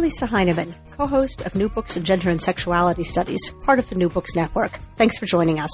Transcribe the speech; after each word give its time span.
Lisa 0.00 0.26
Heineman, 0.26 0.74
co 0.96 1.06
host 1.06 1.42
of 1.42 1.54
New 1.54 1.68
Books 1.68 1.94
in 1.94 2.04
Gender 2.04 2.30
and 2.30 2.40
Sexuality 2.40 3.04
Studies, 3.04 3.54
part 3.62 3.78
of 3.78 3.90
the 3.90 3.94
New 3.94 4.08
Books 4.08 4.34
Network. 4.34 4.72
Thanks 4.96 5.18
for 5.18 5.26
joining 5.26 5.60
us. 5.60 5.70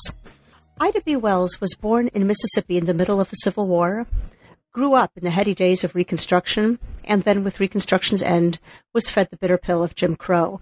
Ida 0.81 1.01
B. 1.03 1.15
Wells 1.15 1.61
was 1.61 1.77
born 1.77 2.09
in 2.09 2.27
Mississippi 2.27 2.77
in 2.77 2.87
the 2.87 2.95
middle 2.95 3.21
of 3.21 3.31
the 3.31 3.37
Civil 3.37 3.69
War, 3.69 4.05
grew 4.73 4.95
up 4.95 5.13
in 5.17 5.23
the 5.23 5.31
heady 5.31 5.55
days 5.55 5.85
of 5.85 5.95
Reconstruction, 5.95 6.81
and 7.05 7.23
then, 7.23 7.45
with 7.45 7.61
Reconstruction's 7.61 8.23
end, 8.23 8.59
was 8.93 9.09
fed 9.09 9.31
the 9.31 9.37
bitter 9.37 9.59
pill 9.59 9.85
of 9.85 9.95
Jim 9.95 10.17
Crow. 10.17 10.61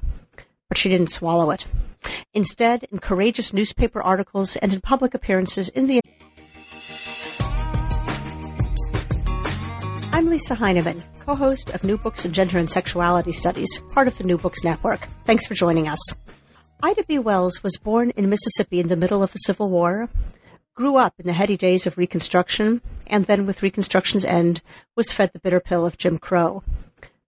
But 0.68 0.76
she 0.76 0.90
didn't 0.90 1.08
swallow 1.08 1.50
it. 1.50 1.66
Instead, 2.34 2.84
in 2.92 2.98
courageous 2.98 3.54
newspaper 3.54 4.02
articles 4.02 4.56
and 4.56 4.74
in 4.74 4.82
public 4.82 5.14
appearances 5.14 5.70
in 5.70 5.86
the 5.86 6.02
I'm 10.14 10.26
Lisa 10.26 10.54
Heineman, 10.54 11.02
co 11.26 11.34
host 11.34 11.70
of 11.70 11.82
New 11.82 11.98
Books 11.98 12.24
in 12.24 12.32
Gender 12.32 12.56
and 12.56 12.70
Sexuality 12.70 13.32
Studies, 13.32 13.80
part 13.92 14.06
of 14.06 14.16
the 14.16 14.22
New 14.22 14.38
Books 14.38 14.62
Network. 14.62 15.08
Thanks 15.24 15.44
for 15.44 15.54
joining 15.54 15.88
us. 15.88 15.98
Ida 16.84 17.02
B. 17.02 17.18
Wells 17.18 17.64
was 17.64 17.76
born 17.78 18.10
in 18.10 18.30
Mississippi 18.30 18.78
in 18.78 18.86
the 18.86 18.96
middle 18.96 19.24
of 19.24 19.32
the 19.32 19.38
Civil 19.38 19.70
War, 19.70 20.08
grew 20.72 20.94
up 20.94 21.14
in 21.18 21.26
the 21.26 21.32
heady 21.32 21.56
days 21.56 21.84
of 21.84 21.98
Reconstruction, 21.98 22.80
and 23.08 23.24
then, 23.24 23.44
with 23.44 23.60
Reconstruction's 23.60 24.24
end, 24.24 24.62
was 24.94 25.10
fed 25.10 25.32
the 25.32 25.40
bitter 25.40 25.58
pill 25.58 25.84
of 25.84 25.98
Jim 25.98 26.18
Crow. 26.18 26.62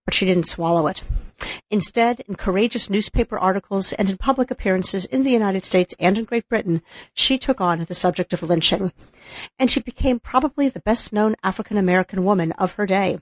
But 0.04 0.14
she 0.14 0.24
didn't 0.24 0.46
swallow 0.46 0.86
it. 0.86 1.02
Instead, 1.70 2.20
in 2.20 2.36
courageous 2.36 2.88
newspaper 2.88 3.38
articles 3.38 3.92
and 3.92 4.08
in 4.08 4.16
public 4.16 4.50
appearances 4.50 5.04
in 5.04 5.22
the 5.22 5.30
United 5.30 5.64
States 5.64 5.94
and 5.98 6.16
in 6.16 6.24
Great 6.24 6.48
Britain, 6.48 6.82
she 7.12 7.38
took 7.38 7.60
on 7.60 7.84
the 7.84 7.94
subject 7.94 8.32
of 8.32 8.42
lynching. 8.42 8.92
And 9.58 9.70
she 9.70 9.80
became 9.80 10.20
probably 10.20 10.68
the 10.68 10.80
best 10.80 11.12
known 11.12 11.34
African 11.42 11.76
American 11.76 12.24
woman 12.24 12.52
of 12.52 12.74
her 12.74 12.86
day. 12.86 13.18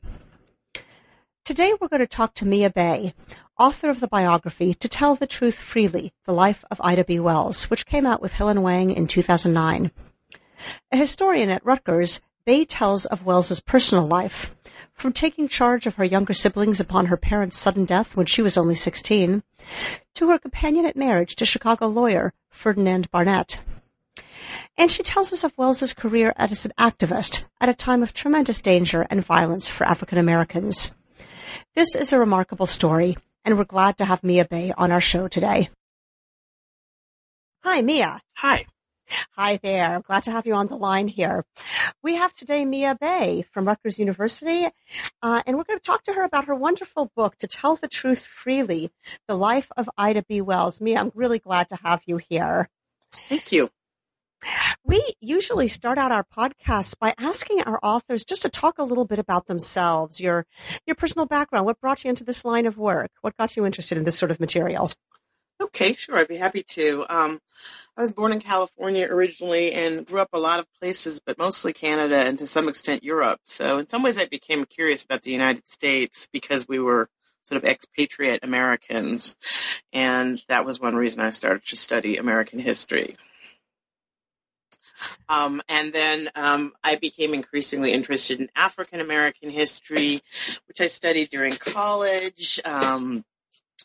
Today 1.45 1.73
we're 1.79 1.89
going 1.89 2.01
to 2.01 2.07
talk 2.07 2.35
to 2.35 2.47
Mia 2.47 2.71
Bay, 2.71 3.13
author 3.59 3.91
of 3.91 4.01
the 4.01 4.09
biography 4.09 4.73
To 4.75 4.89
Tell 4.89 5.15
the 5.15 5.27
Truth 5.27 5.57
Freely, 5.57 6.13
The 6.25 6.33
Life 6.33 6.65
of 6.71 6.81
Ida 6.83 7.05
B. 7.05 7.21
Wells, 7.21 7.65
which 7.65 7.87
came 7.87 8.07
out 8.07 8.23
with 8.23 8.35
Hill 8.35 8.49
and 8.49 8.63
Wang 8.63 8.91
in 8.91 9.07
2009. 9.07 9.91
A 10.91 10.97
historian 10.97 11.51
at 11.51 11.65
Rutgers, 11.65 12.21
Bay 12.47 12.65
tells 12.65 13.05
of 13.07 13.25
Wells's 13.25 13.61
personal 13.61 14.07
life, 14.07 14.55
from 14.95 15.13
taking 15.13 15.49
charge 15.49 15.87
of 15.87 15.97
her 15.97 16.05
younger 16.05 16.33
siblings 16.33 16.81
upon 16.81 17.07
her 17.07 17.17
parents' 17.17 17.59
sudden 17.59 17.85
death 17.85 18.17
when 18.17 18.27
she 18.27 18.43
was 18.43 18.57
only 18.57 18.75
16, 18.75 19.43
to 20.15 20.29
her 20.31 20.39
companionate 20.39 20.97
marriage 20.97 21.37
to 21.37 21.45
Chicago 21.45 21.87
lawyer 21.87 22.33
Ferdinand 22.51 23.11
Barnett. 23.11 23.61
And 24.77 24.91
she 24.91 25.03
tells 25.03 25.33
us 25.33 25.45
of 25.45 25.57
Wells's 25.57 25.95
career 25.95 26.33
as 26.37 26.65
an 26.65 26.73
activist 26.79 27.45
at 27.61 27.69
a 27.69 27.75
time 27.75 28.03
of 28.03 28.13
tremendous 28.13 28.61
danger 28.61 29.07
and 29.11 29.25
violence 29.25 29.69
for 29.69 29.85
African 29.85 30.19
Americans. 30.19 30.95
This 31.75 31.95
is 31.95 32.13
a 32.13 32.19
remarkable 32.19 32.67
story, 32.67 33.17
and 33.45 33.59
we're 33.59 33.65
glad 33.65 33.99
to 33.99 34.05
have 34.05 34.25
Mia 34.25 34.45
Bay 34.45 34.73
on 34.77 34.91
our 34.91 35.01
show 35.01 35.29
today. 35.29 35.71
Hi, 37.63 37.83
Mia. 37.83 38.21
Hi. 38.37 38.67
Hi 39.33 39.59
there. 39.59 39.95
I'm 39.95 40.01
glad 40.01 40.23
to 40.25 40.31
have 40.31 40.47
you 40.47 40.55
on 40.55 40.69
the 40.69 40.77
line 40.77 41.09
here. 41.09 41.45
We 42.03 42.17
have 42.17 42.33
today 42.33 42.65
Mia 42.65 42.97
Bay 43.01 43.45
from 43.53 43.67
Rutgers 43.67 43.99
University, 43.99 44.67
uh, 45.23 45.43
and 45.47 45.57
we're 45.57 45.65
going 45.65 45.79
to 45.79 45.85
talk 45.85 46.05
to 46.05 46.13
her 46.13 46.23
about 46.23 46.47
her 46.47 46.55
wonderful 46.55 47.11
book, 47.17 47.37
To 47.39 47.47
Tell 47.47 47.77
the 47.77 47.89
Truth 47.89 48.27
Freely 48.27 48.91
The 49.29 49.37
Life 49.37 49.71
of 49.77 49.89
Ida 49.97 50.25
B. 50.29 50.41
Wells. 50.41 50.81
Mia, 50.81 51.01
I'm 51.01 51.13
really 51.15 51.39
glad 51.39 51.69
to 51.71 51.77
have 51.77 52.03
you 52.07 52.19
here. 52.29 52.69
Thank 53.13 53.53
you. 53.53 53.71
We 54.85 55.03
usually 55.21 55.69
start 55.69 55.97
out 55.97 56.13
our 56.13 56.25
podcasts 56.25 56.99
by 56.99 57.15
asking 57.17 57.63
our 57.63 57.79
authors 57.83 58.25
just 58.25 58.43
to 58.43 58.51
talk 58.51 58.79
a 58.79 58.85
little 58.85 59.07
bit 59.07 59.19
about 59.19 59.47
themselves, 59.47 60.21
your 60.21 60.47
your 60.87 60.97
personal 60.97 61.27
background, 61.27 61.65
what 61.65 61.81
brought 61.81 62.05
you 62.05 62.11
into 62.11 62.25
this 62.25 62.45
line 62.45 62.67
of 62.67 62.77
work, 62.77 63.11
what 63.23 63.37
got 63.37 63.57
you 63.57 63.65
interested 63.65 63.97
in 63.97 64.05
this 64.05 64.19
sort 64.19 64.31
of 64.31 64.41
material. 64.41 64.91
Okay, 65.61 65.93
sure. 65.93 66.17
I'd 66.17 66.29
be 66.29 66.37
happy 66.37 66.63
to. 66.71 67.07
Um, 67.09 67.41
I 67.97 68.03
was 68.03 68.13
born 68.13 68.33
in 68.33 68.41
California 68.41 69.07
originally 69.09 69.73
and 69.73 70.05
grew 70.05 70.21
up 70.21 70.31
a 70.33 70.39
lot 70.39 70.59
of 70.59 70.67
places, 70.81 71.21
but 71.25 71.39
mostly 71.39 71.73
Canada 71.73 72.17
and 72.17 72.39
to 72.41 72.47
some 72.47 72.69
extent 72.69 73.05
Europe. 73.05 73.41
So 73.45 73.79
in 73.79 73.87
some 73.87 74.03
ways 74.03 74.19
I 74.19 74.27
became 74.27 74.65
curious 74.65 75.05
about 75.05 75.23
the 75.23 75.31
United 75.31 75.67
States 75.67 76.29
because 76.33 76.67
we 76.69 76.81
were 76.81 77.09
sort 77.45 77.63
of 77.63 77.69
expatriate 77.69 78.43
Americans. 78.43 79.37
And 79.93 80.43
that 80.49 80.65
was 80.65 80.81
one 80.81 80.97
reason 80.97 81.23
I 81.23 81.31
started 81.31 81.65
to 81.67 81.77
study 81.77 82.17
American 82.17 82.59
history. 82.59 83.17
Um, 85.29 85.63
and 85.69 85.93
then 85.93 86.29
um, 86.35 86.73
I 86.83 86.97
became 86.97 87.35
increasingly 87.35 87.93
interested 87.93 88.41
in 88.41 88.49
African 88.57 89.01
American 89.01 89.51
history, 89.51 90.21
which 90.67 90.81
I 90.81 90.89
studied 90.89 91.31
during 91.31 91.53
college. 91.53 92.61
Um, 92.65 93.25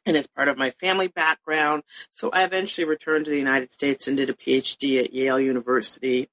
and 0.09 0.17
as 0.17 0.27
part 0.27 0.47
of 0.47 0.57
my 0.57 0.71
family 0.71 1.07
background. 1.07 1.83
So 2.11 2.29
I 2.33 2.43
eventually 2.43 2.85
returned 2.85 3.25
to 3.25 3.31
the 3.31 3.37
United 3.37 3.71
States 3.71 4.07
and 4.07 4.17
did 4.17 4.29
a 4.29 4.33
PhD 4.33 5.01
at 5.01 5.13
Yale 5.13 5.39
University 5.39 6.27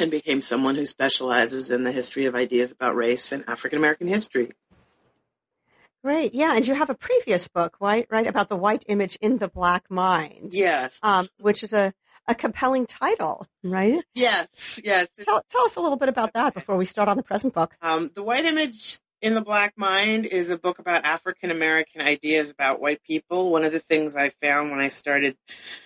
and 0.00 0.10
became 0.10 0.40
someone 0.40 0.74
who 0.74 0.86
specializes 0.86 1.70
in 1.70 1.84
the 1.84 1.92
history 1.92 2.24
of 2.24 2.34
ideas 2.34 2.72
about 2.72 2.96
race 2.96 3.30
and 3.30 3.44
African 3.48 3.78
American 3.78 4.08
history. 4.08 4.50
Great, 6.02 6.34
yeah, 6.34 6.56
and 6.56 6.66
you 6.66 6.74
have 6.74 6.90
a 6.90 6.96
previous 6.96 7.46
book, 7.46 7.76
right? 7.78 8.08
Right 8.10 8.26
about 8.26 8.48
the 8.48 8.56
white 8.56 8.84
image 8.88 9.16
in 9.20 9.38
the 9.38 9.46
black 9.46 9.88
mind. 9.88 10.48
Yes, 10.52 10.98
um, 11.04 11.26
which 11.38 11.62
is 11.62 11.72
a 11.72 11.94
a 12.26 12.34
compelling 12.34 12.86
title, 12.86 13.46
right? 13.62 14.02
Yes, 14.14 14.80
yes. 14.84 15.08
Tell, 15.20 15.42
tell 15.48 15.64
us 15.64 15.76
a 15.76 15.80
little 15.80 15.96
bit 15.96 16.08
about 16.08 16.32
that 16.34 16.54
before 16.54 16.76
we 16.76 16.84
start 16.84 17.08
on 17.08 17.16
the 17.16 17.22
present 17.22 17.52
book. 17.52 17.76
Um, 17.82 18.10
the 18.14 18.22
white 18.22 18.44
image 18.44 19.00
in 19.22 19.34
the 19.34 19.40
Black 19.40 19.74
Mind 19.78 20.26
is 20.26 20.50
a 20.50 20.58
book 20.58 20.80
about 20.80 21.04
African 21.04 21.52
American 21.52 22.00
ideas 22.00 22.50
about 22.50 22.80
white 22.80 23.02
people. 23.04 23.52
One 23.52 23.62
of 23.62 23.70
the 23.70 23.78
things 23.78 24.16
I 24.16 24.28
found 24.28 24.70
when 24.70 24.80
I 24.80 24.88
started 24.88 25.36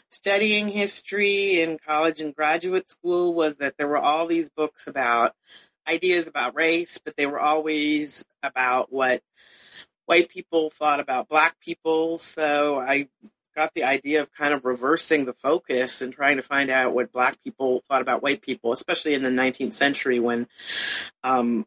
studying 0.08 0.68
history 0.68 1.60
in 1.60 1.78
college 1.78 2.22
and 2.22 2.34
graduate 2.34 2.88
school 2.88 3.34
was 3.34 3.58
that 3.58 3.76
there 3.76 3.88
were 3.88 3.98
all 3.98 4.26
these 4.26 4.48
books 4.48 4.86
about 4.86 5.34
ideas 5.86 6.26
about 6.26 6.56
race, 6.56 6.98
but 6.98 7.14
they 7.16 7.26
were 7.26 7.38
always 7.38 8.24
about 8.42 8.90
what 8.90 9.20
white 10.06 10.30
people 10.30 10.70
thought 10.70 11.00
about 11.00 11.28
black 11.28 11.60
people. 11.60 12.16
So 12.16 12.80
I 12.80 13.08
got 13.54 13.74
the 13.74 13.84
idea 13.84 14.22
of 14.22 14.32
kind 14.32 14.54
of 14.54 14.64
reversing 14.64 15.26
the 15.26 15.34
focus 15.34 16.00
and 16.00 16.12
trying 16.12 16.36
to 16.36 16.42
find 16.42 16.70
out 16.70 16.94
what 16.94 17.12
black 17.12 17.42
people 17.44 17.82
thought 17.86 18.02
about 18.02 18.22
white 18.22 18.40
people, 18.40 18.72
especially 18.72 19.12
in 19.12 19.22
the 19.22 19.30
19th 19.30 19.74
century 19.74 20.20
when 20.20 20.48
um, 21.22 21.66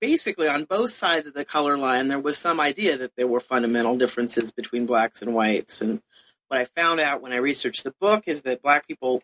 basically 0.00 0.48
on 0.48 0.64
both 0.64 0.90
sides 0.90 1.26
of 1.26 1.34
the 1.34 1.44
color 1.44 1.76
line, 1.76 2.08
there 2.08 2.20
was 2.20 2.38
some 2.38 2.60
idea 2.60 2.96
that 2.98 3.16
there 3.16 3.26
were 3.26 3.40
fundamental 3.40 3.96
differences 3.96 4.52
between 4.52 4.86
blacks 4.86 5.22
and 5.22 5.34
whites. 5.34 5.80
And 5.80 6.02
what 6.48 6.60
I 6.60 6.64
found 6.64 7.00
out 7.00 7.22
when 7.22 7.32
I 7.32 7.36
researched 7.36 7.84
the 7.84 7.94
book 8.00 8.24
is 8.26 8.42
that 8.42 8.62
black 8.62 8.86
people 8.86 9.22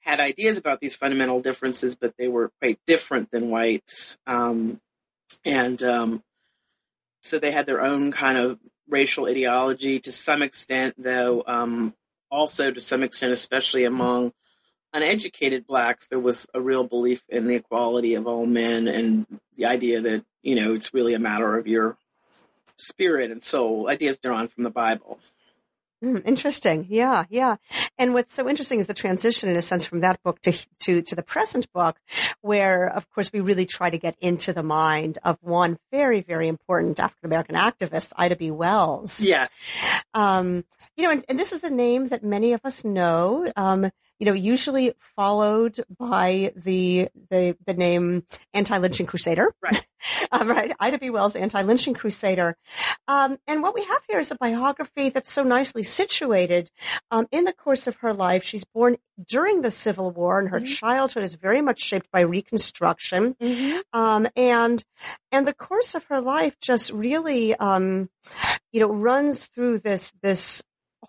had 0.00 0.20
ideas 0.20 0.58
about 0.58 0.80
these 0.80 0.96
fundamental 0.96 1.40
differences, 1.40 1.94
but 1.94 2.16
they 2.16 2.28
were 2.28 2.50
quite 2.60 2.78
different 2.86 3.30
than 3.30 3.50
whites. 3.50 4.18
Um, 4.26 4.80
and 5.44 5.82
um, 5.82 6.22
so 7.22 7.38
they 7.38 7.52
had 7.52 7.66
their 7.66 7.82
own 7.82 8.12
kind 8.12 8.38
of 8.38 8.58
racial 8.88 9.26
ideology 9.26 10.00
to 10.00 10.12
some 10.12 10.42
extent, 10.42 10.94
though 10.98 11.44
um, 11.46 11.94
also 12.30 12.70
to 12.70 12.80
some 12.80 13.02
extent, 13.02 13.32
especially 13.32 13.84
among 13.84 14.32
uneducated 14.92 15.66
blacks, 15.66 16.06
there 16.06 16.20
was 16.20 16.46
a 16.54 16.60
real 16.60 16.86
belief 16.86 17.22
in 17.28 17.46
the 17.46 17.56
equality 17.56 18.14
of 18.14 18.26
all 18.26 18.46
men 18.46 18.88
and 18.88 19.26
the 19.56 19.66
idea 19.66 20.00
that, 20.00 20.24
you 20.42 20.56
know, 20.56 20.74
it's 20.74 20.94
really 20.94 21.14
a 21.14 21.18
matter 21.18 21.56
of 21.56 21.66
your 21.66 21.96
spirit 22.76 23.30
and 23.30 23.42
soul, 23.42 23.88
ideas 23.88 24.18
drawn 24.18 24.48
from 24.48 24.64
the 24.64 24.70
Bible. 24.70 25.18
Mm, 26.02 26.26
interesting. 26.26 26.86
Yeah, 26.88 27.24
yeah. 27.28 27.56
And 27.98 28.14
what's 28.14 28.32
so 28.32 28.48
interesting 28.48 28.80
is 28.80 28.86
the 28.86 28.94
transition, 28.94 29.50
in 29.50 29.56
a 29.56 29.62
sense, 29.62 29.84
from 29.84 30.00
that 30.00 30.22
book 30.22 30.40
to, 30.42 30.52
to, 30.80 31.02
to 31.02 31.14
the 31.14 31.22
present 31.22 31.70
book, 31.74 31.98
where, 32.40 32.88
of 32.88 33.08
course, 33.10 33.30
we 33.32 33.40
really 33.40 33.66
try 33.66 33.90
to 33.90 33.98
get 33.98 34.16
into 34.18 34.54
the 34.54 34.62
mind 34.62 35.18
of 35.24 35.36
one 35.42 35.78
very, 35.92 36.22
very 36.22 36.48
important 36.48 36.98
African 36.98 37.26
American 37.26 37.54
activist, 37.54 38.14
Ida 38.16 38.36
B. 38.36 38.50
Wells. 38.50 39.20
Yes. 39.20 40.02
Um, 40.14 40.64
you 40.96 41.04
know, 41.04 41.10
and, 41.10 41.24
and, 41.28 41.38
this 41.38 41.52
is 41.52 41.62
a 41.62 41.70
name 41.70 42.08
that 42.08 42.24
many 42.24 42.54
of 42.54 42.62
us 42.64 42.82
know. 42.82 43.50
Um, 43.54 43.90
you 44.20 44.26
know, 44.26 44.34
usually 44.34 44.92
followed 45.16 45.80
by 45.98 46.52
the 46.54 47.08
the 47.30 47.56
the 47.66 47.74
name 47.74 48.24
anti-lynching 48.54 49.06
crusader. 49.06 49.52
Right. 49.62 49.84
um, 50.32 50.48
right. 50.48 50.72
Ida 50.78 50.98
B. 50.98 51.10
Wells, 51.10 51.34
anti-lynching 51.34 51.94
crusader. 51.94 52.56
Um, 53.08 53.38
and 53.46 53.62
what 53.62 53.74
we 53.74 53.82
have 53.84 54.02
here 54.08 54.20
is 54.20 54.30
a 54.30 54.36
biography 54.36 55.08
that's 55.08 55.32
so 55.32 55.42
nicely 55.42 55.82
situated. 55.82 56.70
Um, 57.10 57.26
in 57.32 57.44
the 57.44 57.52
course 57.52 57.86
of 57.86 57.96
her 57.96 58.12
life, 58.12 58.44
she's 58.44 58.64
born 58.64 58.96
during 59.26 59.62
the 59.62 59.70
Civil 59.70 60.10
War, 60.10 60.38
and 60.38 60.50
her 60.50 60.60
Mhm. 60.60 60.66
childhood 60.78 61.22
is 61.22 61.34
very 61.34 61.62
much 61.62 61.80
shaped 61.80 62.10
by 62.12 62.20
Reconstruction. 62.20 63.34
Mhm. 63.40 63.82
Um, 63.92 64.28
and 64.36 64.84
and 65.32 65.46
the 65.46 65.54
course 65.54 65.94
of 65.94 66.04
her 66.04 66.20
life 66.20 66.58
just 66.60 66.92
really, 66.92 67.54
um, 67.56 68.10
you 68.72 68.80
know, 68.80 68.88
runs 68.92 69.46
through 69.46 69.78
this 69.78 70.12
this 70.22 70.62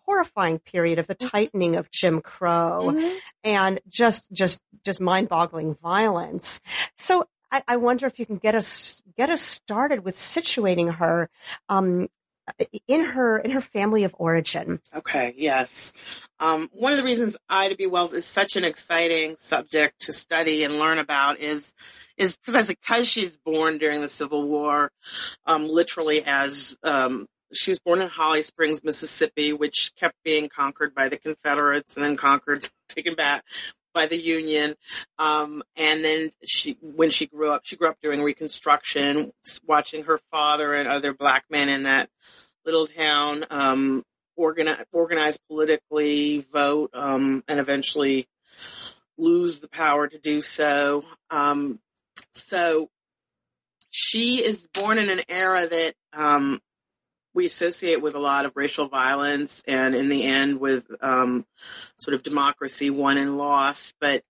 horrifying 0.05 0.59
period 0.59 0.99
of 0.99 1.07
the 1.07 1.15
Mhm. 1.15 1.29
tightening 1.29 1.75
of 1.75 1.91
Jim 1.91 2.21
Crow 2.21 2.93
Mhm. 2.93 3.19
and 3.43 3.79
just 3.89 4.31
just 4.31 4.61
just 4.83 4.99
mind-boggling 5.01 5.75
violence. 5.75 6.61
So 6.95 7.27
I, 7.51 7.63
I 7.67 7.75
wonder 7.77 8.05
if 8.07 8.17
you 8.19 8.25
can 8.25 8.37
get 8.37 8.55
us 8.55 9.01
get 9.17 9.29
us 9.29 9.41
started 9.41 10.03
with 10.03 10.15
situating 10.15 10.95
her 10.95 11.29
um, 11.69 12.07
in 12.87 13.03
her 13.03 13.37
in 13.37 13.51
her 13.51 13.61
family 13.61 14.03
of 14.03 14.15
origin. 14.17 14.81
Okay, 14.95 15.33
yes. 15.37 15.93
Um, 16.39 16.69
one 16.73 16.91
of 16.91 16.97
the 16.97 17.03
reasons 17.05 17.37
Ida 17.49 17.75
B. 17.75 17.85
Wells 17.87 18.13
is 18.13 18.25
such 18.25 18.55
an 18.55 18.63
exciting 18.63 19.35
subject 19.37 19.99
to 20.05 20.13
study 20.13 20.63
and 20.63 20.79
learn 20.79 20.97
about 20.97 21.39
is 21.39 21.73
is 22.17 22.37
precisely 22.37 22.75
because 22.81 23.07
she's 23.07 23.37
born 23.37 23.77
during 23.77 24.01
the 24.01 24.07
Civil 24.07 24.47
War, 24.47 24.91
um, 25.45 25.67
literally 25.67 26.23
as 26.25 26.77
um, 26.83 27.27
she 27.53 27.71
was 27.71 27.79
born 27.79 28.01
in 28.01 28.07
Holly 28.07 28.43
Springs, 28.43 28.83
Mississippi, 28.83 29.53
which 29.53 29.91
kept 29.95 30.15
being 30.23 30.49
conquered 30.49 30.93
by 30.93 31.09
the 31.09 31.17
Confederates 31.17 31.95
and 31.95 32.03
then 32.03 32.17
conquered, 32.17 32.67
taken 32.87 33.15
back 33.15 33.43
by 33.93 34.05
the 34.05 34.17
Union. 34.17 34.75
Um, 35.19 35.63
and 35.75 36.03
then 36.03 36.29
she, 36.45 36.77
when 36.81 37.09
she 37.09 37.27
grew 37.27 37.51
up, 37.51 37.61
she 37.65 37.75
grew 37.75 37.89
up 37.89 37.97
during 38.01 38.21
Reconstruction, 38.21 39.31
watching 39.65 40.05
her 40.05 40.17
father 40.31 40.73
and 40.73 40.87
other 40.87 41.13
black 41.13 41.45
men 41.49 41.69
in 41.69 41.83
that 41.83 42.09
little 42.65 42.87
town 42.87 43.45
um, 43.49 44.03
organize, 44.35 44.83
organize 44.91 45.37
politically, 45.49 46.43
vote, 46.53 46.91
um, 46.93 47.43
and 47.47 47.59
eventually 47.59 48.27
lose 49.17 49.59
the 49.59 49.69
power 49.69 50.07
to 50.07 50.17
do 50.17 50.41
so. 50.41 51.03
Um, 51.29 51.79
so 52.33 52.89
she 53.89 54.37
is 54.37 54.67
born 54.73 54.97
in 54.97 55.09
an 55.09 55.19
era 55.27 55.67
that 55.67 55.93
um, 56.13 56.59
we 57.33 57.45
associate 57.45 58.01
with 58.01 58.15
a 58.15 58.19
lot 58.19 58.45
of 58.45 58.53
racial 58.55 58.87
violence, 58.87 59.63
and 59.67 59.95
in 59.95 60.09
the 60.09 60.25
end, 60.25 60.59
with 60.59 60.87
um, 61.01 61.45
sort 61.95 62.15
of 62.15 62.23
democracy 62.23 62.89
won 62.89 63.17
and 63.17 63.37
lost. 63.37 63.95
But 64.01 64.23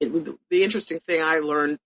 it, 0.00 0.12
the 0.50 0.62
interesting 0.62 1.00
thing 1.00 1.22
I 1.22 1.40
learned 1.40 1.78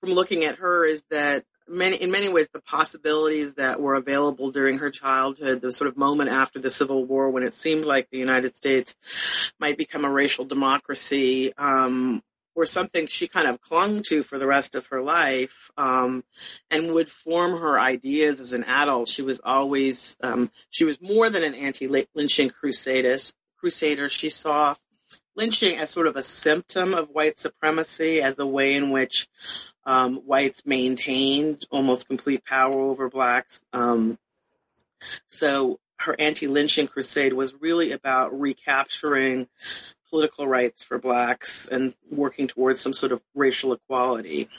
from 0.00 0.12
looking 0.12 0.44
at 0.44 0.56
her 0.56 0.84
is 0.84 1.04
that 1.10 1.44
many, 1.68 1.96
in 1.96 2.10
many 2.10 2.28
ways, 2.28 2.48
the 2.52 2.60
possibilities 2.60 3.54
that 3.54 3.80
were 3.80 3.94
available 3.94 4.50
during 4.50 4.78
her 4.78 4.90
childhood, 4.90 5.60
the 5.60 5.72
sort 5.72 5.88
of 5.88 5.96
moment 5.96 6.30
after 6.30 6.58
the 6.58 6.70
Civil 6.70 7.04
War 7.04 7.30
when 7.30 7.42
it 7.42 7.52
seemed 7.52 7.84
like 7.84 8.10
the 8.10 8.18
United 8.18 8.54
States 8.54 9.52
might 9.58 9.78
become 9.78 10.04
a 10.04 10.10
racial 10.10 10.44
democracy, 10.44 11.52
um, 11.56 12.22
were 12.54 12.66
something 12.66 13.06
she 13.06 13.28
kind 13.28 13.48
of 13.48 13.60
clung 13.60 14.02
to 14.02 14.22
for 14.22 14.38
the 14.38 14.46
rest 14.46 14.74
of 14.74 14.86
her 14.88 15.00
life 15.00 15.70
um, 15.76 16.22
and 16.70 16.92
would 16.92 17.08
form 17.08 17.52
her 17.52 17.78
ideas 17.78 18.40
as 18.40 18.52
an 18.52 18.64
adult. 18.64 19.08
She 19.08 19.22
was 19.22 19.40
always, 19.42 20.16
um, 20.22 20.50
she 20.70 20.84
was 20.84 21.00
more 21.00 21.30
than 21.30 21.42
an 21.42 21.54
anti-lynching 21.54 22.50
crusadist, 22.50 23.36
crusader. 23.56 24.08
She 24.08 24.28
saw 24.28 24.74
lynching 25.34 25.78
as 25.78 25.88
sort 25.88 26.06
of 26.06 26.16
a 26.16 26.22
symptom 26.22 26.92
of 26.92 27.08
white 27.08 27.38
supremacy, 27.38 28.20
as 28.20 28.38
a 28.38 28.46
way 28.46 28.74
in 28.74 28.90
which 28.90 29.28
um, 29.84 30.16
whites 30.16 30.66
maintained 30.66 31.64
almost 31.70 32.06
complete 32.06 32.44
power 32.44 32.74
over 32.74 33.08
blacks. 33.08 33.62
Um, 33.72 34.18
so 35.26 35.80
her 35.98 36.14
anti-lynching 36.18 36.88
crusade 36.88 37.32
was 37.32 37.54
really 37.54 37.92
about 37.92 38.38
recapturing 38.38 39.48
political 40.12 40.46
rights 40.46 40.84
for 40.84 40.98
blacks 40.98 41.66
and 41.66 41.94
working 42.10 42.46
towards 42.46 42.80
some 42.80 42.92
sort 42.92 43.12
of 43.12 43.22
racial 43.34 43.72
equality. 43.72 44.50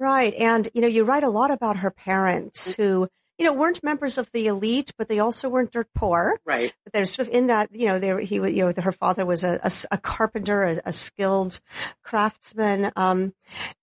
Right. 0.00 0.34
And, 0.34 0.68
you 0.74 0.80
know, 0.80 0.88
you 0.88 1.04
write 1.04 1.22
a 1.22 1.30
lot 1.30 1.52
about 1.52 1.76
her 1.78 1.92
parents 1.92 2.74
who, 2.74 3.08
you 3.38 3.46
know, 3.46 3.54
weren't 3.54 3.84
members 3.84 4.18
of 4.18 4.30
the 4.32 4.48
elite, 4.48 4.92
but 4.98 5.08
they 5.08 5.20
also 5.20 5.48
weren't 5.48 5.70
dirt 5.70 5.86
poor. 5.94 6.40
Right. 6.44 6.74
But 6.82 6.92
they're 6.92 7.06
sort 7.06 7.28
of 7.28 7.34
in 7.34 7.46
that, 7.46 7.70
you 7.72 7.86
know, 7.86 8.00
they 8.00 8.12
were, 8.12 8.20
he, 8.20 8.34
you 8.34 8.66
know, 8.66 8.72
her 8.82 8.92
father 8.92 9.24
was 9.24 9.44
a, 9.44 9.60
a, 9.62 9.70
a 9.92 9.98
carpenter, 9.98 10.64
a, 10.64 10.76
a, 10.86 10.92
skilled 10.92 11.60
craftsman. 12.02 12.90
Um, 12.96 13.34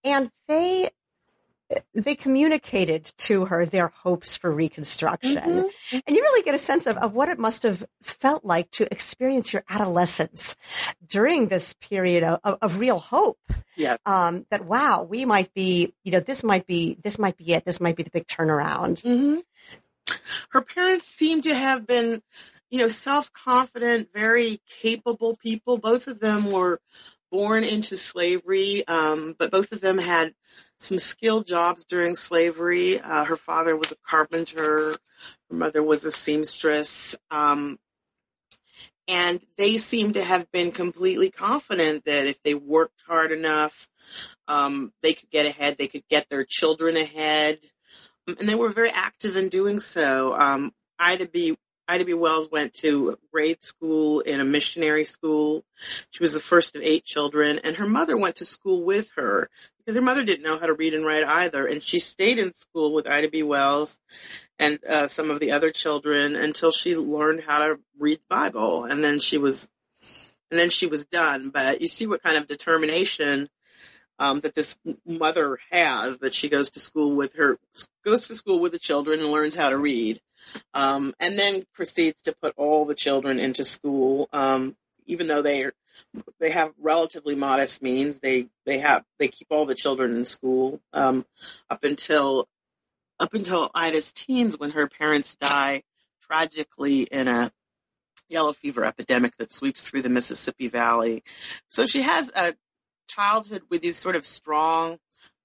and 0.03 0.29
they, 0.49 0.89
they 1.93 2.15
communicated 2.15 3.11
to 3.17 3.45
her 3.45 3.65
their 3.65 3.87
hopes 3.87 4.37
for 4.37 4.51
reconstruction. 4.51 5.37
Mm-hmm. 5.37 5.99
And 6.05 6.15
you 6.15 6.21
really 6.21 6.43
get 6.43 6.53
a 6.53 6.59
sense 6.59 6.85
of, 6.85 6.97
of 6.97 7.13
what 7.13 7.29
it 7.29 7.39
must 7.39 7.63
have 7.63 7.85
felt 8.01 8.45
like 8.45 8.69
to 8.71 8.91
experience 8.91 9.51
your 9.51 9.63
adolescence 9.69 10.55
during 11.07 11.47
this 11.47 11.73
period 11.73 12.23
of, 12.23 12.39
of, 12.43 12.57
of 12.61 12.79
real 12.79 12.99
hope. 12.99 13.39
Yes. 13.75 13.99
Um, 14.05 14.45
that 14.51 14.65
wow, 14.65 15.03
we 15.03 15.25
might 15.25 15.53
be, 15.53 15.93
you 16.03 16.11
know, 16.11 16.19
this 16.19 16.43
might 16.43 16.67
be, 16.67 16.97
this 17.03 17.17
might 17.17 17.35
be 17.35 17.53
it. 17.53 17.65
This 17.65 17.81
might 17.81 17.95
be 17.95 18.03
the 18.03 18.11
big 18.11 18.27
turnaround. 18.27 19.01
Mm-hmm. 19.01 19.39
Her 20.51 20.61
parents 20.61 21.05
seem 21.05 21.41
to 21.41 21.53
have 21.55 21.87
been, 21.87 22.21
you 22.69 22.79
know, 22.79 22.87
self-confident, 22.87 24.09
very 24.13 24.59
capable 24.81 25.35
people. 25.35 25.77
Both 25.79 26.07
of 26.07 26.19
them 26.19 26.51
were 26.51 26.79
born 27.31 27.63
into 27.63 27.97
slavery, 27.97 28.87
um, 28.87 29.35
but 29.37 29.49
both 29.49 29.71
of 29.71 29.81
them 29.81 29.97
had 29.97 30.33
some 30.77 30.97
skilled 30.97 31.47
jobs 31.47 31.85
during 31.85 32.15
slavery. 32.15 32.99
Uh, 32.99 33.25
her 33.25 33.37
father 33.37 33.75
was 33.75 33.91
a 33.91 33.95
carpenter. 34.07 34.95
Her 35.49 35.55
mother 35.55 35.83
was 35.83 36.05
a 36.05 36.11
seamstress. 36.11 37.15
Um, 37.31 37.77
and 39.07 39.39
they 39.57 39.73
seem 39.77 40.13
to 40.13 40.23
have 40.23 40.51
been 40.51 40.71
completely 40.71 41.29
confident 41.29 42.05
that 42.05 42.27
if 42.27 42.41
they 42.41 42.55
worked 42.55 43.01
hard 43.07 43.31
enough, 43.31 43.87
um, 44.47 44.91
they 45.03 45.13
could 45.13 45.29
get 45.29 45.45
ahead. 45.45 45.77
They 45.77 45.87
could 45.87 46.07
get 46.09 46.27
their 46.29 46.45
children 46.47 46.97
ahead. 46.97 47.59
And 48.27 48.49
they 48.49 48.55
were 48.55 48.71
very 48.71 48.89
active 48.89 49.35
in 49.35 49.49
doing 49.49 49.79
so. 49.79 50.33
Um, 50.33 50.71
Ida 50.97 51.27
B. 51.27 51.55
Ida 51.87 52.05
B. 52.05 52.13
Wells 52.13 52.49
went 52.51 52.73
to 52.75 53.17
grade 53.31 53.61
school 53.61 54.21
in 54.21 54.39
a 54.39 54.45
missionary 54.45 55.05
school. 55.05 55.63
She 56.09 56.23
was 56.23 56.33
the 56.33 56.39
first 56.39 56.75
of 56.75 56.81
eight 56.81 57.05
children, 57.05 57.59
and 57.63 57.75
her 57.77 57.87
mother 57.87 58.17
went 58.17 58.37
to 58.37 58.45
school 58.45 58.83
with 58.83 59.11
her 59.15 59.49
because 59.77 59.95
her 59.95 60.01
mother 60.01 60.23
didn't 60.23 60.43
know 60.43 60.57
how 60.57 60.65
to 60.65 60.73
read 60.73 60.93
and 60.93 61.05
write 61.05 61.23
either. 61.23 61.67
And 61.67 61.81
she 61.81 61.99
stayed 61.99 62.39
in 62.39 62.53
school 62.53 62.93
with 62.93 63.07
Ida 63.07 63.29
B. 63.29 63.43
Wells 63.43 63.99
and 64.57 64.79
uh, 64.85 65.07
some 65.07 65.29
of 65.29 65.39
the 65.39 65.51
other 65.51 65.71
children 65.71 66.35
until 66.35 66.71
she 66.71 66.95
learned 66.95 67.41
how 67.41 67.59
to 67.59 67.79
read 67.99 68.17
the 68.17 68.35
Bible, 68.35 68.85
and 68.85 69.03
then 69.03 69.19
she 69.19 69.37
was, 69.37 69.69
and 70.49 70.59
then 70.59 70.69
she 70.69 70.87
was 70.87 71.05
done. 71.05 71.49
But 71.49 71.81
you 71.81 71.87
see 71.87 72.07
what 72.07 72.23
kind 72.23 72.37
of 72.37 72.47
determination 72.47 73.47
um, 74.17 74.39
that 74.41 74.55
this 74.55 74.77
mother 75.05 75.59
has 75.71 76.19
that 76.19 76.33
she 76.33 76.49
goes 76.49 76.71
to 76.71 76.79
school 76.79 77.15
with 77.15 77.35
her, 77.35 77.57
goes 78.03 78.27
to 78.27 78.35
school 78.35 78.59
with 78.59 78.71
the 78.71 78.79
children 78.79 79.19
and 79.19 79.29
learns 79.29 79.55
how 79.55 79.69
to 79.69 79.77
read. 79.77 80.19
Um, 80.73 81.13
and 81.19 81.37
then 81.37 81.63
proceeds 81.73 82.21
to 82.23 82.35
put 82.41 82.53
all 82.57 82.85
the 82.85 82.95
children 82.95 83.39
into 83.39 83.63
school, 83.63 84.29
um, 84.33 84.75
even 85.05 85.27
though 85.27 85.41
they 85.41 85.63
are, 85.65 85.73
they 86.39 86.49
have 86.49 86.73
relatively 86.79 87.35
modest 87.35 87.81
means. 87.81 88.19
They 88.19 88.47
they 88.65 88.79
have 88.79 89.03
they 89.19 89.27
keep 89.27 89.47
all 89.49 89.65
the 89.65 89.75
children 89.75 90.15
in 90.15 90.25
school 90.25 90.79
um, 90.93 91.25
up 91.69 91.83
until 91.83 92.47
up 93.19 93.33
until 93.33 93.71
Ida's 93.73 94.11
teens 94.11 94.59
when 94.59 94.71
her 94.71 94.87
parents 94.87 95.35
die 95.35 95.83
tragically 96.21 97.03
in 97.03 97.27
a 97.27 97.51
yellow 98.29 98.53
fever 98.53 98.83
epidemic 98.83 99.37
that 99.37 99.53
sweeps 99.53 99.89
through 99.89 100.01
the 100.01 100.09
Mississippi 100.09 100.67
Valley. 100.67 101.23
So 101.67 101.85
she 101.85 102.01
has 102.01 102.31
a 102.35 102.53
childhood 103.07 103.61
with 103.69 103.81
these 103.81 103.97
sort 103.97 104.15
of 104.15 104.25
strong 104.25 104.97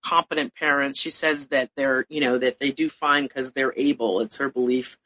competent 0.03 0.55
parents. 0.55 1.01
She 1.01 1.11
says 1.11 1.49
that 1.49 1.71
they're, 1.77 2.07
you 2.09 2.21
know, 2.21 2.39
that 2.39 2.59
they 2.59 2.71
do 2.71 2.89
fine 2.89 3.25
because 3.25 3.53
they're 3.53 3.75
able. 3.77 4.21
It's 4.21 4.39
her 4.39 4.51
belief 4.51 4.99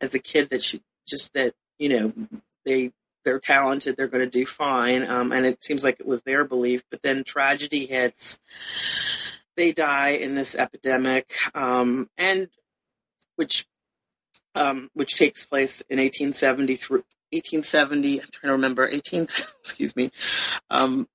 as 0.00 0.14
a 0.14 0.18
kid 0.18 0.50
that 0.50 0.62
she 0.62 0.80
just 1.08 1.32
that, 1.34 1.54
you 1.78 1.88
know, 1.88 2.12
they 2.64 2.92
they're 3.24 3.40
talented, 3.40 3.96
they're 3.96 4.08
going 4.08 4.24
to 4.24 4.38
do 4.38 4.46
fine. 4.46 5.04
Um, 5.04 5.32
and 5.32 5.44
it 5.44 5.62
seems 5.62 5.84
like 5.84 6.00
it 6.00 6.06
was 6.06 6.22
their 6.22 6.44
belief. 6.44 6.82
But 6.90 7.02
then 7.02 7.24
tragedy 7.24 7.86
hits. 7.86 8.38
They 9.56 9.72
die 9.72 10.10
in 10.10 10.34
this 10.34 10.54
epidemic, 10.54 11.32
um, 11.54 12.08
and 12.16 12.48
which 13.36 13.66
um, 14.54 14.90
which 14.94 15.16
takes 15.16 15.44
place 15.44 15.82
in 15.82 15.98
1870 15.98 16.76
through 16.76 17.04
1870. 17.32 18.20
I'm 18.20 18.26
trying 18.32 18.48
to 18.48 18.52
remember 18.52 18.86
18. 18.86 19.22
Excuse 19.60 19.94
me. 19.96 20.10
Um, 20.70 21.08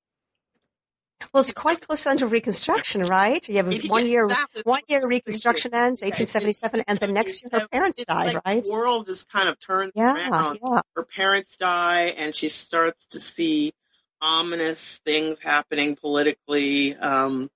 well, 1.33 1.41
it's 1.41 1.51
quite 1.53 1.81
close 1.81 1.99
to 1.99 2.03
the 2.05 2.09
end 2.11 2.21
of 2.21 2.31
Reconstruction, 2.31 3.01
right? 3.03 3.47
You 3.47 3.57
have 3.57 3.67
one 3.89 4.05
year, 4.05 4.23
exactly. 4.25 4.61
one 4.65 4.81
year 4.87 5.07
Reconstruction 5.07 5.73
ends, 5.73 6.01
Right. 6.01 6.09
1877, 6.17 6.83
and 6.87 6.99
the 6.99 7.07
next 7.07 7.43
year 7.43 7.61
her 7.61 7.67
parents 7.67 7.99
it's 7.99 8.07
die, 8.07 8.25
like 8.33 8.45
right? 8.45 8.63
The 8.63 8.71
world 8.71 9.05
just 9.05 9.31
kind 9.31 9.49
of 9.49 9.59
turns 9.59 9.91
Yeah, 9.95 10.13
around. 10.31 10.59
yeah. 10.69 10.81
Her 10.95 11.03
parents 11.03 11.57
die, 11.57 12.13
and 12.17 12.33
she 12.35 12.49
starts 12.49 13.05
to 13.07 13.19
see 13.19 13.73
ominous 14.21 14.99
things 15.05 15.39
happening 15.39 15.95
politically. 15.95 16.95
Um, 16.95 17.49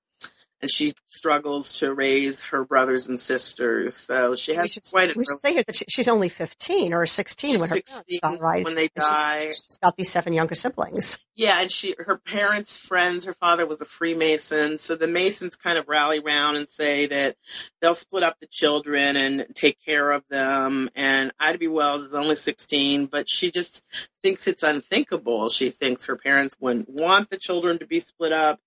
and 0.62 0.70
she 0.70 0.94
struggles 1.06 1.80
to 1.80 1.94
raise 1.94 2.46
her 2.46 2.66
brothers 2.66 3.08
and 3.08 3.20
sisters. 3.20 3.96
So 3.96 4.36
she 4.36 4.54
has 4.56 4.64
we 4.64 4.68
should, 4.68 4.84
quite. 4.92 5.16
We 5.16 5.26
should 5.26 5.40
say 5.40 5.54
here 5.54 5.64
that 5.66 5.76
she, 5.76 5.86
she's 5.88 6.08
only 6.08 6.30
fifteen 6.30 6.94
or 6.94 7.06
sixteen 7.06 7.52
she's 7.52 7.60
when 7.62 7.70
her 7.70 7.76
16 7.76 8.20
parents 8.22 8.40
die, 8.42 8.46
right? 8.46 8.66
when 8.66 8.76
they 8.76 8.90
And 8.96 9.04
she's- 9.04 9.10
die. 9.10 9.46
she's 9.48 9.78
got 9.82 9.96
these 9.98 10.10
seven 10.12 10.34
younger 10.34 10.56
siblings. 10.56 11.18
Yeah, 11.36 11.62
and 11.62 11.72
she 11.72 11.96
her 11.98 12.18
parents' 12.18 12.78
friends, 12.78 13.24
her 13.24 13.34
father 13.34 13.66
was 13.66 13.82
a 13.82 13.86
Freemason, 13.86 14.78
so 14.78 14.96
the 14.98 15.08
Masons 15.08 15.56
kind 15.56 15.78
of 15.78 15.88
rally 15.88 16.20
round 16.20 16.58
and 16.58 16.68
say 16.68 17.06
that 17.06 17.38
they'll 17.82 17.94
split 17.94 18.24
up 18.24 18.36
the 18.42 18.48
children 18.48 19.16
and 19.16 19.46
take 19.56 19.78
care 19.86 20.12
of 20.12 20.24
them. 20.30 20.90
And 20.98 21.32
Ida 21.40 21.58
B. 21.58 21.68
Wells 21.70 22.02
is 22.04 22.14
only 22.14 22.36
sixteen, 22.36 23.06
but 23.06 23.30
she 23.30 23.52
just 23.52 23.84
thinks 24.22 24.50
it's 24.50 24.64
unthinkable. 24.64 25.48
She 25.48 25.70
thinks 25.70 26.08
her 26.08 26.18
parents 26.18 26.58
wouldn't 26.60 26.90
want 26.90 27.30
the 27.30 27.38
children 27.38 27.80
to 27.80 27.86
be 27.86 28.02
split 28.02 28.34
up. 28.34 28.60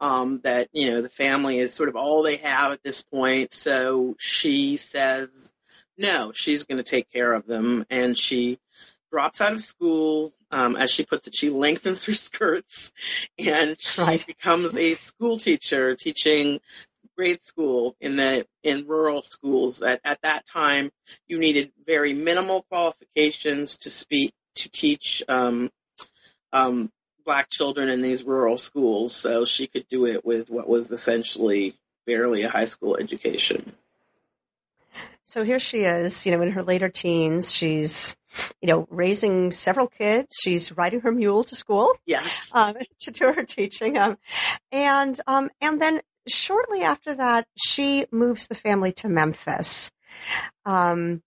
Um, 0.00 0.40
that 0.44 0.68
you 0.72 0.90
know 0.90 1.02
the 1.02 1.08
family 1.08 1.58
is 1.58 1.74
sort 1.74 1.88
of 1.88 1.96
all 1.96 2.22
they 2.22 2.36
have 2.36 2.72
at 2.72 2.82
this 2.84 3.02
point. 3.02 3.52
So 3.52 4.14
she 4.18 4.76
says 4.76 5.52
no, 5.98 6.30
she's 6.32 6.64
going 6.64 6.78
to 6.78 6.88
take 6.88 7.10
care 7.12 7.32
of 7.32 7.46
them, 7.46 7.84
and 7.90 8.16
she 8.16 8.58
drops 9.10 9.40
out 9.40 9.52
of 9.52 9.60
school. 9.60 10.32
Um, 10.50 10.76
as 10.76 10.90
she 10.90 11.04
puts 11.04 11.26
it, 11.26 11.34
she 11.34 11.50
lengthens 11.50 12.04
her 12.06 12.12
skirts 12.12 12.92
and 13.38 13.78
she 13.78 14.00
Right. 14.00 14.26
becomes 14.26 14.74
a 14.74 14.94
school 14.94 15.36
teacher 15.36 15.94
teaching 15.94 16.60
grade 17.18 17.42
school 17.42 17.96
in 18.00 18.16
the 18.16 18.46
in 18.62 18.86
rural 18.86 19.20
schools. 19.22 19.82
At, 19.82 20.00
at 20.04 20.22
that 20.22 20.46
time, 20.46 20.90
you 21.26 21.38
needed 21.38 21.72
very 21.86 22.14
minimal 22.14 22.64
qualifications 22.70 23.76
to 23.78 23.90
speak 23.90 24.32
to 24.54 24.70
teach 24.70 25.22
um, 25.28 25.70
um, 26.52 26.90
black 27.28 27.50
children 27.50 27.90
in 27.90 28.00
these 28.00 28.24
rural 28.24 28.56
schools. 28.56 29.14
So 29.14 29.44
she 29.44 29.66
could 29.66 29.86
do 29.86 30.06
it 30.06 30.24
with 30.24 30.48
what 30.50 30.66
was 30.66 30.90
essentially 30.90 31.74
barely 32.06 32.42
a 32.42 32.48
high 32.48 32.64
school 32.64 32.96
education. 32.96 33.74
So 35.24 35.44
here 35.44 35.58
she 35.58 35.80
is, 35.80 36.24
you 36.24 36.32
know, 36.32 36.40
in 36.40 36.52
her 36.52 36.62
later 36.62 36.88
teens. 36.88 37.54
She's, 37.54 38.16
you 38.62 38.66
know, 38.68 38.88
raising 38.88 39.52
several 39.52 39.86
kids. 39.86 40.36
She's 40.42 40.72
riding 40.72 41.02
her 41.02 41.12
mule 41.12 41.44
to 41.44 41.54
school 41.54 41.92
Yes. 42.06 42.50
um, 42.54 42.76
to 43.00 43.10
do 43.10 43.30
her 43.34 43.44
teaching, 43.44 43.98
um, 43.98 44.16
and 44.72 45.20
um, 45.26 45.50
and 45.60 45.82
then 45.82 46.00
shortly 46.26 46.82
after 46.82 47.14
that, 47.14 47.46
she 47.58 48.06
moves 48.10 48.46
the 48.46 48.54
family 48.54 48.92
to 48.92 49.08
Memphis. 49.10 49.90
Um, 50.64 51.22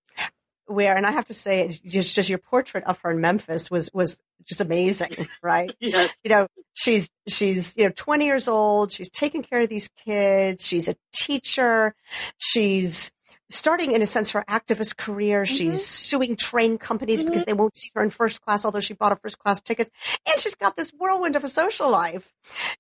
where, 0.65 0.95
and 0.95 1.05
I 1.05 1.11
have 1.11 1.25
to 1.25 1.33
say, 1.33 1.67
just, 1.67 2.15
just 2.15 2.29
your 2.29 2.39
portrait 2.39 2.85
of 2.85 2.97
her 3.01 3.11
in 3.11 3.21
Memphis 3.21 3.69
was 3.69 3.91
was 3.93 4.17
just 4.47 4.61
amazing, 4.61 5.11
right? 5.43 5.73
yes. 5.79 6.13
you 6.23 6.29
know 6.29 6.47
she's 6.73 7.09
she's 7.27 7.75
you 7.77 7.83
know 7.83 7.91
20 7.95 8.25
years 8.25 8.47
old 8.47 8.91
she's 8.91 9.09
taking 9.09 9.43
care 9.43 9.61
of 9.61 9.69
these 9.69 9.89
kids 9.89 10.65
she's 10.65 10.87
a 10.87 10.95
teacher 11.13 11.93
she's 12.37 13.11
starting 13.51 13.91
in 13.91 14.01
a 14.01 14.05
sense 14.05 14.31
her 14.31 14.43
activist 14.49 14.97
career. 14.97 15.45
She's 15.45 15.85
suing 15.85 16.35
train 16.35 16.77
companies 16.77 17.23
because 17.23 17.45
they 17.45 17.53
won't 17.53 17.75
see 17.75 17.91
her 17.95 18.03
in 18.03 18.09
first 18.09 18.41
class 18.41 18.65
although 18.65 18.79
she 18.79 18.93
bought 18.93 19.11
a 19.11 19.15
first 19.15 19.39
class 19.39 19.61
ticket 19.61 19.89
and 20.27 20.39
she's 20.39 20.55
got 20.55 20.75
this 20.75 20.91
whirlwind 20.91 21.35
of 21.35 21.43
a 21.43 21.49
social 21.49 21.89
life. 21.91 22.33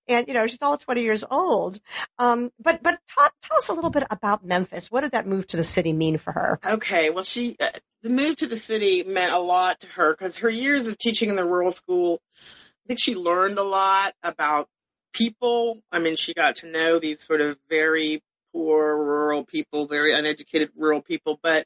And 0.07 0.27
you 0.27 0.33
know 0.33 0.47
she's 0.47 0.61
all 0.61 0.77
20 0.77 1.01
years 1.01 1.23
old. 1.29 1.79
Um, 2.19 2.51
but 2.59 2.81
but 2.83 2.99
tell, 3.07 3.29
tell 3.41 3.57
us 3.57 3.69
a 3.69 3.73
little 3.73 3.91
bit 3.91 4.03
about 4.09 4.45
memphis. 4.45 4.91
What 4.91 5.01
did 5.01 5.11
that 5.11 5.27
move 5.27 5.47
to 5.47 5.57
the 5.57 5.63
city 5.63 5.93
mean 5.93 6.17
for 6.17 6.31
her? 6.33 6.59
Okay, 6.65 7.09
well, 7.09 7.23
she 7.23 7.55
uh, 7.59 7.69
the 8.03 8.09
move 8.09 8.35
to 8.37 8.47
the 8.47 8.55
city 8.55 9.03
meant 9.03 9.33
a 9.33 9.39
lot 9.39 9.79
to 9.81 9.87
her 9.89 10.13
because 10.13 10.39
her 10.39 10.49
years 10.49 10.87
of 10.87 10.97
teaching 10.97 11.29
in 11.29 11.35
the 11.35 11.45
rural 11.45 11.71
school, 11.71 12.21
I 12.33 12.87
think 12.87 12.99
she 12.99 13.15
learned 13.15 13.57
a 13.57 13.63
lot 13.63 14.13
about 14.23 14.67
people. 15.13 15.81
I 15.91 15.99
mean, 15.99 16.15
she 16.15 16.33
got 16.33 16.55
to 16.57 16.67
know 16.67 16.99
these 16.99 17.21
sort 17.21 17.41
of 17.41 17.59
very 17.69 18.21
poor 18.53 18.97
rural 18.97 19.43
people, 19.43 19.85
very 19.87 20.13
uneducated 20.13 20.71
rural 20.75 21.01
people, 21.01 21.39
but 21.41 21.65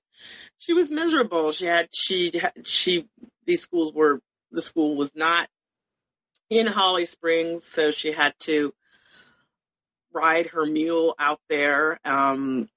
she 0.58 0.74
was 0.74 0.92
miserable. 0.92 1.52
She 1.52 1.66
had 1.66 1.90
she 1.94 2.32
she 2.64 3.08
these 3.46 3.62
schools 3.62 3.94
were 3.94 4.22
the 4.52 4.62
school 4.62 4.96
was 4.96 5.12
not 5.16 5.48
in 6.50 6.68
Holly 6.68 7.06
Springs, 7.06 7.64
so 7.64 7.92
she 7.92 8.12
had 8.12 8.34
to 8.40 8.74
ride 10.14 10.48
her 10.48 10.66
mule 10.66 11.16
out 11.20 11.40
there. 11.50 12.00
Um, 12.06 12.70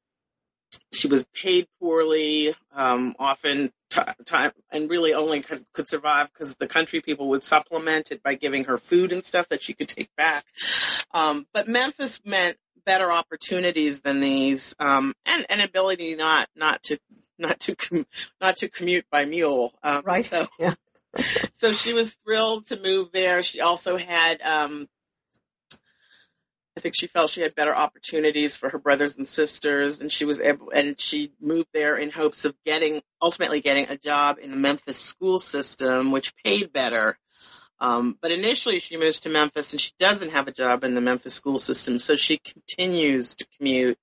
she 0.92 1.08
was 1.08 1.26
paid 1.26 1.66
poorly, 1.80 2.54
um, 2.74 3.14
often 3.18 3.72
t- 3.90 4.00
time, 4.26 4.52
and 4.70 4.90
really 4.90 5.14
only 5.14 5.40
could, 5.40 5.64
could 5.72 5.88
survive 5.88 6.30
because 6.32 6.56
the 6.56 6.66
country 6.66 7.00
people 7.00 7.28
would 7.28 7.42
supplement 7.42 8.10
it 8.10 8.22
by 8.22 8.34
giving 8.34 8.64
her 8.64 8.76
food 8.76 9.12
and 9.12 9.24
stuff 9.24 9.48
that 9.48 9.62
she 9.62 9.72
could 9.72 9.88
take 9.88 10.14
back. 10.16 10.44
Um, 11.12 11.46
but 11.52 11.68
Memphis 11.68 12.20
meant 12.24 12.56
better 12.88 13.12
opportunities 13.12 14.00
than 14.00 14.18
these, 14.20 14.74
um, 14.80 15.12
and 15.26 15.44
an 15.50 15.60
ability 15.60 16.14
not 16.16 16.48
not 16.56 16.82
to 16.84 16.98
not 17.38 17.60
to 17.60 17.76
com- 17.76 18.06
not 18.40 18.56
to 18.56 18.70
commute 18.70 19.04
by 19.12 19.26
mule. 19.26 19.72
Um, 19.82 20.02
Right. 20.06 20.24
So, 20.24 20.46
Yeah. 20.58 20.74
so 21.52 21.72
she 21.72 21.92
was 21.92 22.14
thrilled 22.14 22.66
to 22.68 22.80
move 22.80 23.10
there. 23.12 23.42
She 23.42 23.60
also 23.60 23.96
had. 23.98 24.40
Um, 24.40 24.88
I 26.76 26.80
think 26.80 26.94
she 26.96 27.08
felt 27.08 27.28
she 27.30 27.40
had 27.40 27.56
better 27.56 27.74
opportunities 27.74 28.56
for 28.56 28.68
her 28.70 28.78
brothers 28.78 29.16
and 29.16 29.26
sisters, 29.26 30.00
and 30.00 30.12
she 30.12 30.24
was 30.24 30.38
able, 30.40 30.70
and 30.70 30.98
she 31.00 31.32
moved 31.40 31.68
there 31.74 31.96
in 31.96 32.08
hopes 32.10 32.44
of 32.44 32.54
getting, 32.64 33.02
ultimately 33.20 33.60
getting 33.60 33.88
a 33.90 33.96
job 33.96 34.38
in 34.40 34.52
the 34.52 34.56
Memphis 34.56 34.96
school 34.96 35.40
system, 35.40 36.12
which 36.12 36.32
paid 36.44 36.72
better. 36.72 37.18
Um, 37.80 38.18
but 38.20 38.30
initially, 38.30 38.80
she 38.80 38.96
moves 38.96 39.20
to 39.20 39.28
Memphis, 39.28 39.72
and 39.72 39.80
she 39.80 39.92
doesn't 39.98 40.32
have 40.32 40.48
a 40.48 40.52
job 40.52 40.84
in 40.84 40.94
the 40.94 41.00
Memphis 41.00 41.34
school 41.34 41.58
system, 41.58 41.98
so 41.98 42.16
she 42.16 42.38
continues 42.38 43.34
to 43.36 43.46
commute. 43.56 43.98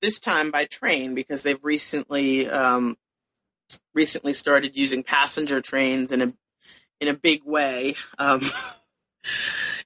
This 0.00 0.20
time 0.20 0.50
by 0.50 0.64
train 0.64 1.14
because 1.14 1.42
they've 1.42 1.64
recently 1.64 2.48
um, 2.48 2.96
recently 3.94 4.32
started 4.32 4.76
using 4.76 5.02
passenger 5.02 5.60
trains 5.60 6.12
in 6.12 6.22
a 6.22 6.32
in 7.00 7.08
a 7.08 7.14
big 7.14 7.42
way. 7.44 7.94
Um, 8.18 8.40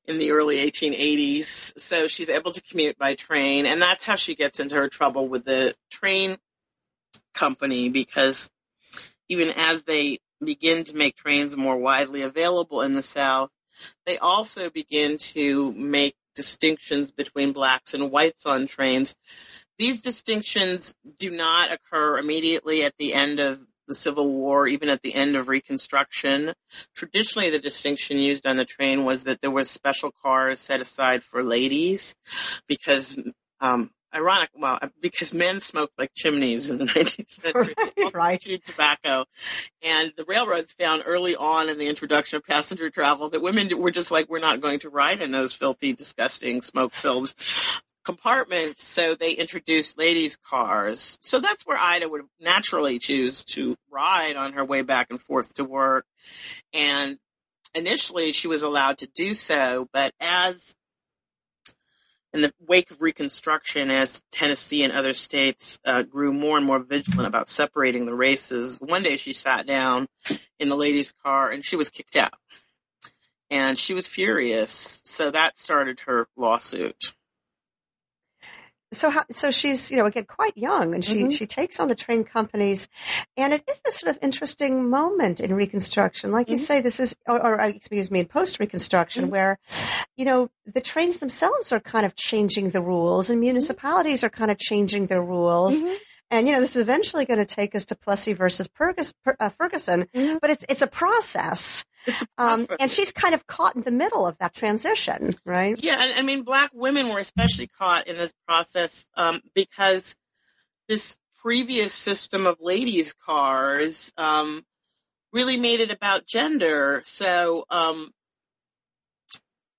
in 0.07 0.19
the 0.19 0.33
early 0.33 0.57
1880s. 0.57 1.79
So 1.79 2.07
she's 2.07 2.31
able 2.31 2.53
to 2.53 2.63
commute 2.63 2.99
by 2.99 3.15
train, 3.15 3.67
and 3.67 3.81
that's 3.81 4.05
how 4.05 4.17
she 4.17 4.35
gets 4.35 4.61
into 4.61 4.75
her 4.77 4.89
trouble 4.89 5.29
with 5.29 5.45
the 5.45 5.75
train 5.91 6.37
company 7.35 7.89
because 7.89 8.51
even 9.29 9.53
as 9.57 9.85
they 9.85 10.19
begin 10.45 10.85
to 10.85 10.97
make 10.97 11.17
trains 11.17 11.57
more 11.57 11.77
widely 11.77 12.23
available 12.23 12.83
in 12.83 12.93
the 12.93 13.03
South, 13.03 13.51
they 14.07 14.19
also 14.19 14.71
begin 14.71 15.17
to 15.19 15.73
make 15.73 16.15
distinctions 16.35 17.11
between 17.11 17.53
blacks 17.53 17.95
and 17.95 18.11
whites 18.11 18.47
on 18.47 18.67
trains. 18.67 19.17
These 19.79 20.03
distinctions 20.03 20.95
do 21.19 21.31
not 21.31 21.73
occur 21.73 22.19
immediately 22.19 22.85
at 22.85 22.97
the 22.99 23.15
end 23.15 23.41
of 23.41 23.61
the 23.89 23.95
Civil 23.95 24.33
War, 24.33 24.67
even 24.69 24.89
at 24.89 25.03
the 25.03 25.15
end 25.15 25.37
of 25.37 25.49
Reconstruction. 25.49 26.53
Traditionally, 26.95 27.51
the 27.51 27.59
distinction 27.59 28.19
used 28.19 28.47
on 28.47 28.57
the 28.57 28.65
train 28.65 29.05
was 29.05 29.25
that 29.25 29.41
there 29.41 29.51
was 29.51 29.71
special 29.71 30.13
cars 30.23 30.61
set 30.61 30.81
aside 30.81 31.23
for 31.23 31.43
ladies 31.43 32.15
because, 32.69 33.23
um, 33.61 33.91
ironic, 34.15 34.51
well, 34.55 34.79
uh, 34.81 34.89
because 35.01 35.35
men 35.35 35.61
smoked 35.61 35.99
like 35.99 36.13
chimneys 36.15 36.71
in 36.71 36.79
the 36.79 36.85
19th 36.87 37.31
century. 37.31 37.75
Right. 38.13 38.41
chewed 38.41 38.65
tobacco. 38.65 39.25
And 39.83 40.13
the 40.17 40.25
railroads 40.25 40.73
found 40.73 41.03
early 41.07 41.37
on 41.37 41.69
in 41.69 41.79
the 41.79 41.89
introduction 41.89 42.37
of 42.37 42.45
passenger 42.45 42.91
travel 42.91 43.31
that 43.31 43.43
women 43.43 43.69
were 43.79 43.91
just 43.91 44.11
like, 44.11 44.29
we're 44.29 44.39
not 44.39 44.61
going 44.61 44.81
to 44.81 44.91
ride 44.91 45.23
in 45.23 45.31
those 45.31 45.53
filthy, 45.53 45.93
disgusting, 45.93 46.61
smoke-filled 46.61 47.33
compartments, 48.05 48.83
so 48.83 49.15
they 49.15 49.33
introduced 49.33 49.99
ladies' 49.99 50.37
cars. 50.37 51.19
So 51.21 51.41
that's 51.41 51.65
where 51.65 51.79
Ida 51.79 52.09
would 52.09 52.23
naturally 52.41 52.99
choose 52.99 53.45
to 53.45 53.77
ride 53.91 54.37
on 54.37 54.55
her 54.55 54.65
way 54.65 54.83
back 54.83 55.09
and 55.11 55.21
forth 55.21 55.55
to 55.55 55.65
work. 55.65 56.05
And 56.73 57.19
initially, 57.75 58.33
she 58.33 58.49
was 58.49 58.63
allowed 58.63 58.99
to 58.99 59.09
do 59.15 59.35
so, 59.35 59.89
but 59.93 60.13
as 60.21 60.75
in 62.33 62.41
the 62.41 62.53
wake 62.67 62.91
of 62.91 63.03
Reconstruction, 63.03 63.91
as 63.91 64.23
Tennessee 64.31 64.83
and 64.83 64.93
other 64.93 65.13
states 65.13 65.79
uh, 65.85 66.03
grew 66.03 66.33
more 66.33 66.57
and 66.57 66.67
more 66.67 66.79
vigilant 66.79 67.27
about 67.27 67.49
separating 67.49 68.07
the 68.07 68.15
races, 68.15 68.81
one 68.81 69.03
day 69.03 69.17
she 69.17 69.33
sat 69.33 69.67
down 69.67 70.07
in 70.59 70.69
the 70.69 70.77
ladies' 70.77 71.13
car 71.13 71.51
and 71.51 71.65
she 71.65 71.77
was 71.77 71.91
kicked 71.91 72.17
out. 72.17 72.35
And 73.51 73.79
she 73.79 73.93
was 73.93 74.07
furious. 74.07 75.03
So 75.05 75.31
that 75.31 75.59
started 75.59 76.01
her 76.01 76.27
lawsuit. 76.37 77.13
So 78.93 79.11
how, 79.11 79.25
so 79.31 79.51
she's 79.51 79.91
you 79.91 79.97
know 79.97 80.07
again 80.07 80.25
quite 80.25 80.57
young 80.57 80.95
and 80.95 81.05
she 81.05 81.25
Mhm. 81.25 81.33
she 81.37 81.47
takes 81.47 81.81
on 81.81 81.89
the 81.89 81.95
train 81.95 82.25
companies 82.25 82.89
and 83.37 83.53
it 83.55 83.65
is 83.69 83.81
this 83.85 83.97
sort 83.97 84.11
of 84.15 84.19
interesting 84.23 84.89
moment 84.91 85.41
in 85.41 85.55
reconstruction 85.55 86.31
like 86.31 86.49
you 86.51 86.57
Mhm. 86.57 86.61
say 86.61 86.81
this 86.81 87.01
is 87.01 87.17
or, 87.27 87.41
or 87.45 87.61
uh, 87.61 87.69
excuse 87.69 88.11
me 88.11 88.21
in 88.21 88.27
post 88.27 88.61
reconstruction 88.61 89.27
Mhm. 89.27 89.31
where 89.31 89.59
you 90.17 90.25
know 90.25 90.51
the 90.67 90.81
trains 90.81 91.19
themselves 91.19 91.73
are 91.73 91.81
kind 91.81 92.05
of 92.07 92.15
changing 92.17 92.71
the 92.71 92.83
rules 92.83 93.31
and 93.31 93.41
municipalities 93.41 94.23
are 94.23 94.31
kind 94.31 94.51
of 94.51 94.59
changing 94.59 95.07
their 95.07 95.23
rules 95.23 95.83
Mhm. 95.83 95.97
And 96.33 96.49
you 96.49 96.55
know, 96.55 96.61
this 96.61 96.77
is 96.77 96.83
eventually 96.83 97.27
going 97.27 97.41
to 97.41 97.45
take 97.45 97.75
us 97.75 97.85
to 97.87 97.95
Plessy 97.95 98.33
versus 98.33 98.67
uh, 99.39 99.49
Ferguson, 99.51 100.07
mm-hmm. 100.15 100.39
but 100.41 100.49
it's 100.49 100.65
it's 100.67 100.81
a 100.81 100.87
process. 100.87 101.85
It's 102.07 102.23
a 102.23 102.27
process. 102.27 102.71
Um, 102.71 102.77
and 102.81 102.91
she's 102.91 103.13
kind 103.13 103.35
of 103.35 103.47
caught 103.47 103.77
in 103.77 103.83
the 103.83 103.91
middle 103.91 104.27
of 104.27 104.39
that 104.39 104.55
transition, 104.55 105.29
right? 105.45 105.79
Yeah, 105.79 106.13
I 106.17 106.23
mean, 106.23 106.43
black 106.43 106.71
women 106.73 107.11
were 107.11 107.19
especially 107.19 107.67
caught 107.67 108.07
in 108.07 108.17
this 108.17 108.33
process 108.49 109.07
um, 109.15 109.43
because 109.55 110.17
this 110.89 111.19
previous 111.43 111.93
system 111.93 112.47
of 112.47 112.57
ladies' 112.61 113.13
cars 113.13 114.11
um, 114.17 114.65
really 115.35 115.59
made 115.59 115.81
it 115.81 115.93
about 115.93 116.25
gender. 116.25 117.03
So, 117.05 117.67
um, 117.69 118.11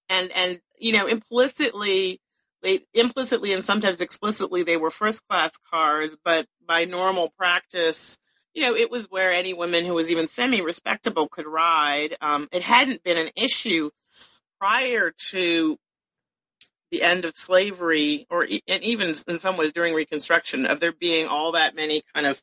and 0.07 0.31
and 0.35 0.59
you 0.77 0.93
know, 0.93 1.07
implicitly, 1.07 2.21
they 2.63 2.79
implicitly 2.93 3.53
and 3.53 3.63
sometimes 3.63 4.01
explicitly 4.01 4.63
they 4.63 4.77
were 4.77 4.89
first 4.89 5.27
class 5.27 5.51
cars, 5.71 6.15
but 6.23 6.47
by 6.65 6.85
normal 6.85 7.31
practice, 7.37 8.17
you 8.53 8.63
know, 8.63 8.75
it 8.75 8.89
was 8.89 9.09
where 9.09 9.31
any 9.31 9.53
woman 9.53 9.85
who 9.85 9.93
was 9.93 10.11
even 10.11 10.27
semi 10.27 10.61
respectable 10.61 11.27
could 11.27 11.45
ride. 11.45 12.15
Um, 12.21 12.47
it 12.51 12.61
hadn't 12.61 13.03
been 13.03 13.17
an 13.17 13.29
issue 13.35 13.89
prior 14.59 15.11
to 15.31 15.77
the 16.91 17.01
end 17.01 17.25
of 17.25 17.35
slavery, 17.35 18.25
or 18.29 18.43
and 18.67 18.83
even 18.83 19.15
in 19.27 19.39
some 19.39 19.57
ways 19.57 19.71
during 19.71 19.95
Reconstruction, 19.95 20.67
of 20.67 20.79
there 20.79 20.93
being 20.93 21.27
all 21.27 21.53
that 21.53 21.75
many 21.75 22.03
kind 22.13 22.27
of 22.27 22.41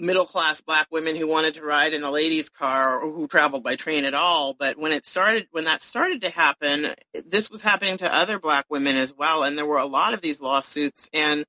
middle 0.00 0.24
class 0.24 0.60
black 0.60 0.86
women 0.90 1.16
who 1.16 1.26
wanted 1.26 1.54
to 1.54 1.62
ride 1.62 1.92
in 1.92 2.00
the 2.00 2.10
ladies' 2.10 2.48
car 2.48 3.00
or 3.00 3.12
who 3.12 3.28
traveled 3.28 3.62
by 3.62 3.76
train 3.76 4.04
at 4.04 4.14
all. 4.14 4.54
But 4.58 4.78
when 4.78 4.92
it 4.92 5.04
started, 5.04 5.46
when 5.50 5.64
that 5.64 5.82
started 5.82 6.22
to 6.22 6.30
happen, 6.30 6.94
this 7.26 7.50
was 7.50 7.62
happening 7.62 7.98
to 7.98 8.14
other 8.14 8.38
black 8.38 8.66
women 8.68 8.96
as 8.96 9.14
well, 9.14 9.42
and 9.42 9.56
there 9.56 9.66
were 9.66 9.78
a 9.78 9.86
lot 9.86 10.14
of 10.14 10.20
these 10.20 10.40
lawsuits 10.40 11.08
and. 11.12 11.44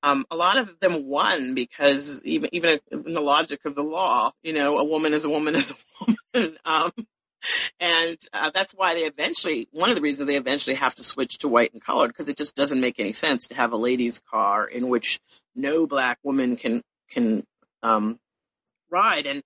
Um, 0.00 0.26
a 0.30 0.36
lot 0.36 0.58
of 0.58 0.78
them 0.78 1.08
won 1.08 1.56
because 1.56 2.22
even 2.24 2.50
even 2.52 2.78
in 2.92 3.14
the 3.14 3.20
logic 3.20 3.64
of 3.64 3.74
the 3.74 3.82
law, 3.82 4.30
you 4.44 4.52
know, 4.52 4.78
a 4.78 4.84
woman 4.84 5.12
is 5.12 5.24
a 5.24 5.28
woman 5.28 5.56
is 5.56 5.72
a 5.72 6.14
woman. 6.36 6.56
Um, 6.64 6.90
and 7.80 8.16
uh, 8.32 8.50
that's 8.54 8.72
why 8.74 8.94
they 8.94 9.00
eventually 9.00 9.68
one 9.72 9.90
of 9.90 9.96
the 9.96 10.02
reasons 10.02 10.26
they 10.26 10.36
eventually 10.36 10.76
have 10.76 10.94
to 10.94 11.02
switch 11.02 11.38
to 11.38 11.48
white 11.48 11.72
and 11.72 11.82
colored 11.82 12.08
because 12.08 12.28
it 12.28 12.36
just 12.36 12.56
doesn't 12.56 12.80
make 12.80 12.98
any 13.00 13.12
sense 13.12 13.48
to 13.48 13.56
have 13.56 13.72
a 13.72 13.76
ladies 13.76 14.20
car 14.20 14.66
in 14.66 14.88
which 14.88 15.18
no 15.54 15.86
black 15.86 16.18
woman 16.22 16.56
can 16.56 16.82
can 17.10 17.44
um, 17.82 18.18
ride 18.90 19.26
and 19.26 19.42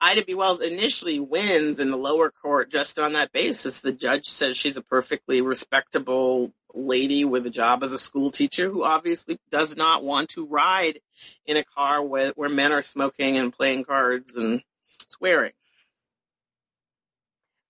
Ida 0.00 0.24
B. 0.24 0.34
Wells 0.34 0.60
initially 0.60 1.18
wins 1.18 1.80
in 1.80 1.90
the 1.90 1.96
lower 1.96 2.30
court 2.30 2.70
just 2.70 2.98
on 2.98 3.14
that 3.14 3.32
basis. 3.32 3.80
The 3.80 3.92
judge 3.92 4.26
says 4.26 4.56
she's 4.56 4.76
a 4.76 4.82
perfectly 4.82 5.42
respectable 5.42 6.52
lady 6.74 7.24
with 7.24 7.46
a 7.46 7.50
job 7.50 7.82
as 7.82 7.92
a 7.92 7.98
school 7.98 8.30
teacher 8.30 8.70
who 8.70 8.84
obviously 8.84 9.40
does 9.50 9.76
not 9.76 10.04
want 10.04 10.28
to 10.30 10.46
ride 10.46 11.00
in 11.46 11.56
a 11.56 11.64
car 11.64 12.04
where, 12.04 12.30
where 12.36 12.48
men 12.48 12.70
are 12.70 12.82
smoking 12.82 13.38
and 13.38 13.52
playing 13.52 13.84
cards 13.84 14.36
and 14.36 14.62
swearing 15.06 15.52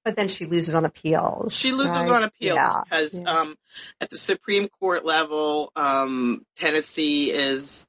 but 0.04 0.16
then 0.16 0.28
she 0.28 0.46
loses 0.46 0.74
on 0.74 0.86
appeals. 0.86 1.54
She 1.54 1.72
loses 1.72 2.08
right? 2.08 2.12
on 2.12 2.22
appeal 2.22 2.54
yeah. 2.54 2.82
because 2.82 3.20
yeah. 3.20 3.30
Um, 3.30 3.56
at 4.00 4.08
the 4.08 4.16
Supreme 4.16 4.68
Court 4.80 5.04
level, 5.04 5.70
um, 5.76 6.46
Tennessee 6.56 7.30
is 7.30 7.86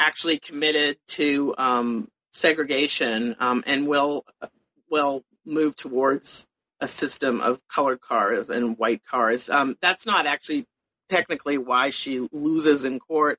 actually 0.00 0.38
committed 0.38 0.96
to 1.06 1.54
um, 1.58 2.08
segregation 2.32 3.36
um, 3.38 3.62
and 3.66 3.86
will 3.86 4.24
will 4.90 5.22
move 5.46 5.76
towards 5.76 6.48
a 6.80 6.88
system 6.88 7.40
of 7.40 7.60
colored 7.68 8.00
cars 8.00 8.50
and 8.50 8.76
white 8.78 9.04
cars. 9.04 9.48
Um, 9.48 9.76
that's 9.80 10.06
not 10.06 10.26
actually 10.26 10.66
technically 11.08 11.58
why 11.58 11.90
she 11.90 12.26
loses 12.32 12.84
in 12.84 12.98
court. 12.98 13.38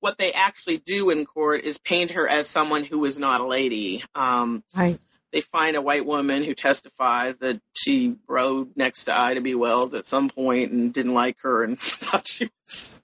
What 0.00 0.18
they 0.18 0.32
actually 0.32 0.78
do 0.78 1.10
in 1.10 1.26
court 1.26 1.62
is 1.62 1.78
paint 1.78 2.12
her 2.12 2.26
as 2.26 2.48
someone 2.48 2.84
who 2.84 3.04
is 3.04 3.20
not 3.20 3.40
a 3.40 3.46
lady. 3.46 4.02
Um, 4.14 4.64
right 4.74 4.98
they 5.32 5.40
find 5.40 5.76
a 5.76 5.82
white 5.82 6.06
woman 6.06 6.44
who 6.44 6.54
testifies 6.54 7.36
that 7.38 7.60
she 7.74 8.16
rode 8.26 8.76
next 8.76 9.04
to 9.04 9.18
Ida 9.18 9.40
B. 9.40 9.54
Wells 9.54 9.94
at 9.94 10.06
some 10.06 10.28
point 10.28 10.72
and 10.72 10.92
didn't 10.92 11.14
like 11.14 11.40
her 11.42 11.62
and 11.62 11.78
thought 11.80 12.26
she 12.26 12.48
was, 12.66 13.02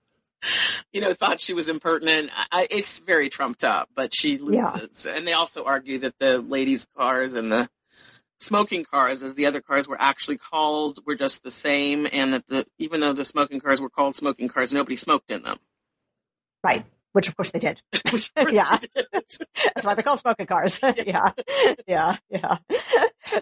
you 0.92 1.00
know, 1.00 1.12
thought 1.12 1.40
she 1.40 1.54
was 1.54 1.68
impertinent. 1.68 2.30
I, 2.52 2.66
it's 2.70 2.98
very 2.98 3.28
trumped 3.28 3.64
up, 3.64 3.88
but 3.94 4.14
she 4.14 4.38
loses. 4.38 5.06
Yeah. 5.06 5.16
And 5.16 5.26
they 5.26 5.32
also 5.32 5.64
argue 5.64 5.98
that 5.98 6.18
the 6.18 6.40
ladies' 6.40 6.86
cars 6.96 7.34
and 7.34 7.52
the 7.52 7.68
smoking 8.38 8.84
cars, 8.84 9.22
as 9.22 9.34
the 9.34 9.46
other 9.46 9.60
cars 9.60 9.88
were 9.88 10.00
actually 10.00 10.38
called, 10.38 10.98
were 11.06 11.14
just 11.14 11.42
the 11.42 11.50
same, 11.50 12.06
and 12.12 12.34
that 12.34 12.46
the 12.46 12.64
even 12.78 13.00
though 13.00 13.12
the 13.12 13.24
smoking 13.24 13.60
cars 13.60 13.80
were 13.80 13.90
called 13.90 14.16
smoking 14.16 14.48
cars, 14.48 14.72
nobody 14.72 14.96
smoked 14.96 15.30
in 15.30 15.42
them. 15.42 15.56
Right. 16.62 16.84
Which 17.12 17.28
of 17.28 17.36
course 17.36 17.52
they 17.52 17.60
did. 17.60 17.80
yeah. 18.50 18.76
Did. 18.76 19.06
That's 19.12 19.38
why 19.82 19.94
they're 19.94 20.02
called 20.02 20.18
smoking 20.18 20.46
cars. 20.46 20.80
yeah. 21.06 21.30
Yeah. 21.86 22.16
Yeah. 22.28 22.56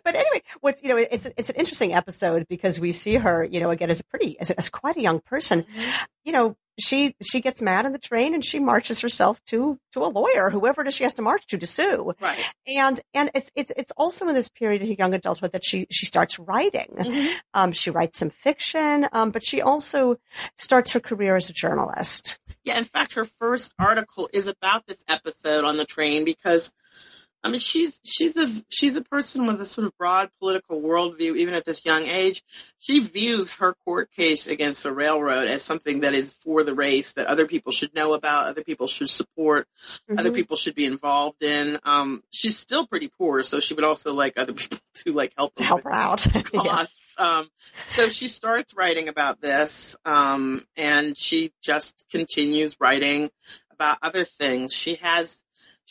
But 0.04 0.14
anyway, 0.14 0.42
what's, 0.60 0.82
you 0.82 0.88
know, 0.90 0.96
it's, 0.96 1.26
it's 1.36 1.50
an 1.50 1.56
interesting 1.56 1.92
episode 1.92 2.46
because 2.48 2.78
we 2.78 2.92
see 2.92 3.14
her, 3.14 3.44
you 3.44 3.60
know, 3.60 3.70
again, 3.70 3.90
as 3.90 4.00
a 4.00 4.04
pretty, 4.04 4.38
as, 4.38 4.50
as 4.50 4.68
quite 4.68 4.96
a 4.96 5.02
young 5.02 5.20
person, 5.20 5.62
mm-hmm. 5.62 6.04
you 6.24 6.32
know, 6.32 6.56
she, 6.80 7.14
she 7.22 7.42
gets 7.42 7.60
mad 7.60 7.84
on 7.84 7.92
the 7.92 7.98
train 7.98 8.32
and 8.32 8.42
she 8.42 8.58
marches 8.58 9.00
herself 9.00 9.38
to, 9.44 9.78
to 9.92 10.04
a 10.04 10.08
lawyer, 10.08 10.48
whoever 10.48 10.82
does 10.82 10.94
she 10.94 11.04
has 11.04 11.14
to 11.14 11.22
march 11.22 11.46
to 11.48 11.58
to 11.58 11.66
sue. 11.66 12.14
Right. 12.18 12.52
And, 12.66 12.98
and 13.12 13.30
it's, 13.34 13.50
it's, 13.54 13.72
it's 13.76 13.92
also 13.96 14.26
in 14.28 14.34
this 14.34 14.48
period 14.48 14.80
of 14.80 14.88
young 14.98 15.12
adulthood 15.12 15.52
that 15.52 15.64
she, 15.64 15.86
she 15.90 16.06
starts 16.06 16.38
writing. 16.38 16.94
Mm-hmm. 16.98 17.36
Um, 17.52 17.72
she 17.72 17.90
writes 17.90 18.18
some 18.18 18.30
fiction, 18.30 19.06
um, 19.12 19.32
but 19.32 19.44
she 19.44 19.60
also 19.60 20.16
starts 20.56 20.92
her 20.92 21.00
career 21.00 21.36
as 21.36 21.50
a 21.50 21.52
journalist. 21.52 22.38
Yeah, 22.64 22.78
in 22.78 22.84
fact, 22.84 23.14
her 23.14 23.26
first 23.26 23.74
article 23.78 24.30
is 24.32 24.48
about 24.48 24.86
this 24.86 25.04
episode 25.08 25.64
on 25.64 25.76
the 25.76 25.84
train 25.84 26.24
because, 26.24 26.72
I 27.44 27.50
mean, 27.50 27.58
she's 27.58 28.00
she's 28.04 28.36
a 28.36 28.46
she's 28.68 28.96
a 28.96 29.02
person 29.02 29.46
with 29.46 29.60
a 29.60 29.64
sort 29.64 29.86
of 29.86 29.96
broad 29.98 30.30
political 30.38 30.80
worldview, 30.80 31.36
even 31.36 31.54
at 31.54 31.64
this 31.64 31.84
young 31.84 32.04
age. 32.06 32.42
She 32.78 33.00
views 33.00 33.54
her 33.54 33.74
court 33.84 34.12
case 34.12 34.46
against 34.46 34.84
the 34.84 34.92
railroad 34.92 35.48
as 35.48 35.62
something 35.62 36.00
that 36.00 36.14
is 36.14 36.32
for 36.32 36.62
the 36.62 36.74
race 36.74 37.14
that 37.14 37.26
other 37.26 37.46
people 37.46 37.72
should 37.72 37.94
know 37.94 38.14
about, 38.14 38.46
other 38.46 38.62
people 38.62 38.86
should 38.86 39.10
support, 39.10 39.66
mm-hmm. 40.08 40.18
other 40.18 40.30
people 40.30 40.56
should 40.56 40.76
be 40.76 40.86
involved 40.86 41.42
in. 41.42 41.80
Um, 41.82 42.22
she's 42.30 42.58
still 42.58 42.86
pretty 42.86 43.08
poor, 43.08 43.42
so 43.42 43.58
she 43.58 43.74
would 43.74 43.84
also 43.84 44.14
like 44.14 44.38
other 44.38 44.52
people 44.52 44.78
to 44.94 45.12
like 45.12 45.32
help 45.36 45.54
to 45.56 45.64
help 45.64 45.82
her 45.82 45.92
out. 45.92 46.24
yeah. 46.54 46.84
Um, 47.18 47.48
so 47.88 48.08
she 48.08 48.28
starts 48.28 48.74
writing 48.76 49.08
about 49.08 49.40
this, 49.40 49.96
um, 50.04 50.64
and 50.76 51.18
she 51.18 51.52
just 51.60 52.06
continues 52.10 52.76
writing 52.80 53.30
about 53.72 53.98
other 54.02 54.24
things. 54.24 54.72
She 54.72 54.94
has 54.96 55.42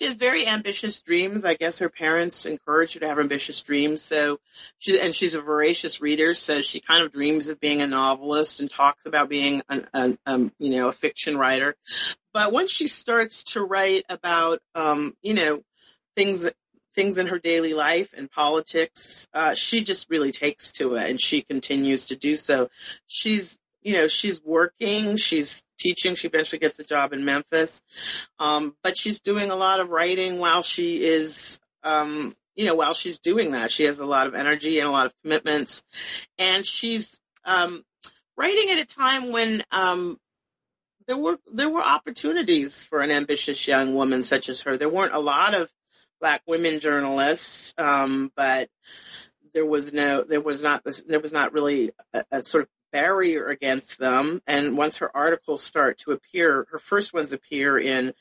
she 0.01 0.07
has 0.07 0.17
very 0.17 0.47
ambitious 0.47 0.99
dreams. 0.99 1.45
I 1.45 1.53
guess 1.53 1.77
her 1.77 1.89
parents 1.89 2.47
encourage 2.47 2.95
her 2.95 3.01
to 3.01 3.07
have 3.07 3.19
ambitious 3.19 3.61
dreams. 3.61 4.01
So 4.01 4.39
she 4.79 4.99
and 4.99 5.13
she's 5.13 5.35
a 5.35 5.41
voracious 5.41 6.01
reader, 6.01 6.33
so 6.33 6.63
she 6.63 6.79
kind 6.79 7.05
of 7.05 7.11
dreams 7.11 7.49
of 7.49 7.59
being 7.59 7.83
a 7.83 7.87
novelist 7.87 8.61
and 8.61 8.69
talks 8.69 9.05
about 9.05 9.29
being 9.29 9.61
an, 9.69 9.87
an 9.93 10.17
um, 10.25 10.51
you 10.57 10.71
know 10.71 10.89
a 10.89 10.91
fiction 10.91 11.37
writer. 11.37 11.75
But 12.33 12.51
once 12.51 12.71
she 12.71 12.87
starts 12.87 13.43
to 13.53 13.63
write 13.63 14.03
about 14.09 14.59
um, 14.73 15.15
you 15.21 15.35
know 15.35 15.61
things 16.15 16.51
things 16.95 17.19
in 17.19 17.27
her 17.27 17.37
daily 17.37 17.75
life 17.75 18.11
and 18.17 18.29
politics, 18.31 19.29
uh, 19.35 19.53
she 19.53 19.83
just 19.83 20.09
really 20.09 20.31
takes 20.31 20.71
to 20.73 20.95
it 20.95 21.11
and 21.11 21.21
she 21.21 21.41
continues 21.41 22.07
to 22.07 22.17
do 22.17 22.35
so. 22.35 22.69
She's, 23.07 23.57
you 23.81 23.93
know, 23.93 24.07
she's 24.09 24.41
working, 24.43 25.15
she's 25.15 25.63
teaching, 25.81 26.15
she 26.15 26.27
eventually 26.27 26.59
gets 26.59 26.79
a 26.79 26.83
job 26.83 27.13
in 27.13 27.25
Memphis. 27.25 27.81
Um, 28.39 28.75
but 28.83 28.97
she's 28.97 29.19
doing 29.19 29.49
a 29.49 29.55
lot 29.55 29.79
of 29.79 29.89
writing 29.89 30.39
while 30.39 30.61
she 30.61 31.03
is, 31.03 31.59
um, 31.83 32.33
you 32.55 32.65
know, 32.65 32.75
while 32.75 32.93
she's 32.93 33.19
doing 33.19 33.51
that. 33.51 33.71
She 33.71 33.83
has 33.83 33.99
a 33.99 34.05
lot 34.05 34.27
of 34.27 34.35
energy 34.35 34.79
and 34.79 34.87
a 34.87 34.91
lot 34.91 35.07
of 35.07 35.13
commitments. 35.23 35.83
And 36.37 36.65
she's 36.65 37.19
um, 37.45 37.83
writing 38.37 38.69
at 38.71 38.79
a 38.79 38.85
time 38.85 39.31
when 39.31 39.63
um, 39.71 40.19
there 41.07 41.17
were 41.17 41.39
there 41.51 41.69
were 41.69 41.81
opportunities 41.81 42.85
for 42.85 42.99
an 42.99 43.11
ambitious 43.11 43.67
young 43.67 43.95
woman 43.95 44.23
such 44.23 44.49
as 44.49 44.61
her. 44.63 44.77
There 44.77 44.89
weren't 44.89 45.13
a 45.13 45.19
lot 45.19 45.53
of 45.53 45.69
black 46.19 46.41
women 46.47 46.79
journalists, 46.79 47.73
um, 47.77 48.31
but 48.35 48.69
there 49.53 49.65
was 49.65 49.91
no, 49.91 50.23
there 50.23 50.41
was 50.41 50.63
not 50.63 50.83
this, 50.83 51.01
there 51.01 51.19
was 51.19 51.33
not 51.33 51.53
really 51.53 51.91
a, 52.13 52.23
a, 52.31 52.43
sort 52.43 52.63
of 52.63 52.69
barrier 52.91 53.47
against 53.47 53.99
them. 53.99 54.41
And 54.47 54.77
once 54.77 54.97
her 54.97 55.15
articles 55.15 55.63
start 55.63 55.99
to 55.99 56.11
appear, 56.11 56.67
her 56.71 56.77
first 56.77 57.13
ones 57.13 57.33
appear 57.33 57.77
in 57.77 58.13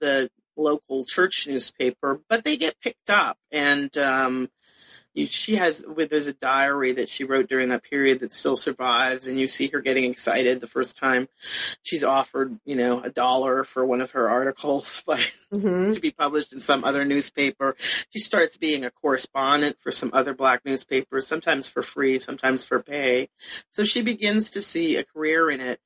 the 0.00 0.30
local 0.56 1.04
church 1.04 1.46
newspaper, 1.48 2.20
but 2.28 2.44
they 2.44 2.56
get 2.56 2.80
picked 2.80 3.10
up 3.10 3.38
and. 3.50 3.96
Um, 3.96 4.48
she 5.16 5.56
has 5.56 5.84
there's 6.08 6.28
a 6.28 6.32
diary 6.32 6.92
that 6.92 7.08
she 7.08 7.24
wrote 7.24 7.48
during 7.48 7.70
that 7.70 7.82
period 7.82 8.20
that 8.20 8.32
still 8.32 8.56
survives 8.56 9.26
and 9.26 9.38
you 9.38 9.48
see 9.48 9.68
her 9.68 9.80
getting 9.80 10.04
excited 10.04 10.60
the 10.60 10.66
first 10.66 10.96
time 10.96 11.28
she's 11.82 12.04
offered 12.04 12.58
you 12.64 12.76
know 12.76 13.00
a 13.00 13.10
dollar 13.10 13.64
for 13.64 13.84
one 13.84 14.00
of 14.00 14.12
her 14.12 14.28
articles 14.28 15.02
by, 15.06 15.16
mm-hmm. 15.16 15.90
to 15.90 16.00
be 16.00 16.10
published 16.10 16.52
in 16.52 16.60
some 16.60 16.84
other 16.84 17.04
newspaper 17.04 17.74
she 17.78 18.20
starts 18.20 18.56
being 18.56 18.84
a 18.84 18.90
correspondent 18.90 19.76
for 19.80 19.90
some 19.90 20.10
other 20.12 20.34
black 20.34 20.64
newspapers 20.64 21.26
sometimes 21.26 21.68
for 21.68 21.82
free 21.82 22.18
sometimes 22.18 22.64
for 22.64 22.80
pay 22.80 23.28
so 23.70 23.84
she 23.84 24.02
begins 24.02 24.50
to 24.50 24.60
see 24.60 24.96
a 24.96 25.04
career 25.04 25.50
in 25.50 25.60
it 25.60 25.80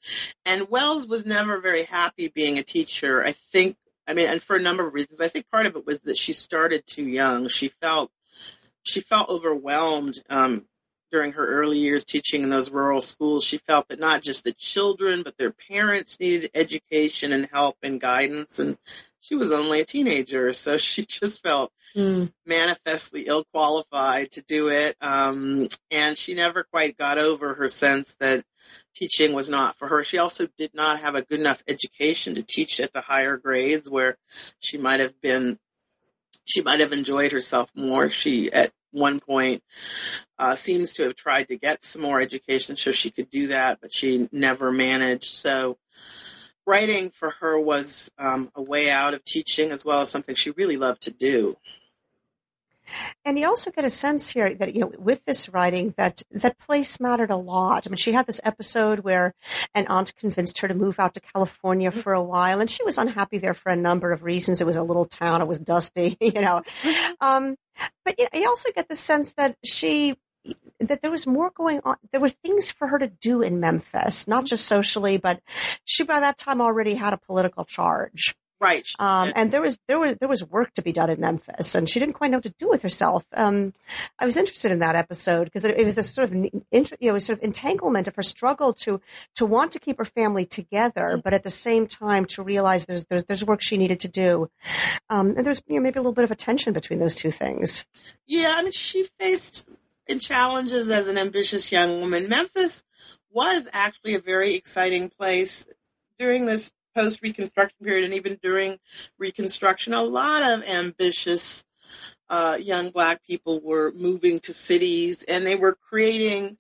and 0.44 0.68
wells 0.68 1.06
was 1.06 1.24
never 1.24 1.60
very 1.60 1.84
happy 1.84 2.28
being 2.28 2.58
a 2.58 2.62
teacher 2.62 3.24
i 3.24 3.32
think 3.32 3.76
I 4.06 4.12
mean, 4.12 4.28
and 4.28 4.42
for 4.42 4.56
a 4.56 4.60
number 4.60 4.86
of 4.86 4.94
reasons. 4.94 5.20
I 5.20 5.28
think 5.28 5.48
part 5.50 5.66
of 5.66 5.76
it 5.76 5.86
was 5.86 6.00
that 6.00 6.16
she 6.16 6.32
started 6.32 6.86
too 6.86 7.08
young. 7.08 7.48
She 7.48 7.68
felt 7.68 8.10
she 8.84 9.00
felt 9.00 9.28
overwhelmed 9.28 10.20
um, 10.30 10.66
during 11.10 11.32
her 11.32 11.46
early 11.46 11.78
years 11.78 12.04
teaching 12.04 12.42
in 12.42 12.48
those 12.48 12.70
rural 12.70 13.00
schools. 13.00 13.44
She 13.44 13.58
felt 13.58 13.88
that 13.88 14.00
not 14.00 14.22
just 14.22 14.44
the 14.44 14.52
children, 14.52 15.22
but 15.22 15.36
their 15.38 15.52
parents 15.52 16.18
needed 16.18 16.50
education 16.54 17.32
and 17.32 17.46
help 17.46 17.76
and 17.82 18.00
guidance. 18.00 18.58
And 18.58 18.76
she 19.20 19.34
was 19.34 19.52
only 19.52 19.80
a 19.80 19.84
teenager, 19.84 20.52
so 20.52 20.76
she 20.78 21.04
just 21.06 21.42
felt 21.42 21.72
mm. 21.96 22.32
manifestly 22.46 23.26
ill 23.26 23.44
qualified 23.52 24.32
to 24.32 24.42
do 24.42 24.68
it. 24.68 24.96
Um, 25.00 25.68
and 25.90 26.18
she 26.18 26.34
never 26.34 26.64
quite 26.64 26.96
got 26.96 27.18
over 27.18 27.54
her 27.54 27.68
sense 27.68 28.16
that 28.16 28.44
teaching 28.94 29.34
was 29.34 29.48
not 29.48 29.76
for 29.76 29.88
her. 29.88 30.04
She 30.04 30.18
also 30.18 30.48
did 30.58 30.74
not 30.74 31.00
have 31.00 31.14
a 31.14 31.22
good 31.22 31.40
enough 31.40 31.62
education 31.68 32.34
to 32.34 32.42
teach 32.42 32.80
at 32.80 32.92
the 32.92 33.00
higher 33.00 33.36
grades 33.36 33.90
where 33.90 34.16
she 34.60 34.78
might 34.78 35.00
have 35.00 35.20
been 35.20 35.58
she 36.44 36.62
might 36.62 36.80
have 36.80 36.92
enjoyed 36.92 37.32
herself 37.32 37.70
more. 37.74 38.08
She, 38.08 38.52
at 38.52 38.72
one 38.90 39.20
point, 39.20 39.62
uh, 40.38 40.54
seems 40.54 40.94
to 40.94 41.04
have 41.04 41.16
tried 41.16 41.48
to 41.48 41.56
get 41.56 41.84
some 41.84 42.02
more 42.02 42.20
education 42.20 42.76
so 42.76 42.92
she 42.92 43.10
could 43.10 43.30
do 43.30 43.48
that, 43.48 43.80
but 43.80 43.92
she 43.92 44.28
never 44.32 44.70
managed. 44.70 45.24
So, 45.24 45.78
writing 46.66 47.10
for 47.10 47.30
her 47.40 47.60
was 47.60 48.10
um, 48.18 48.50
a 48.54 48.62
way 48.62 48.90
out 48.90 49.14
of 49.14 49.24
teaching 49.24 49.70
as 49.70 49.84
well 49.84 50.02
as 50.02 50.10
something 50.10 50.34
she 50.34 50.50
really 50.50 50.76
loved 50.76 51.02
to 51.02 51.10
do. 51.10 51.56
And 53.24 53.38
you 53.38 53.46
also 53.46 53.70
get 53.70 53.84
a 53.84 53.90
sense 53.90 54.30
here 54.30 54.54
that 54.54 54.74
you 54.74 54.80
know 54.80 54.92
with 54.98 55.24
this 55.24 55.48
writing 55.48 55.94
that 55.96 56.22
that 56.30 56.58
place 56.58 57.00
mattered 57.00 57.30
a 57.30 57.36
lot. 57.36 57.86
I 57.86 57.90
mean, 57.90 57.96
she 57.96 58.12
had 58.12 58.26
this 58.26 58.40
episode 58.44 59.00
where 59.00 59.34
an 59.74 59.86
aunt 59.88 60.14
convinced 60.16 60.60
her 60.60 60.68
to 60.68 60.74
move 60.74 60.98
out 60.98 61.14
to 61.14 61.20
California 61.20 61.90
mm-hmm. 61.90 62.00
for 62.00 62.12
a 62.12 62.22
while, 62.22 62.60
and 62.60 62.70
she 62.70 62.84
was 62.84 62.98
unhappy 62.98 63.38
there 63.38 63.54
for 63.54 63.70
a 63.70 63.76
number 63.76 64.12
of 64.12 64.22
reasons. 64.22 64.60
It 64.60 64.66
was 64.66 64.76
a 64.76 64.82
little 64.82 65.04
town; 65.04 65.42
it 65.42 65.48
was 65.48 65.58
dusty, 65.58 66.16
you 66.20 66.40
know. 66.40 66.62
Mm-hmm. 66.82 67.12
Um, 67.20 67.56
but 68.04 68.18
you, 68.18 68.26
you 68.32 68.46
also 68.48 68.70
get 68.72 68.88
the 68.88 68.94
sense 68.94 69.32
that 69.34 69.56
she 69.64 70.16
that 70.80 71.02
there 71.02 71.10
was 71.10 71.26
more 71.26 71.50
going 71.50 71.80
on. 71.84 71.96
There 72.12 72.20
were 72.20 72.28
things 72.28 72.70
for 72.70 72.86
her 72.86 72.98
to 72.98 73.08
do 73.08 73.42
in 73.42 73.60
Memphis, 73.60 74.28
not 74.28 74.40
mm-hmm. 74.40 74.46
just 74.46 74.66
socially, 74.66 75.18
but 75.18 75.40
she 75.84 76.04
by 76.04 76.20
that 76.20 76.38
time 76.38 76.60
already 76.60 76.94
had 76.94 77.12
a 77.12 77.18
political 77.18 77.64
charge. 77.64 78.34
Right. 78.64 78.90
Um, 78.98 79.30
and 79.36 79.50
there 79.50 79.60
was 79.60 79.78
there 79.88 79.98
was 79.98 80.16
there 80.16 80.28
was 80.28 80.42
work 80.42 80.72
to 80.72 80.82
be 80.82 80.90
done 80.90 81.10
in 81.10 81.20
Memphis, 81.20 81.74
and 81.74 81.86
she 81.86 82.00
didn't 82.00 82.14
quite 82.14 82.30
know 82.30 82.38
what 82.38 82.44
to 82.44 82.54
do 82.58 82.70
with 82.70 82.80
herself. 82.80 83.26
Um, 83.34 83.74
I 84.18 84.24
was 84.24 84.38
interested 84.38 84.72
in 84.72 84.78
that 84.78 84.96
episode 84.96 85.44
because 85.44 85.66
it, 85.66 85.78
it, 85.78 85.84
was 85.84 85.94
this 85.96 86.08
sort 86.10 86.30
of 86.30 86.34
you 86.34 86.96
know 87.02 87.18
sort 87.18 87.38
of 87.38 87.44
entanglement 87.44 88.08
of 88.08 88.16
her 88.16 88.22
struggle 88.22 88.72
to 88.72 89.02
to 89.34 89.44
want 89.44 89.72
to 89.72 89.78
keep 89.78 89.98
her 89.98 90.06
family 90.06 90.46
together, 90.46 91.20
but 91.22 91.34
at 91.34 91.42
the 91.42 91.50
same 91.50 91.86
time 91.86 92.24
to 92.24 92.42
realize 92.42 92.86
there's 92.86 93.04
there's, 93.04 93.24
there's 93.24 93.44
work 93.44 93.60
she 93.60 93.76
needed 93.76 94.00
to 94.00 94.08
do, 94.08 94.48
um, 95.10 95.34
and 95.36 95.44
there's 95.44 95.62
you 95.66 95.76
know, 95.76 95.82
maybe 95.82 95.98
a 95.98 96.00
little 96.00 96.14
bit 96.14 96.24
of 96.24 96.30
a 96.30 96.34
tension 96.34 96.72
between 96.72 97.00
those 97.00 97.14
two 97.14 97.30
things. 97.30 97.84
Yeah, 98.26 98.54
I 98.56 98.62
mean, 98.62 98.72
she 98.72 99.04
faced 99.20 99.68
challenges 100.20 100.90
as 100.90 101.08
an 101.08 101.18
ambitious 101.18 101.70
young 101.70 102.00
woman. 102.00 102.30
Memphis 102.30 102.82
was 103.30 103.68
actually 103.74 104.14
a 104.14 104.20
very 104.20 104.54
exciting 104.54 105.10
place 105.10 105.66
during 106.18 106.46
this 106.46 106.72
post 106.94 107.22
Reconstruction 107.22 107.78
period 107.84 108.04
and 108.04 108.14
even 108.14 108.38
during 108.42 108.78
Reconstruction, 109.18 109.92
a 109.92 110.02
lot 110.02 110.42
of 110.42 110.64
ambitious 110.68 111.64
uh, 112.28 112.58
young 112.60 112.90
Black 112.90 113.22
people 113.24 113.60
were 113.60 113.92
moving 113.92 114.40
to 114.40 114.54
cities 114.54 115.24
and 115.24 115.46
they 115.46 115.56
were 115.56 115.76
creating 115.88 116.56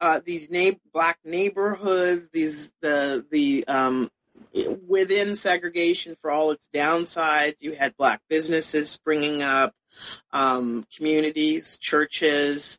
uh, 0.00 0.20
these 0.24 0.50
na- 0.50 0.78
Black 0.92 1.18
neighborhoods. 1.24 2.28
These 2.30 2.72
the 2.82 3.24
the 3.30 3.64
um, 3.68 4.10
within 4.86 5.34
segregation 5.34 6.16
for 6.20 6.30
all 6.30 6.50
its 6.50 6.68
downsides, 6.74 7.60
you 7.60 7.72
had 7.72 7.96
Black 7.96 8.20
businesses 8.28 8.90
springing 8.90 9.42
up, 9.42 9.74
um, 10.32 10.84
communities, 10.94 11.78
churches. 11.78 12.78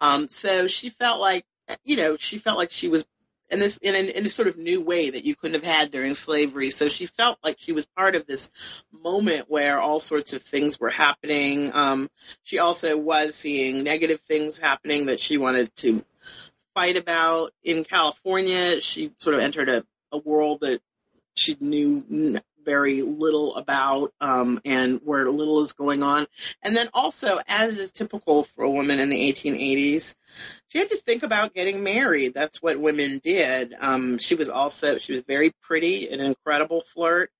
Um, 0.00 0.28
so 0.28 0.66
she 0.66 0.90
felt 0.90 1.20
like 1.20 1.44
you 1.84 1.96
know 1.96 2.16
she 2.16 2.38
felt 2.38 2.58
like 2.58 2.70
she 2.70 2.88
was 2.88 3.06
in 3.50 3.60
this 3.60 3.76
in, 3.78 3.94
in 3.94 4.26
a 4.26 4.28
sort 4.28 4.48
of 4.48 4.56
new 4.56 4.80
way 4.80 5.10
that 5.10 5.24
you 5.24 5.34
couldn't 5.34 5.62
have 5.62 5.70
had 5.70 5.90
during 5.90 6.14
slavery. 6.14 6.70
So 6.70 6.88
she 6.88 7.06
felt 7.06 7.38
like 7.44 7.56
she 7.58 7.72
was 7.72 7.86
part 7.86 8.16
of 8.16 8.26
this 8.26 8.50
moment 8.92 9.46
where 9.48 9.80
all 9.80 10.00
sorts 10.00 10.32
of 10.32 10.42
things 10.42 10.80
were 10.80 10.90
happening. 10.90 11.70
Um, 11.74 12.10
she 12.42 12.58
also 12.58 12.98
was 12.98 13.34
seeing 13.34 13.84
negative 13.84 14.20
things 14.20 14.58
happening 14.58 15.06
that 15.06 15.20
she 15.20 15.38
wanted 15.38 15.74
to 15.76 16.04
fight 16.74 16.96
about 16.96 17.50
in 17.62 17.84
California. 17.84 18.80
She 18.80 19.12
sort 19.18 19.36
of 19.36 19.42
entered 19.42 19.68
a, 19.68 19.84
a 20.12 20.18
world 20.18 20.60
that 20.60 20.80
she 21.36 21.56
knew 21.60 22.40
very 22.64 23.02
little 23.02 23.56
about 23.56 24.12
um, 24.20 24.60
and 24.64 25.00
where 25.04 25.30
little 25.30 25.60
is 25.60 25.72
going 25.72 26.02
on. 26.02 26.26
And 26.62 26.76
then 26.76 26.88
also, 26.94 27.38
as 27.48 27.76
is 27.78 27.92
typical 27.92 28.44
for 28.44 28.64
a 28.64 28.70
woman 28.70 29.00
in 29.00 29.08
the 29.08 29.32
1880s, 29.32 30.14
she 30.68 30.78
had 30.78 30.88
to 30.88 30.96
think 30.96 31.22
about 31.22 31.54
getting 31.54 31.84
married. 31.84 32.34
That's 32.34 32.60
what 32.60 32.80
women 32.80 33.20
did. 33.22 33.74
Um, 33.78 34.18
she 34.18 34.34
was 34.34 34.48
also 34.48 34.98
she 34.98 35.12
was 35.12 35.22
very 35.22 35.52
pretty, 35.62 36.08
an 36.08 36.20
incredible 36.20 36.80
flirt. 36.80 37.30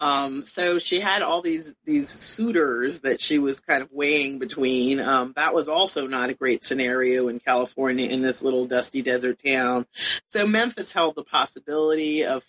Um, 0.00 0.42
so 0.42 0.78
she 0.78 0.98
had 0.98 1.22
all 1.22 1.42
these 1.42 1.76
these 1.84 2.08
suitors 2.08 3.00
that 3.00 3.20
she 3.20 3.38
was 3.38 3.60
kind 3.60 3.82
of 3.82 3.90
weighing 3.92 4.38
between. 4.38 4.98
Um, 4.98 5.32
that 5.36 5.54
was 5.54 5.68
also 5.68 6.06
not 6.06 6.30
a 6.30 6.34
great 6.34 6.64
scenario 6.64 7.28
in 7.28 7.38
California 7.38 8.08
in 8.08 8.22
this 8.22 8.42
little 8.42 8.66
dusty 8.66 9.02
desert 9.02 9.40
town. 9.44 9.86
So 10.28 10.46
Memphis 10.46 10.92
held 10.92 11.14
the 11.14 11.24
possibility 11.24 12.24
of 12.24 12.44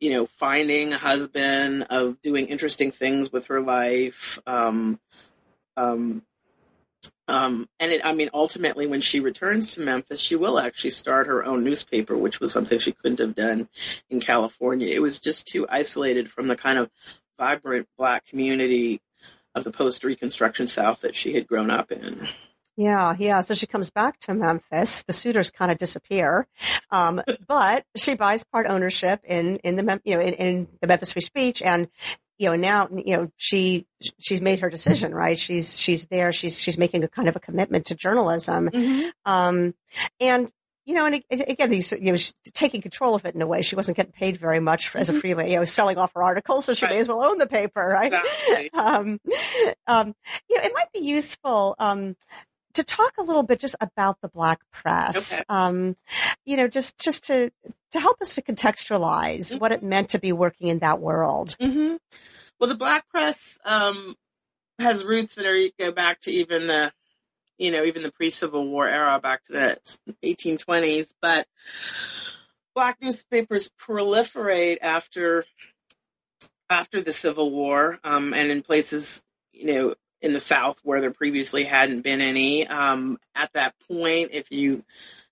you 0.00 0.10
know, 0.10 0.26
finding 0.26 0.92
a 0.92 0.98
husband, 0.98 1.86
of 1.90 2.20
doing 2.22 2.46
interesting 2.46 2.90
things 2.90 3.30
with 3.30 3.46
her 3.46 3.60
life. 3.60 4.38
Um, 4.46 4.98
um, 5.76 6.22
um, 7.28 7.68
and 7.78 7.92
it, 7.92 8.00
I 8.04 8.12
mean, 8.12 8.30
ultimately, 8.34 8.88
when 8.88 9.00
she 9.00 9.20
returns 9.20 9.74
to 9.74 9.82
Memphis, 9.82 10.20
she 10.20 10.34
will 10.34 10.58
actually 10.58 10.90
start 10.90 11.28
her 11.28 11.44
own 11.44 11.62
newspaper, 11.62 12.16
which 12.16 12.40
was 12.40 12.52
something 12.52 12.78
she 12.78 12.92
couldn't 12.92 13.20
have 13.20 13.36
done 13.36 13.68
in 14.08 14.20
California. 14.20 14.88
It 14.88 15.00
was 15.00 15.20
just 15.20 15.46
too 15.46 15.66
isolated 15.68 16.28
from 16.28 16.48
the 16.48 16.56
kind 16.56 16.78
of 16.78 16.90
vibrant 17.38 17.86
black 17.96 18.26
community 18.26 19.00
of 19.54 19.64
the 19.64 19.70
post 19.70 20.02
Reconstruction 20.02 20.66
South 20.66 21.02
that 21.02 21.14
she 21.14 21.34
had 21.34 21.46
grown 21.46 21.70
up 21.70 21.92
in. 21.92 22.28
Yeah, 22.80 23.14
yeah. 23.18 23.42
So 23.42 23.52
she 23.52 23.66
comes 23.66 23.90
back 23.90 24.18
to 24.20 24.32
Memphis. 24.32 25.02
The 25.02 25.12
suitors 25.12 25.50
kind 25.50 25.70
of 25.70 25.76
disappear, 25.76 26.46
um, 26.90 27.20
but 27.46 27.84
she 27.94 28.14
buys 28.14 28.42
part 28.42 28.66
ownership 28.66 29.20
in 29.24 29.56
in 29.56 29.76
the 29.76 30.00
you 30.02 30.14
know 30.14 30.22
in, 30.22 30.32
in 30.32 30.68
the 30.80 30.86
Memphis 30.86 31.12
Free 31.12 31.20
Speech, 31.20 31.60
and 31.60 31.88
you 32.38 32.46
know 32.46 32.56
now 32.56 32.88
you 32.90 33.18
know 33.18 33.30
she 33.36 33.86
she's 34.18 34.40
made 34.40 34.60
her 34.60 34.70
decision 34.70 35.14
right 35.14 35.38
she's 35.38 35.78
she's 35.78 36.06
there 36.06 36.32
she's 36.32 36.58
she's 36.58 36.78
making 36.78 37.04
a 37.04 37.08
kind 37.08 37.28
of 37.28 37.36
a 37.36 37.40
commitment 37.40 37.84
to 37.84 37.94
journalism 37.94 38.70
mm-hmm. 38.70 39.08
um 39.26 39.74
and 40.20 40.50
you 40.86 40.94
know 40.94 41.04
and 41.04 41.22
again 41.30 41.68
these 41.68 41.92
you 41.92 42.12
know 42.12 42.16
taking 42.54 42.80
control 42.80 43.14
of 43.14 43.26
it 43.26 43.34
in 43.34 43.42
a 43.42 43.46
way 43.46 43.60
she 43.60 43.76
wasn't 43.76 43.94
getting 43.94 44.12
paid 44.12 44.38
very 44.38 44.58
much 44.58 44.88
for, 44.88 44.96
as 44.96 45.10
a 45.10 45.12
mm-hmm. 45.12 45.20
freelance 45.20 45.50
you 45.50 45.56
know 45.56 45.64
selling 45.66 45.98
off 45.98 46.12
her 46.14 46.22
articles 46.22 46.64
so 46.64 46.72
she 46.72 46.86
right. 46.86 46.94
may 46.94 47.00
as 47.00 47.08
well 47.08 47.20
own 47.20 47.36
the 47.36 47.46
paper 47.46 47.86
right 47.86 48.10
exactly. 48.12 48.70
um 48.74 49.20
um 49.86 50.14
you 50.48 50.56
know 50.56 50.64
it 50.64 50.72
might 50.74 50.90
be 50.94 51.00
useful 51.00 51.76
um 51.78 52.16
to 52.74 52.84
talk 52.84 53.12
a 53.18 53.22
little 53.22 53.42
bit 53.42 53.60
just 53.60 53.76
about 53.80 54.20
the 54.20 54.28
black 54.28 54.60
press 54.72 55.34
okay. 55.34 55.44
um, 55.48 55.96
you 56.44 56.56
know 56.56 56.68
just 56.68 56.98
just 56.98 57.24
to 57.26 57.50
to 57.92 58.00
help 58.00 58.20
us 58.20 58.34
to 58.34 58.42
contextualize 58.42 59.50
mm-hmm. 59.50 59.58
what 59.58 59.72
it 59.72 59.82
meant 59.82 60.10
to 60.10 60.18
be 60.18 60.32
working 60.32 60.68
in 60.68 60.78
that 60.80 61.00
world 61.00 61.56
mm-hmm. 61.60 61.96
well 62.58 62.68
the 62.68 62.76
black 62.76 63.08
press 63.08 63.58
um, 63.64 64.14
has 64.78 65.04
roots 65.04 65.34
that 65.34 65.46
are 65.46 65.70
go 65.78 65.92
back 65.92 66.20
to 66.20 66.30
even 66.30 66.66
the 66.66 66.92
you 67.58 67.70
know 67.70 67.84
even 67.84 68.02
the 68.02 68.12
pre-civil 68.12 68.68
war 68.68 68.88
era 68.88 69.20
back 69.20 69.44
to 69.44 69.52
the 69.52 69.78
1820s 70.24 71.14
but 71.20 71.46
black 72.74 72.96
newspapers 73.02 73.70
proliferate 73.78 74.78
after 74.82 75.44
after 76.68 77.02
the 77.02 77.12
civil 77.12 77.50
war 77.50 77.98
um, 78.04 78.32
and 78.32 78.50
in 78.50 78.62
places 78.62 79.24
you 79.52 79.72
know 79.72 79.94
in 80.22 80.32
the 80.32 80.40
South 80.40 80.80
where 80.84 81.00
there 81.00 81.12
previously 81.12 81.64
hadn't 81.64 82.02
been 82.02 82.20
any. 82.20 82.66
Um, 82.66 83.18
at 83.34 83.52
that 83.54 83.74
point, 83.88 84.30
if 84.32 84.50
you, 84.50 84.84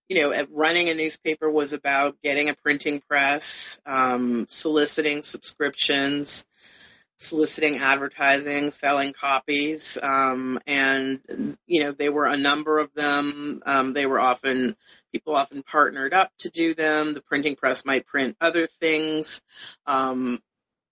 you 0.08 0.20
know, 0.20 0.46
running 0.50 0.88
a 0.88 0.94
newspaper 0.94 1.50
was 1.50 1.72
about 1.72 2.16
getting 2.22 2.48
a 2.48 2.54
printing 2.54 3.00
press, 3.08 3.80
um, 3.86 4.46
soliciting 4.48 5.22
subscriptions. 5.22 6.44
soliciting 7.18 7.78
advertising, 7.78 8.70
selling 8.70 9.12
copies, 9.12 9.98
um, 10.02 10.58
and 10.66 11.20
you 11.66 11.82
know 11.82 11.92
there 11.92 12.12
were 12.12 12.26
a 12.26 12.36
number 12.36 12.78
of 12.78 12.92
them. 12.94 13.60
Um, 13.66 13.92
they 13.92 14.06
were 14.06 14.20
often 14.20 14.76
people 15.12 15.34
often 15.34 15.62
partnered 15.62 16.14
up 16.14 16.30
to 16.38 16.50
do 16.50 16.74
them. 16.74 17.14
The 17.14 17.22
printing 17.22 17.56
press 17.56 17.84
might 17.84 18.06
print 18.06 18.36
other 18.40 18.66
things. 18.66 19.42
Um, 19.86 20.40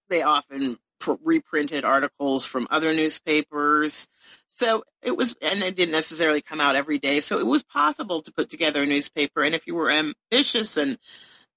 they 0.09 0.23
often 0.23 0.79
reprinted 1.23 1.85
articles 1.85 2.45
from 2.45 2.67
other 2.71 2.93
newspapers. 2.95 4.09
So 4.47 4.85
it 5.03 5.17
was, 5.17 5.37
and 5.43 5.63
it 5.63 5.77
didn't 5.77 5.93
necessarily 5.93 6.41
come 6.41 6.61
out 6.61 6.77
every 6.77 6.99
day. 6.99 7.21
So 7.21 7.39
it 7.39 7.47
was 7.47 7.63
possible 7.63 8.23
to 8.23 8.33
put 8.33 8.49
together 8.51 8.83
a 8.83 8.87
newspaper. 8.87 9.43
And 9.43 9.55
if 9.55 9.67
you 9.67 9.75
were 9.75 9.91
ambitious 9.91 10.77
and 10.77 10.99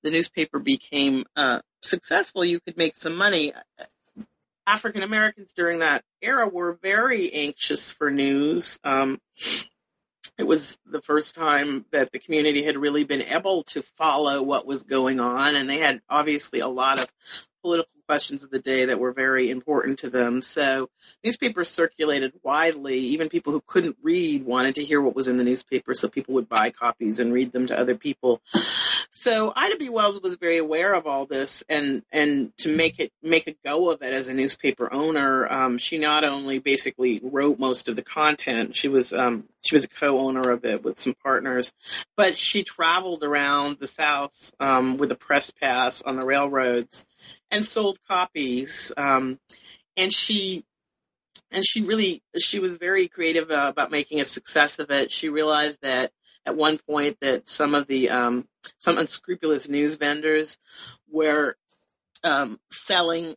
the 0.04 0.12
newspaper 0.12 0.60
became 0.60 1.26
uh, 1.36 1.60
successful, 1.82 2.44
you 2.44 2.60
could 2.60 2.78
make 2.78 2.96
some 2.96 3.16
money. 3.16 3.54
African 4.68 5.02
Americans 5.02 5.54
during 5.54 5.80
that 5.80 6.04
era 6.22 6.48
were 6.48 6.78
very 6.84 7.32
anxious 7.34 7.92
for 7.92 8.12
news. 8.12 8.80
Um, 8.84 9.20
it 10.38 10.48
was 10.48 10.78
the 10.86 11.02
first 11.02 11.36
time 11.36 11.86
that 11.92 12.12
the 12.12 12.20
community 12.20 12.64
had 12.64 12.78
really 12.78 13.04
been 13.04 13.22
able 13.22 13.64
to 13.64 13.82
follow 13.82 14.42
what 14.42 14.66
was 14.66 14.84
going 14.84 15.20
on, 15.20 15.56
and 15.56 15.70
they 15.70 15.80
had 15.80 16.02
obviously 16.10 16.60
a 16.60 16.68
lot 16.68 17.00
of 17.00 17.12
political 17.70 18.02
questions 18.08 18.44
of 18.44 18.50
the 18.50 18.58
day 18.58 18.86
that 18.86 19.00
were 19.00 19.12
very 19.12 19.52
important 19.52 20.00
to 20.00 20.10
them. 20.10 20.42
So 20.42 20.90
newspapers 21.24 21.70
circulated 21.70 22.34
widely. 22.42 22.98
Even 22.98 23.30
people 23.30 23.54
who 23.54 23.62
couldn't 23.68 23.98
read 24.02 24.44
wanted 24.44 24.74
to 24.76 24.84
hear 24.84 25.00
what 25.00 25.16
was 25.16 25.28
in 25.28 25.38
the 25.38 25.44
newspaper, 25.44 25.94
so 25.94 26.10
people 26.10 26.34
would 26.34 26.50
buy 26.50 26.72
copies 26.72 27.20
and 27.20 27.32
read 27.32 27.52
them 27.52 27.68
to 27.68 27.80
other 27.80 27.94
people. 27.94 28.42
So 29.12 29.54
Ida 29.56 29.78
B. 29.78 29.90
Wells 29.90 30.20
was 30.22 30.38
very 30.38 30.58
aware 30.58 30.94
of 30.94 31.06
all 31.06 31.28
this, 31.28 31.64
and 31.70 32.02
and 32.12 32.52
to 32.60 32.76
make 32.76 33.00
it 33.00 33.12
make 33.22 33.48
a 33.48 33.56
go 33.64 33.92
of 33.92 34.02
it 34.02 34.14
as 34.14 34.28
a 34.28 34.36
newspaper 34.36 34.92
owner, 34.92 35.48
um, 35.52 35.78
she 35.78 36.00
not 36.00 36.24
only 36.24 36.58
basically 36.58 37.20
wrote 37.24 37.60
most 37.60 37.90
of 37.90 37.96
the 37.96 38.04
content, 38.04 38.76
she 38.76 38.88
was 38.88 39.14
um, 39.14 39.46
she 39.62 39.76
was 39.76 39.86
a 39.86 39.90
co-owner 39.90 40.50
of 40.50 40.66
it 40.66 40.84
with 40.84 40.98
some 40.98 41.16
partners, 41.24 41.74
but 42.16 42.38
she 42.38 42.64
traveled 42.64 43.24
around 43.24 43.78
the 43.80 43.88
South 43.88 44.52
um, 44.60 44.98
with 44.98 45.12
a 45.12 45.16
press 45.16 45.52
pass 45.52 46.02
on 46.02 46.16
the 46.16 46.26
railroads 46.26 47.06
and 47.52 47.66
sold 47.66 47.98
copies. 48.08 48.92
Um, 48.98 49.40
and 49.98 50.14
she 50.14 50.64
and 51.52 51.66
she 51.66 51.84
really 51.84 52.22
she 52.38 52.60
was 52.60 52.78
very 52.78 53.08
creative 53.08 53.52
uh, 53.52 53.68
about 53.70 53.92
making 53.92 54.22
a 54.22 54.26
success 54.26 54.80
of 54.80 54.92
it. 54.92 55.12
She 55.12 55.30
realized 55.30 55.82
that 55.82 56.12
at 56.46 56.56
one 56.56 56.78
point 56.78 57.18
that 57.22 57.48
some 57.48 57.76
of 57.76 57.88
the 57.88 58.10
um, 58.10 58.48
some 58.78 58.98
unscrupulous 58.98 59.70
news 59.70 59.96
vendors 59.96 60.58
were 61.12 61.56
um, 62.24 62.58
selling 62.70 63.36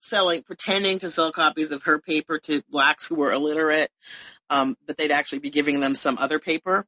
selling 0.00 0.42
pretending 0.42 0.98
to 0.98 1.10
sell 1.10 1.30
copies 1.30 1.72
of 1.72 1.82
her 1.82 1.98
paper 1.98 2.38
to 2.38 2.62
blacks 2.70 3.06
who 3.06 3.14
were 3.16 3.32
illiterate 3.32 3.90
um, 4.48 4.74
but 4.86 4.96
they'd 4.96 5.10
actually 5.10 5.40
be 5.40 5.50
giving 5.50 5.80
them 5.80 5.94
some 5.94 6.16
other 6.18 6.38
paper 6.38 6.86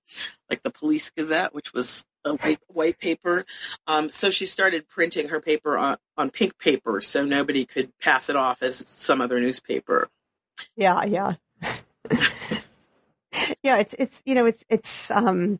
like 0.49 0.63
the 0.63 0.71
police 0.71 1.11
gazette 1.11 1.55
which 1.55 1.73
was 1.75 2.07
a 2.25 2.35
white, 2.35 2.59
white 2.69 2.99
paper. 2.99 3.45
Um, 3.87 4.09
so 4.09 4.31
she 4.31 4.47
started 4.47 4.89
printing 4.89 5.29
her 5.29 5.41
paper 5.41 5.77
on, 5.77 5.97
on 6.17 6.31
pink 6.31 6.59
paper 6.59 7.01
so 7.01 7.25
nobody 7.25 7.65
could 7.65 7.91
pass 8.01 8.31
it 8.31 8.37
off 8.37 8.63
as 8.63 8.77
some 8.77 9.21
other 9.21 9.41
newspaper. 9.41 10.09
Yeah, 10.77 11.05
yeah. 11.05 11.35
yeah, 13.63 13.79
it's 13.79 13.95
it's 13.95 14.23
you 14.27 14.35
know 14.35 14.47
it's 14.47 14.65
it's 14.69 15.11
um 15.11 15.59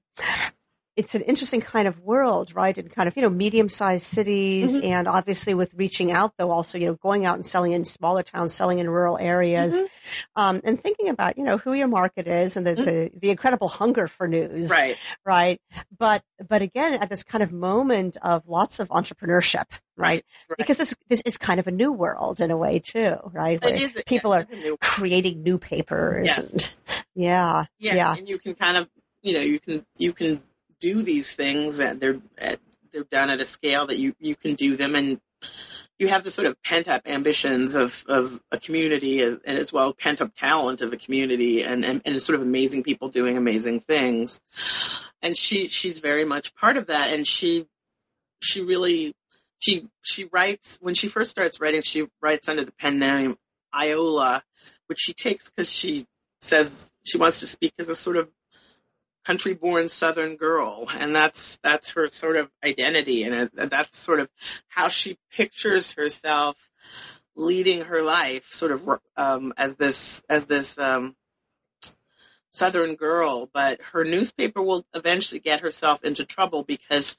it's 0.95 1.15
an 1.15 1.23
interesting 1.23 1.61
kind 1.61 1.89
of 1.89 2.01
world, 2.01 2.55
right? 2.55 2.77
In 2.77 2.89
kind 2.89 3.09
of, 3.09 3.17
you 3.17 3.23
know, 3.23 3.31
medium 3.31 3.69
sized 3.69 4.05
cities 4.05 4.77
mm-hmm. 4.77 4.85
and 4.85 5.09
obviously 5.09 5.55
with 5.55 5.73
reaching 5.75 6.13
out 6.13 6.35
though, 6.37 6.51
also, 6.51 6.77
you 6.77 6.87
know, 6.87 6.95
going 6.95 7.25
out 7.25 7.35
and 7.35 7.47
selling 7.47 7.73
in 7.73 7.85
smaller 7.85 8.23
towns, 8.23 8.53
selling 8.53 8.79
in 8.79 8.91
rural 8.91 9.17
areas, 9.19 9.81
mm-hmm. 9.81 10.43
um, 10.43 10.61
and 10.65 10.79
thinking 10.79 11.09
about, 11.09 11.39
you 11.39 11.45
know, 11.45 11.57
who 11.57 11.73
your 11.73 11.89
market 11.89 12.27
is 12.27 12.57
and 12.59 12.67
the, 12.67 12.75
mm-hmm. 12.75 12.85
the, 12.85 13.11
the, 13.15 13.31
incredible 13.31 13.69
hunger 13.69 14.07
for 14.07 14.29
news. 14.29 14.71
Right. 14.71 14.99
Right. 15.25 15.61
But, 15.97 16.23
but 16.47 16.61
again, 16.61 16.95
at 16.95 17.09
this 17.09 17.23
kind 17.23 17.43
of 17.43 17.53
moment 17.53 18.19
of 18.21 18.47
lots 18.47 18.79
of 18.79 18.91
entrepreneurship, 18.91 19.65
right? 19.97 20.23
right. 20.49 20.59
Because 20.59 20.77
this, 20.77 20.95
this 21.09 21.23
is 21.25 21.39
kind 21.39 21.59
of 21.59 21.67
a 21.67 21.73
new 21.73 21.93
world 21.93 22.43
in 22.43 22.51
a 22.51 22.57
way 22.57 22.81
too, 22.81 23.17
right? 23.33 23.65
Is, 23.65 24.03
people 24.07 24.35
are 24.35 24.45
creating 24.83 25.43
new 25.43 25.59
papers. 25.59 26.29
Yes. 26.29 26.53
And, 26.53 26.71
yeah. 27.15 27.65
Yeah. 27.79 27.95
Yeah. 27.95 28.17
And 28.17 28.29
you 28.29 28.39
can 28.39 28.55
kind 28.55 28.77
of, 28.77 28.91
you 29.23 29.33
know, 29.33 29.41
you 29.41 29.59
can, 29.59 29.87
you 29.99 30.13
can 30.13 30.43
do 30.83 31.03
these 31.03 31.35
things 31.35 31.79
and 31.79 32.01
they're 32.01 32.21
they're 32.91 33.05
done 33.05 33.31
at 33.31 33.41
a 33.41 33.45
scale 33.45 33.87
that 33.87 33.97
you 33.97 34.15
you 34.19 34.35
can 34.35 34.55
do 34.55 34.77
them 34.77 34.95
and 34.97 35.21
you 35.99 36.09
have 36.09 36.25
the 36.25 36.31
sort 36.31 36.49
of 36.49 36.61
pent 36.65 36.89
up 36.89 37.03
ambitions 37.07 37.77
of, 37.77 38.05
of 38.09 38.41
a 38.51 38.59
community 38.59 39.21
as, 39.21 39.41
and 39.47 39.57
as 39.57 39.73
well 39.73 39.95
pent 39.95 40.21
up 40.21 40.35
talent 40.35 40.81
of 40.81 40.93
a 40.93 40.97
community 40.97 41.63
and, 41.63 41.85
and, 41.85 42.03
and 42.05 42.21
sort 42.21 42.35
of 42.35 42.43
amazing 42.43 42.83
people 42.83 43.09
doing 43.09 43.37
amazing 43.37 43.79
things. 43.79 44.41
And 45.23 45.37
she 45.37 45.69
she's 45.69 46.01
very 46.01 46.25
much 46.25 46.55
part 46.57 46.77
of 46.77 46.89
that 46.89 47.13
and 47.13 47.25
she 47.25 47.67
she 48.43 48.63
really 48.63 49.15
she 49.61 49.87
she 50.03 50.29
writes 50.33 50.79
when 50.81 50.95
she 50.97 51.07
first 51.07 51.31
starts 51.31 51.61
writing 51.61 51.83
she 51.83 52.09
writes 52.21 52.49
under 52.49 52.65
the 52.65 52.73
pen 52.73 52.99
name 52.99 53.37
Iola, 53.75 54.43
which 54.89 54.99
she 54.99 55.13
takes 55.13 55.51
because 55.51 55.73
she 55.73 56.05
says 56.41 56.91
she 57.05 57.19
wants 57.19 57.39
to 57.41 57.47
speak 57.47 57.75
as 57.79 57.89
a 57.89 57.95
sort 57.95 58.17
of 58.17 58.33
country 59.25 59.55
born 59.55 59.89
southern 59.89 60.37
girl 60.37 60.87
and 60.99 61.15
that's 61.15 61.59
that's 61.59 61.93
her 61.93 62.09
sort 62.09 62.37
of 62.37 62.51
identity 62.65 63.23
and 63.23 63.51
that's 63.55 63.99
sort 63.99 64.21
of 64.21 64.31
how 64.69 64.89
she 64.89 65.17
pictures 65.31 65.93
herself 65.93 66.71
leading 67.35 67.83
her 67.83 68.03
life 68.03 68.47
sort 68.47 68.73
of 68.73 68.89
um, 69.17 69.53
as 69.57 69.77
this 69.77 70.23
as 70.29 70.47
this 70.47 70.79
um, 70.79 71.17
southern 72.51 72.95
girl. 72.95 73.49
But 73.53 73.81
her 73.93 74.05
newspaper 74.05 74.63
will 74.63 74.85
eventually 74.95 75.41
get 75.41 75.61
herself 75.61 76.05
into 76.05 76.25
trouble 76.25 76.63
because 76.63 77.17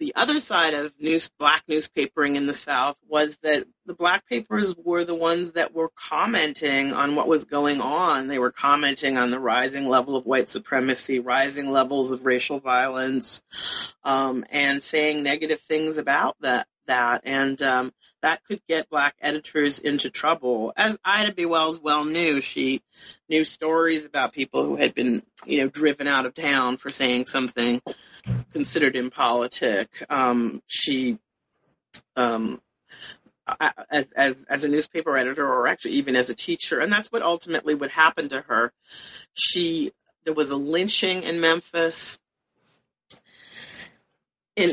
the 0.00 0.14
other 0.16 0.40
side 0.40 0.72
of 0.72 0.94
news, 0.98 1.28
black 1.38 1.62
newspapering 1.68 2.34
in 2.34 2.46
the 2.46 2.54
South 2.54 2.98
was 3.06 3.36
that 3.42 3.64
the 3.84 3.94
black 3.94 4.26
papers 4.26 4.74
were 4.76 5.04
the 5.04 5.14
ones 5.14 5.52
that 5.52 5.74
were 5.74 5.90
commenting 5.94 6.94
on 6.94 7.14
what 7.14 7.28
was 7.28 7.44
going 7.44 7.82
on. 7.82 8.26
They 8.26 8.38
were 8.38 8.50
commenting 8.50 9.18
on 9.18 9.30
the 9.30 9.38
rising 9.38 9.88
level 9.88 10.16
of 10.16 10.24
white 10.24 10.48
supremacy, 10.48 11.20
rising 11.20 11.70
levels 11.70 12.12
of 12.12 12.24
racial 12.24 12.60
violence, 12.60 13.94
um, 14.02 14.44
and 14.50 14.82
saying 14.82 15.22
negative 15.22 15.60
things 15.60 15.98
about 15.98 16.36
that. 16.40 16.66
That 16.90 17.20
and 17.22 17.62
um, 17.62 17.92
that 18.20 18.42
could 18.42 18.60
get 18.68 18.90
black 18.90 19.14
editors 19.20 19.78
into 19.78 20.10
trouble. 20.10 20.72
As 20.76 20.98
Ida 21.04 21.32
B. 21.32 21.46
Wells 21.46 21.80
well 21.80 22.04
knew, 22.04 22.40
she 22.40 22.82
knew 23.28 23.44
stories 23.44 24.04
about 24.04 24.32
people 24.32 24.64
who 24.64 24.74
had 24.74 24.92
been, 24.92 25.22
you 25.46 25.58
know, 25.58 25.68
driven 25.68 26.08
out 26.08 26.26
of 26.26 26.34
town 26.34 26.78
for 26.78 26.90
saying 26.90 27.26
something 27.26 27.80
considered 28.52 28.96
impolitic. 28.96 29.88
Um, 30.10 30.62
she, 30.66 31.20
um, 32.16 32.60
as, 33.88 34.12
as, 34.12 34.44
as 34.50 34.64
a 34.64 34.68
newspaper 34.68 35.16
editor 35.16 35.46
or 35.46 35.68
actually 35.68 35.92
even 35.92 36.16
as 36.16 36.28
a 36.28 36.34
teacher, 36.34 36.80
and 36.80 36.92
that's 36.92 37.12
what 37.12 37.22
ultimately 37.22 37.76
would 37.76 37.90
happen 37.92 38.28
to 38.30 38.40
her. 38.40 38.72
She, 39.34 39.92
there 40.24 40.34
was 40.34 40.50
a 40.50 40.56
lynching 40.56 41.22
in 41.22 41.40
Memphis 41.40 42.18
in, 44.56 44.70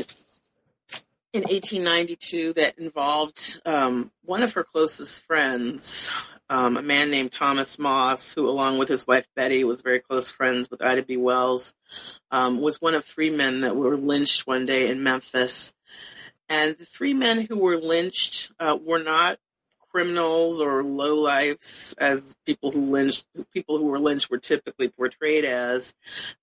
in 1.32 1.42
1892 1.42 2.54
that 2.54 2.78
involved 2.78 3.60
um, 3.66 4.10
one 4.24 4.42
of 4.42 4.54
her 4.54 4.64
closest 4.64 5.24
friends, 5.26 6.10
um, 6.48 6.78
a 6.78 6.82
man 6.82 7.10
named 7.10 7.32
Thomas 7.32 7.78
Moss, 7.78 8.34
who, 8.34 8.48
along 8.48 8.78
with 8.78 8.88
his 8.88 9.06
wife 9.06 9.26
Betty, 9.36 9.62
was 9.64 9.82
very 9.82 10.00
close 10.00 10.30
friends 10.30 10.70
with 10.70 10.82
Ida 10.82 11.02
B. 11.02 11.18
Wells, 11.18 11.74
um, 12.30 12.60
was 12.60 12.80
one 12.80 12.94
of 12.94 13.04
three 13.04 13.30
men 13.30 13.60
that 13.60 13.76
were 13.76 13.96
lynched 13.96 14.46
one 14.46 14.64
day 14.64 14.90
in 14.90 15.02
Memphis. 15.02 15.74
And 16.48 16.76
the 16.76 16.86
three 16.86 17.12
men 17.12 17.42
who 17.42 17.58
were 17.58 17.76
lynched 17.76 18.50
uh, 18.58 18.78
were 18.82 19.02
not 19.02 19.38
criminals 19.90 20.60
or 20.60 20.82
lowlifes, 20.82 21.94
as 21.98 22.36
people 22.46 22.70
who 22.70 22.86
lynched 22.86 23.26
people 23.52 23.78
who 23.78 23.86
were 23.86 23.98
lynched 23.98 24.30
were 24.30 24.38
typically 24.38 24.88
portrayed 24.88 25.44
as. 25.44 25.94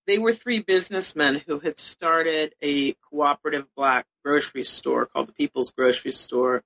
They 0.05 0.19
were 0.19 0.33
three 0.33 0.59
businessmen 0.59 1.41
who 1.47 1.59
had 1.59 1.79
started 1.79 2.53
a 2.61 2.93
cooperative 3.09 3.67
black 3.75 4.05
grocery 4.25 4.63
store 4.63 5.05
called 5.05 5.27
the 5.27 5.33
People's 5.33 5.71
Grocery 5.71 6.11
Store 6.11 6.63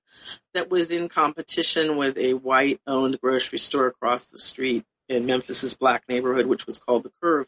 that 0.53 0.69
was 0.69 0.91
in 0.91 1.09
competition 1.09 1.97
with 1.97 2.17
a 2.17 2.33
white-owned 2.33 3.19
grocery 3.21 3.59
store 3.59 3.87
across 3.87 4.27
the 4.27 4.37
street 4.37 4.85
in 5.09 5.25
Memphis's 5.25 5.75
black 5.75 6.03
neighborhood, 6.07 6.45
which 6.45 6.65
was 6.65 6.77
called 6.77 7.03
the 7.03 7.11
Curve. 7.21 7.47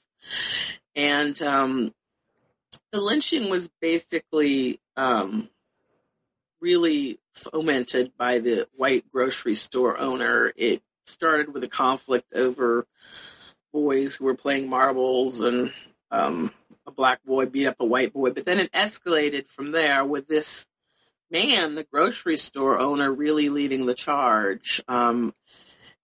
And 0.96 1.42
um, 1.42 1.94
the 2.92 3.00
lynching 3.00 3.50
was 3.50 3.72
basically 3.82 4.80
um, 4.98 5.48
really 6.60 7.18
fomented 7.34 8.12
by 8.18 8.40
the 8.40 8.68
white 8.76 9.10
grocery 9.12 9.54
store 9.54 9.98
owner. 10.00 10.52
It 10.58 10.82
started 11.06 11.54
with 11.54 11.64
a 11.64 11.70
conflict 11.70 12.34
over 12.36 12.86
boys 13.72 14.16
who 14.16 14.26
were 14.26 14.36
playing 14.36 14.70
marbles 14.70 15.40
and 15.40 15.72
um, 16.12 16.52
a 16.92 16.96
black 16.96 17.24
boy 17.24 17.48
beat 17.48 17.68
up 17.68 17.78
a 17.80 17.86
white 17.86 18.14
boy, 18.14 18.32
but 18.32 18.46
then 18.46 18.60
it 18.60 18.72
escalated 18.72 19.48
from 19.48 19.68
there 19.68 20.06
with 20.06 20.28
this 20.28 20.68
man, 21.30 21.76
the 21.76 21.86
grocery 21.92 22.38
store 22.38 22.80
owner, 22.80 23.12
really 23.12 23.50
leading 23.50 23.86
the 23.86 23.96
charge. 23.96 24.82
Um, 24.88 25.34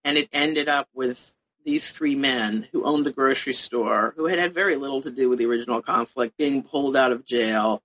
and 0.04 0.18
it 0.18 0.30
ended 0.32 0.70
up 0.70 0.88
with 0.94 1.34
these 1.66 1.92
three 1.92 2.16
men 2.16 2.68
who 2.72 2.86
owned 2.86 3.06
the 3.06 3.12
grocery 3.12 3.54
store, 3.54 4.14
who 4.16 4.28
had 4.28 4.40
had 4.40 4.54
very 4.54 4.78
little 4.78 5.02
to 5.02 5.12
do 5.12 5.28
with 5.28 5.38
the 5.38 5.46
original 5.46 5.82
conflict, 5.82 6.38
being 6.38 6.64
pulled 6.64 6.96
out 6.96 7.12
of 7.12 7.26
jail, 7.26 7.84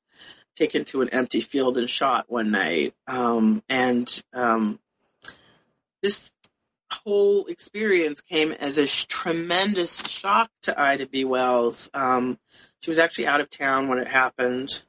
taken 0.54 0.84
to 0.84 1.02
an 1.02 1.08
empty 1.10 1.40
field 1.40 1.76
and 1.76 1.90
shot 1.90 2.26
one 2.28 2.52
night. 2.52 2.94
Um, 3.08 3.62
and 3.68 4.22
um, 4.32 4.78
this 6.00 6.32
whole 6.92 7.46
experience 7.46 8.20
came 8.20 8.52
as 8.52 8.78
a 8.78 8.86
sh- 8.86 9.06
tremendous 9.06 10.06
shock 10.08 10.50
to 10.62 10.80
Ida 10.80 11.06
B. 11.06 11.24
Wells. 11.24 11.90
Um, 11.94 12.38
she 12.82 12.90
was 12.90 12.98
actually 12.98 13.28
out 13.28 13.40
of 13.40 13.48
town 13.48 13.88
when 13.88 13.98
it 13.98 14.08
happened, 14.08 14.82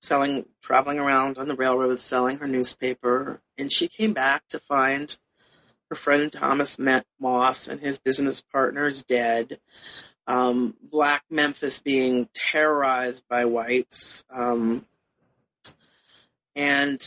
selling, 0.00 0.46
traveling 0.62 0.98
around 0.98 1.36
on 1.36 1.48
the 1.48 1.56
railroad, 1.56 1.98
selling 1.98 2.38
her 2.38 2.46
newspaper, 2.46 3.40
and 3.58 3.70
she 3.70 3.88
came 3.88 4.12
back 4.12 4.42
to 4.48 4.58
find 4.58 5.18
her 5.90 5.96
friend 5.96 6.32
Thomas 6.32 6.78
Moss 7.20 7.68
and 7.68 7.80
his 7.80 7.98
business 7.98 8.40
partners 8.40 9.02
dead. 9.02 9.58
Um, 10.26 10.76
Black 10.82 11.24
Memphis 11.30 11.80
being 11.80 12.28
terrorized 12.34 13.24
by 13.28 13.46
whites. 13.46 14.24
Um, 14.30 14.84
and 16.54 17.00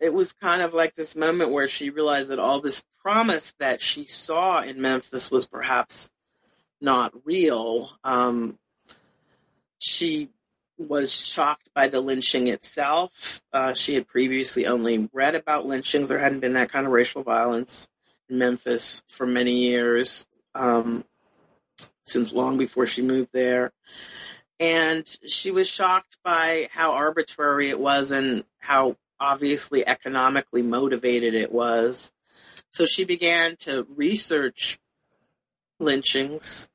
it 0.00 0.12
was 0.12 0.34
kind 0.34 0.60
of 0.60 0.74
like 0.74 0.94
this 0.94 1.16
moment 1.16 1.50
where 1.50 1.68
she 1.68 1.90
realized 1.90 2.30
that 2.30 2.38
all 2.38 2.60
this 2.60 2.84
promise 3.02 3.54
that 3.58 3.80
she 3.80 4.04
saw 4.04 4.60
in 4.60 4.80
Memphis 4.80 5.30
was 5.30 5.46
perhaps 5.46 6.10
not 6.80 7.12
real. 7.24 7.88
Um, 8.04 8.58
she 9.82 10.28
was 10.78 11.12
shocked 11.12 11.68
by 11.74 11.88
the 11.88 12.00
lynching 12.00 12.46
itself. 12.46 13.42
Uh, 13.52 13.74
she 13.74 13.94
had 13.94 14.06
previously 14.06 14.66
only 14.66 15.08
read 15.12 15.34
about 15.34 15.66
lynchings. 15.66 16.08
There 16.08 16.20
hadn't 16.20 16.40
been 16.40 16.52
that 16.52 16.70
kind 16.70 16.86
of 16.86 16.92
racial 16.92 17.24
violence 17.24 17.88
in 18.28 18.38
Memphis 18.38 19.02
for 19.08 19.26
many 19.26 19.52
years, 19.52 20.28
um, 20.54 21.04
since 22.04 22.32
long 22.32 22.58
before 22.58 22.86
she 22.86 23.02
moved 23.02 23.32
there. 23.32 23.72
And 24.60 25.04
she 25.26 25.50
was 25.50 25.68
shocked 25.68 26.18
by 26.22 26.68
how 26.70 26.92
arbitrary 26.92 27.68
it 27.68 27.80
was 27.80 28.12
and 28.12 28.44
how 28.60 28.96
obviously 29.18 29.86
economically 29.86 30.62
motivated 30.62 31.34
it 31.34 31.50
was. 31.50 32.12
So 32.70 32.86
she 32.86 33.04
began 33.04 33.56
to 33.60 33.84
research 33.96 34.78
lynchings, 35.80 36.68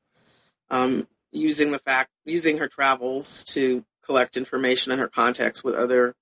um, 0.70 1.08
using 1.32 1.72
the 1.72 1.78
fact 1.78 2.10
using 2.24 2.58
her 2.58 2.68
travels 2.68 3.44
to 3.44 3.84
collect 4.02 4.36
information 4.36 4.92
and 4.92 5.00
her 5.00 5.08
contacts 5.08 5.62
with 5.62 5.74
other 5.74 6.14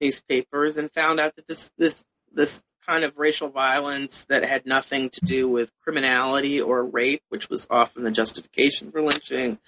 newspapers, 0.00 0.78
and 0.78 0.90
found 0.90 1.20
out 1.20 1.36
that 1.36 1.46
this 1.46 1.70
this 1.76 2.04
this 2.32 2.62
kind 2.86 3.04
of 3.04 3.16
racial 3.16 3.48
violence 3.48 4.24
that 4.24 4.44
had 4.44 4.66
nothing 4.66 5.08
to 5.10 5.20
do 5.20 5.48
with 5.48 5.72
criminality 5.80 6.60
or 6.60 6.84
rape, 6.84 7.22
which 7.28 7.48
was 7.48 7.66
often 7.70 8.02
the 8.02 8.10
justification 8.10 8.90
for 8.90 9.00
lynching, 9.00 9.58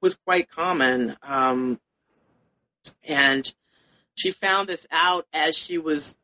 was 0.00 0.16
quite 0.16 0.48
common. 0.48 1.14
Um, 1.22 1.78
and 3.06 3.52
she 4.14 4.30
found 4.30 4.68
this 4.68 4.86
out 4.90 5.26
as 5.32 5.56
she 5.56 5.78
was 5.78 6.16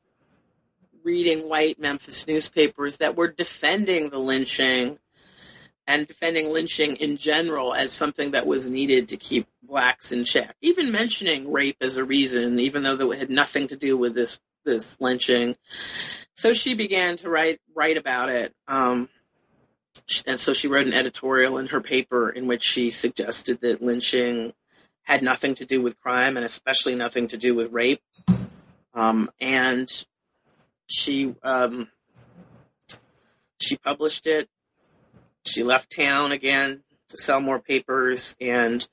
reading 1.03 1.49
white 1.49 1.79
Memphis 1.79 2.27
newspapers 2.27 2.99
that 2.99 3.17
were 3.17 3.29
defending 3.29 4.11
the 4.11 4.19
lynching 4.19 4.99
and 5.91 6.07
defending 6.07 6.53
lynching 6.53 6.95
in 6.97 7.17
general 7.17 7.75
as 7.75 7.93
something 7.93 8.31
that 8.31 8.47
was 8.47 8.69
needed 8.69 9.09
to 9.09 9.17
keep 9.17 9.49
blacks 9.61 10.13
in 10.13 10.25
check. 10.25 10.55
Even 10.61 10.93
mentioning 10.93 11.51
rape 11.51 11.77
as 11.81 11.97
a 11.97 12.05
reason, 12.05 12.61
even 12.61 12.85
though 12.85 13.11
it 13.11 13.19
had 13.19 13.31
nothing 13.31 13.67
to 13.67 13.77
do 13.77 13.97
with 13.97 14.15
this 14.15 14.41
this 14.65 15.01
lynching. 15.01 15.57
So 16.35 16.53
she 16.53 16.75
began 16.75 17.17
to 17.17 17.29
write 17.29 17.59
write 17.75 17.97
about 17.97 18.29
it. 18.29 18.55
Um, 18.69 19.09
and 20.27 20.39
so 20.39 20.55
she 20.55 20.69
wrote 20.69 20.87
an 20.87 20.95
editorial 20.95 21.59
in 21.59 21.67
her 21.67 21.81
paper 21.81 22.31
in 22.31 22.47
which 22.47 22.63
she 22.63 22.91
suggested 22.91 23.61
that 23.63 23.83
lynching 23.83 24.53
had 25.03 25.23
nothing 25.23 25.57
to 25.57 25.65
do 25.67 25.83
with 25.83 26.01
crime 26.01 26.37
and 26.37 26.47
especially 26.47 26.95
nothing 26.95 27.27
to 27.29 27.37
do 27.37 27.57
with 27.57 27.73
rape. 27.73 28.01
Um, 28.95 29.29
and 29.41 29.89
she 30.89 31.35
um, 31.43 31.89
she 33.61 33.77
published 33.77 34.29
it. 34.29 34.49
She 35.47 35.63
left 35.63 35.95
town 35.95 36.33
again 36.33 36.83
to 37.09 37.17
sell 37.17 37.41
more 37.41 37.59
papers, 37.59 38.37
and 38.41 38.87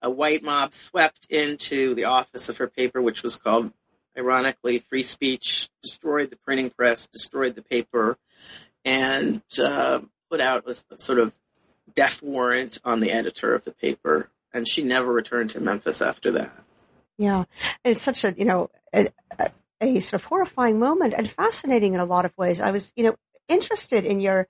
a 0.00 0.10
white 0.10 0.42
mob 0.42 0.74
swept 0.74 1.26
into 1.30 1.94
the 1.94 2.04
office 2.04 2.48
of 2.48 2.58
her 2.58 2.66
paper, 2.66 3.00
which 3.00 3.22
was 3.22 3.36
called, 3.36 3.72
ironically, 4.18 4.78
Free 4.78 5.02
Speech, 5.02 5.68
destroyed 5.82 6.30
the 6.30 6.36
printing 6.36 6.70
press, 6.70 7.06
destroyed 7.06 7.54
the 7.54 7.62
paper, 7.62 8.18
and 8.84 9.42
uh, 9.62 10.00
put 10.30 10.40
out 10.40 10.66
a, 10.66 10.74
a 10.92 10.98
sort 10.98 11.18
of 11.18 11.38
death 11.94 12.22
warrant 12.22 12.80
on 12.84 13.00
the 13.00 13.12
editor 13.12 13.54
of 13.54 13.64
the 13.64 13.72
paper 13.72 14.30
and 14.52 14.68
she 14.68 14.82
never 14.82 15.12
returned 15.12 15.50
to 15.50 15.60
Memphis 15.60 16.02
after 16.02 16.30
that. 16.32 16.52
Yeah, 17.18 17.44
it's 17.84 18.00
such 18.00 18.24
a 18.24 18.32
you 18.32 18.44
know 18.44 18.70
a, 18.94 19.08
a, 19.80 20.00
sort 20.00 20.22
of 20.22 20.24
horrifying 20.24 20.78
moment 20.78 21.14
and 21.16 21.28
fascinating 21.28 21.94
in 21.94 22.00
a 22.00 22.04
lot 22.04 22.24
of 22.24 22.36
ways. 22.36 22.60
I 22.60 22.70
was 22.70 22.92
you 22.96 23.04
know 23.04 23.16
interested 23.52 24.04
in 24.04 24.20
your 24.20 24.48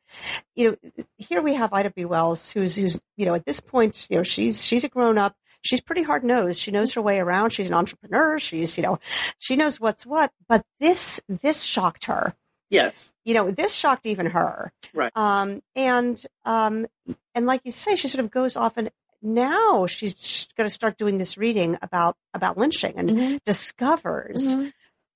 you 0.54 0.70
know 0.70 1.06
here 1.18 1.42
we 1.42 1.54
have 1.54 1.72
Ida 1.72 1.90
B. 1.90 2.04
Wells 2.04 2.50
who's 2.50 2.76
who's 2.76 3.00
you 3.16 3.26
know 3.26 3.34
at 3.34 3.44
this 3.44 3.60
point 3.60 4.06
you 4.10 4.16
know 4.16 4.22
she's 4.22 4.64
she's 4.64 4.84
a 4.84 4.88
grown 4.88 5.18
up. 5.18 5.36
She's 5.62 5.80
pretty 5.80 6.02
hard 6.02 6.24
nosed. 6.24 6.58
She 6.58 6.72
knows 6.72 6.92
her 6.94 7.02
way 7.02 7.20
around. 7.20 7.50
She's 7.50 7.68
an 7.68 7.74
entrepreneur. 7.74 8.38
She's, 8.38 8.76
you 8.76 8.82
know, 8.82 8.98
she 9.38 9.54
knows 9.54 9.78
what's 9.78 10.04
what. 10.04 10.32
But 10.48 10.64
this, 10.80 11.22
this 11.28 11.62
shocked 11.62 12.06
her. 12.06 12.34
Yes. 12.68 13.14
You 13.24 13.34
know, 13.34 13.50
this 13.50 13.72
shocked 13.72 14.06
even 14.06 14.26
her. 14.26 14.72
Right. 14.92 15.12
Um, 15.14 15.62
and, 15.76 16.20
um, 16.44 16.86
and 17.34 17.46
like 17.46 17.60
you 17.64 17.70
say, 17.70 17.94
she 17.94 18.08
sort 18.08 18.24
of 18.24 18.30
goes 18.32 18.56
off 18.56 18.76
and 18.76 18.90
now 19.22 19.86
she's 19.86 20.48
going 20.56 20.68
to 20.68 20.74
start 20.74 20.98
doing 20.98 21.18
this 21.18 21.38
reading 21.38 21.78
about 21.80 22.16
about 22.34 22.58
lynching 22.58 22.94
and 22.96 23.10
mm-hmm. 23.10 23.36
discovers 23.44 24.56
mm-hmm. 24.56 24.68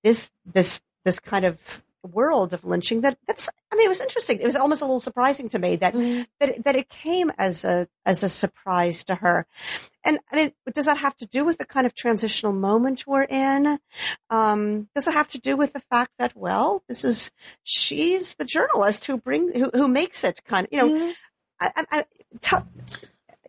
this 0.04 0.30
this 0.44 0.80
this 1.04 1.18
kind 1.18 1.44
of 1.44 1.84
world 2.06 2.54
of 2.54 2.64
lynching 2.64 3.02
that 3.02 3.18
that's 3.26 3.48
I 3.72 3.76
mean 3.76 3.86
it 3.86 3.88
was 3.88 4.00
interesting. 4.00 4.38
It 4.40 4.44
was 4.44 4.56
almost 4.56 4.82
a 4.82 4.84
little 4.84 5.00
surprising 5.00 5.48
to 5.50 5.58
me 5.58 5.76
that 5.76 5.94
mm-hmm. 5.94 6.22
that 6.40 6.64
that 6.64 6.76
it 6.76 6.88
came 6.88 7.30
as 7.38 7.64
a 7.64 7.88
as 8.04 8.22
a 8.22 8.28
surprise 8.28 9.04
to 9.04 9.14
her. 9.16 9.46
And 10.04 10.20
I 10.32 10.36
mean, 10.36 10.52
does 10.72 10.86
that 10.86 10.98
have 10.98 11.16
to 11.16 11.26
do 11.26 11.44
with 11.44 11.58
the 11.58 11.66
kind 11.66 11.86
of 11.86 11.94
transitional 11.94 12.52
moment 12.52 13.06
we're 13.06 13.24
in? 13.24 13.78
Um, 14.30 14.88
does 14.94 15.08
it 15.08 15.14
have 15.14 15.28
to 15.28 15.40
do 15.40 15.56
with 15.56 15.72
the 15.72 15.80
fact 15.80 16.12
that 16.18 16.36
well, 16.36 16.82
this 16.88 17.04
is 17.04 17.30
she's 17.64 18.34
the 18.36 18.44
journalist 18.44 19.04
who 19.04 19.18
brings 19.18 19.54
who 19.54 19.70
who 19.72 19.88
makes 19.88 20.24
it 20.24 20.42
kind 20.44 20.66
of 20.66 20.72
you 20.72 20.78
know. 20.78 20.90
Mm-hmm. 20.90 21.10
I, 21.58 21.86
I, 21.90 22.04
tell, 22.42 22.68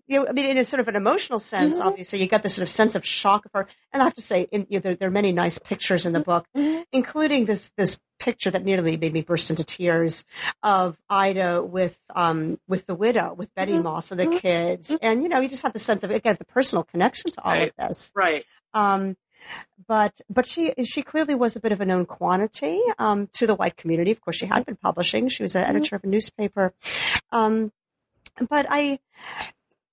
you 0.07 0.19
know, 0.19 0.27
I 0.29 0.31
mean, 0.31 0.49
in 0.49 0.57
a 0.57 0.63
sort 0.63 0.79
of 0.79 0.87
an 0.87 0.95
emotional 0.95 1.39
sense, 1.39 1.79
mm-hmm. 1.79 1.87
obviously, 1.87 2.19
you 2.19 2.27
got 2.27 2.43
this 2.43 2.55
sort 2.55 2.63
of 2.63 2.69
sense 2.69 2.95
of 2.95 3.05
shock 3.05 3.45
of 3.45 3.51
her. 3.53 3.67
And 3.91 4.01
I 4.01 4.05
have 4.05 4.15
to 4.15 4.21
say, 4.21 4.47
in, 4.51 4.65
you 4.69 4.77
know, 4.77 4.81
there, 4.81 4.95
there, 4.95 5.07
are 5.09 5.11
many 5.11 5.33
nice 5.33 5.59
pictures 5.59 6.05
in 6.05 6.13
the 6.13 6.21
book, 6.21 6.47
mm-hmm. 6.55 6.81
including 6.93 7.45
this 7.45 7.71
this 7.77 7.99
picture 8.19 8.51
that 8.51 8.63
nearly 8.63 8.97
made 8.97 9.13
me 9.13 9.21
burst 9.21 9.49
into 9.49 9.63
tears 9.63 10.25
of 10.63 10.99
Ida 11.09 11.63
with 11.63 11.97
um 12.13 12.59
with 12.67 12.85
the 12.85 12.95
widow, 12.95 13.33
with 13.33 13.53
Betty 13.55 13.73
mm-hmm. 13.73 13.83
Moss 13.83 14.11
and 14.11 14.19
the 14.19 14.25
mm-hmm. 14.25 14.37
kids, 14.37 14.91
mm-hmm. 14.91 15.05
and 15.05 15.23
you 15.23 15.29
know, 15.29 15.39
you 15.39 15.49
just 15.49 15.63
have 15.63 15.73
the 15.73 15.79
sense 15.79 16.03
of 16.03 16.11
again 16.11 16.35
the 16.37 16.45
personal 16.45 16.83
connection 16.83 17.31
to 17.31 17.41
all 17.43 17.51
right. 17.51 17.69
of 17.69 17.87
this, 17.87 18.11
right? 18.15 18.45
Um, 18.73 19.17
but 19.87 20.19
but 20.29 20.45
she 20.45 20.73
she 20.83 21.03
clearly 21.03 21.35
was 21.35 21.55
a 21.55 21.59
bit 21.59 21.71
of 21.71 21.81
a 21.81 21.85
known 21.85 22.05
quantity 22.05 22.81
um, 22.97 23.27
to 23.33 23.47
the 23.47 23.55
white 23.55 23.77
community. 23.77 24.11
Of 24.11 24.21
course, 24.21 24.37
she 24.37 24.45
had 24.45 24.65
been 24.65 24.75
publishing. 24.75 25.29
She 25.29 25.43
was 25.43 25.55
an 25.55 25.63
editor 25.63 25.95
of 25.95 26.03
a 26.03 26.07
newspaper. 26.07 26.73
Um, 27.31 27.71
but 28.49 28.65
I, 28.69 28.99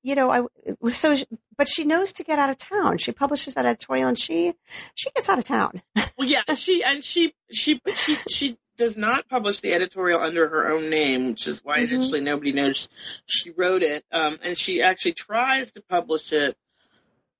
you 0.04 0.14
know, 0.14 0.30
I 0.30 0.90
so, 0.92 1.16
but 1.56 1.66
she 1.66 1.84
knows 1.84 2.12
to 2.12 2.24
get 2.24 2.38
out 2.38 2.50
of 2.50 2.58
town. 2.58 2.98
She 2.98 3.10
publishes 3.10 3.54
that 3.54 3.64
editorial, 3.64 4.08
and 4.08 4.18
she 4.18 4.52
she 4.94 5.10
gets 5.10 5.30
out 5.30 5.38
of 5.38 5.44
town. 5.44 5.80
well, 5.96 6.28
yeah, 6.28 6.42
she 6.54 6.84
and 6.84 7.02
she 7.02 7.34
she 7.50 7.80
she 7.94 8.16
she 8.28 8.58
does 8.76 8.98
not 8.98 9.28
publish 9.28 9.60
the 9.60 9.72
editorial 9.72 10.20
under 10.20 10.46
her 10.46 10.68
own 10.68 10.90
name, 10.90 11.28
which 11.28 11.46
is 11.46 11.62
why 11.64 11.78
mm-hmm. 11.78 11.94
initially 11.94 12.20
nobody 12.20 12.52
knows 12.52 12.90
she 13.26 13.50
wrote 13.50 13.82
it. 13.82 14.04
Um, 14.12 14.38
and 14.44 14.58
she 14.58 14.82
actually 14.82 15.14
tries 15.14 15.72
to 15.72 15.82
publish 15.82 16.32
it. 16.34 16.54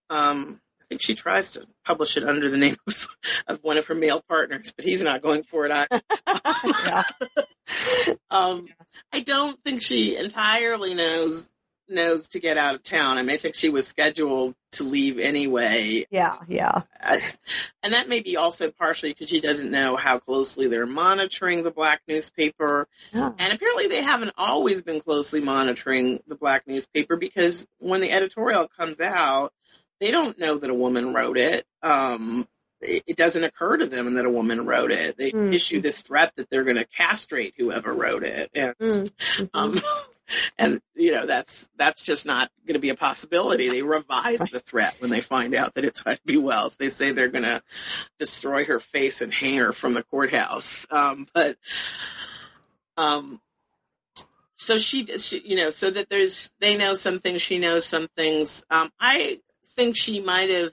Um, 0.09 0.61
I 0.81 0.85
think 0.87 1.03
she 1.03 1.15
tries 1.15 1.53
to 1.53 1.67
publish 1.85 2.17
it 2.17 2.25
under 2.25 2.49
the 2.51 2.57
name 2.57 2.77
of, 2.87 3.07
of 3.49 3.59
one 3.63 3.77
of 3.77 3.87
her 3.89 3.95
male 3.95 4.23
partners, 4.27 4.73
but 4.75 4.85
he's 4.87 5.03
not 5.03 5.23
going 5.23 5.43
for 5.43 5.67
it. 5.67 5.73
I, 5.75 7.05
um, 8.31 8.69
I 9.13 9.21
don't 9.21 9.63
think 9.65 9.83
she 9.83 10.17
entirely 10.17 10.95
knows 10.95 11.51
knows 11.89 12.29
to 12.29 12.41
get 12.41 12.57
out 12.57 12.75
of 12.75 12.83
town. 12.83 13.19
I 13.19 13.23
mean, 13.23 13.31
I 13.33 13.37
think 13.37 13.55
she 13.55 13.71
was 13.71 13.87
scheduled 13.87 14.55
to 14.73 14.85
leave 14.85 15.19
anyway. 15.19 16.05
Yeah, 16.11 16.37
yeah. 16.49 16.83
and 17.03 17.93
that 17.93 18.09
may 18.09 18.21
be 18.21 18.37
also 18.37 18.71
partially 18.71 19.11
because 19.11 19.29
she 19.29 19.41
doesn't 19.41 19.71
know 19.71 19.97
how 19.97 20.19
closely 20.19 20.67
they're 20.69 20.87
monitoring 20.87 21.63
the 21.63 21.71
black 21.71 22.01
newspaper. 22.09 22.89
Yeah. 23.13 23.33
And 23.39 23.53
apparently 23.53 23.89
they 23.89 24.03
haven't 24.03 24.33
always 24.37 24.83
been 24.83 25.01
closely 25.01 25.41
monitoring 25.41 26.21
the 26.27 26.37
black 26.37 26.67
newspaper 26.67 27.17
because 27.17 27.67
when 27.79 28.01
the 28.01 28.11
editorial 28.11 28.67
comes 28.69 29.01
out, 29.01 29.53
they 30.01 30.11
don't 30.11 30.39
know 30.39 30.59
that 30.59 30.71
a 30.71 30.75
woman 30.75 31.15
wrote 31.15 31.39
it. 31.39 31.65
Um, 31.83 32.47
it 32.87 33.17
doesn't 33.17 33.45
occur 33.45 33.79
to 33.79 33.87
them 33.87 34.13
that 34.15 34.27
a 34.27 34.31
woman 34.31 34.67
wrote 34.67 34.91
it. 34.91 35.17
They 35.17 35.31
Mm. 35.33 35.55
issue 35.55 35.81
this 35.81 36.03
threat 36.03 36.33
that 36.37 36.51
they're 36.51 36.65
going 36.65 36.77
to 36.77 36.85
castrate 36.85 37.55
whoever 37.57 37.95
wrote 37.95 38.25
it, 38.25 38.51
and 38.55 38.75
Mm. 38.79 39.51
Um, 39.55 39.81
and 40.59 40.81
you 40.95 41.13
know 41.13 41.27
that's 41.27 41.71
that's 41.77 42.03
just 42.05 42.27
not 42.27 42.51
going 42.67 42.75
to 42.75 42.81
be 42.81 42.91
a 42.91 42.95
possibility. 42.95 43.69
They 43.69 43.83
revise 43.83 44.41
the 44.51 44.61
threat 44.61 44.95
when 44.99 45.11
they 45.11 45.21
find 45.21 45.55
out 45.55 45.75
that 45.75 45.85
it's 45.85 46.07
Ida 46.07 46.21
B. 46.25 46.37
Wells. 46.37 46.77
They 46.77 46.89
say 46.89 47.11
they're 47.11 47.29
going 47.29 47.45
to 47.45 47.63
destroy 48.19 48.65
her 48.65 48.81
face 48.81 49.21
and 49.21 49.33
hang 49.33 49.59
her 49.59 49.73
from 49.73 49.95
the 49.95 50.05
courthouse. 50.05 50.87
Um, 50.91 51.27
but 51.35 51.57
um, 52.97 53.41
so 54.57 54.79
she, 54.79 55.05
she, 55.07 55.41
you 55.45 55.57
know, 55.57 55.71
so 55.71 55.91
that 55.91 56.09
there's 56.09 56.53
they 56.61 56.77
know 56.77 56.95
some 56.95 57.19
things, 57.19 57.43
she 57.43 57.59
knows 57.59 57.85
some 57.85 58.09
things. 58.17 58.65
Um, 58.71 58.91
I 59.01 59.41
think 59.77 59.97
she 59.97 60.21
might 60.21 60.51
have 60.51 60.73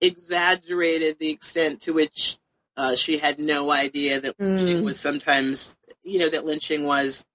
exaggerated 0.00 1.18
the 1.18 1.30
extent 1.30 1.82
to 1.82 1.92
which 1.92 2.38
uh, 2.76 2.96
she 2.96 3.18
had 3.18 3.38
no 3.38 3.70
idea 3.70 4.20
that 4.20 4.40
lynching 4.40 4.78
Mm. 4.78 4.84
was 4.84 4.98
sometimes, 4.98 5.76
you 6.02 6.18
know, 6.18 6.28
that 6.28 6.44
lynching 6.44 6.84
was 6.84 7.26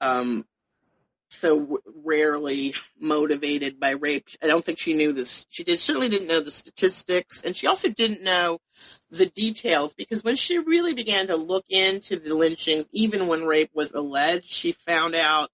um, 0.00 0.46
so 1.36 1.80
rarely 2.04 2.74
motivated 2.98 3.78
by 3.78 3.90
rape. 3.90 4.28
I 4.42 4.46
don't 4.46 4.64
think 4.64 4.78
she 4.78 4.94
knew 4.94 5.12
this. 5.12 5.46
She 5.50 5.64
did 5.64 5.78
certainly 5.78 6.08
didn't 6.08 6.28
know 6.28 6.40
the 6.40 6.50
statistics, 6.50 7.42
and 7.44 7.54
she 7.54 7.66
also 7.66 7.88
didn't 7.88 8.22
know 8.22 8.58
the 9.10 9.26
details 9.26 9.94
because 9.94 10.24
when 10.24 10.36
she 10.36 10.58
really 10.58 10.94
began 10.94 11.28
to 11.28 11.36
look 11.36 11.64
into 11.68 12.18
the 12.18 12.34
lynchings, 12.34 12.88
even 12.92 13.28
when 13.28 13.46
rape 13.46 13.70
was 13.74 13.92
alleged, 13.92 14.46
she 14.46 14.72
found 14.72 15.14
out 15.14 15.50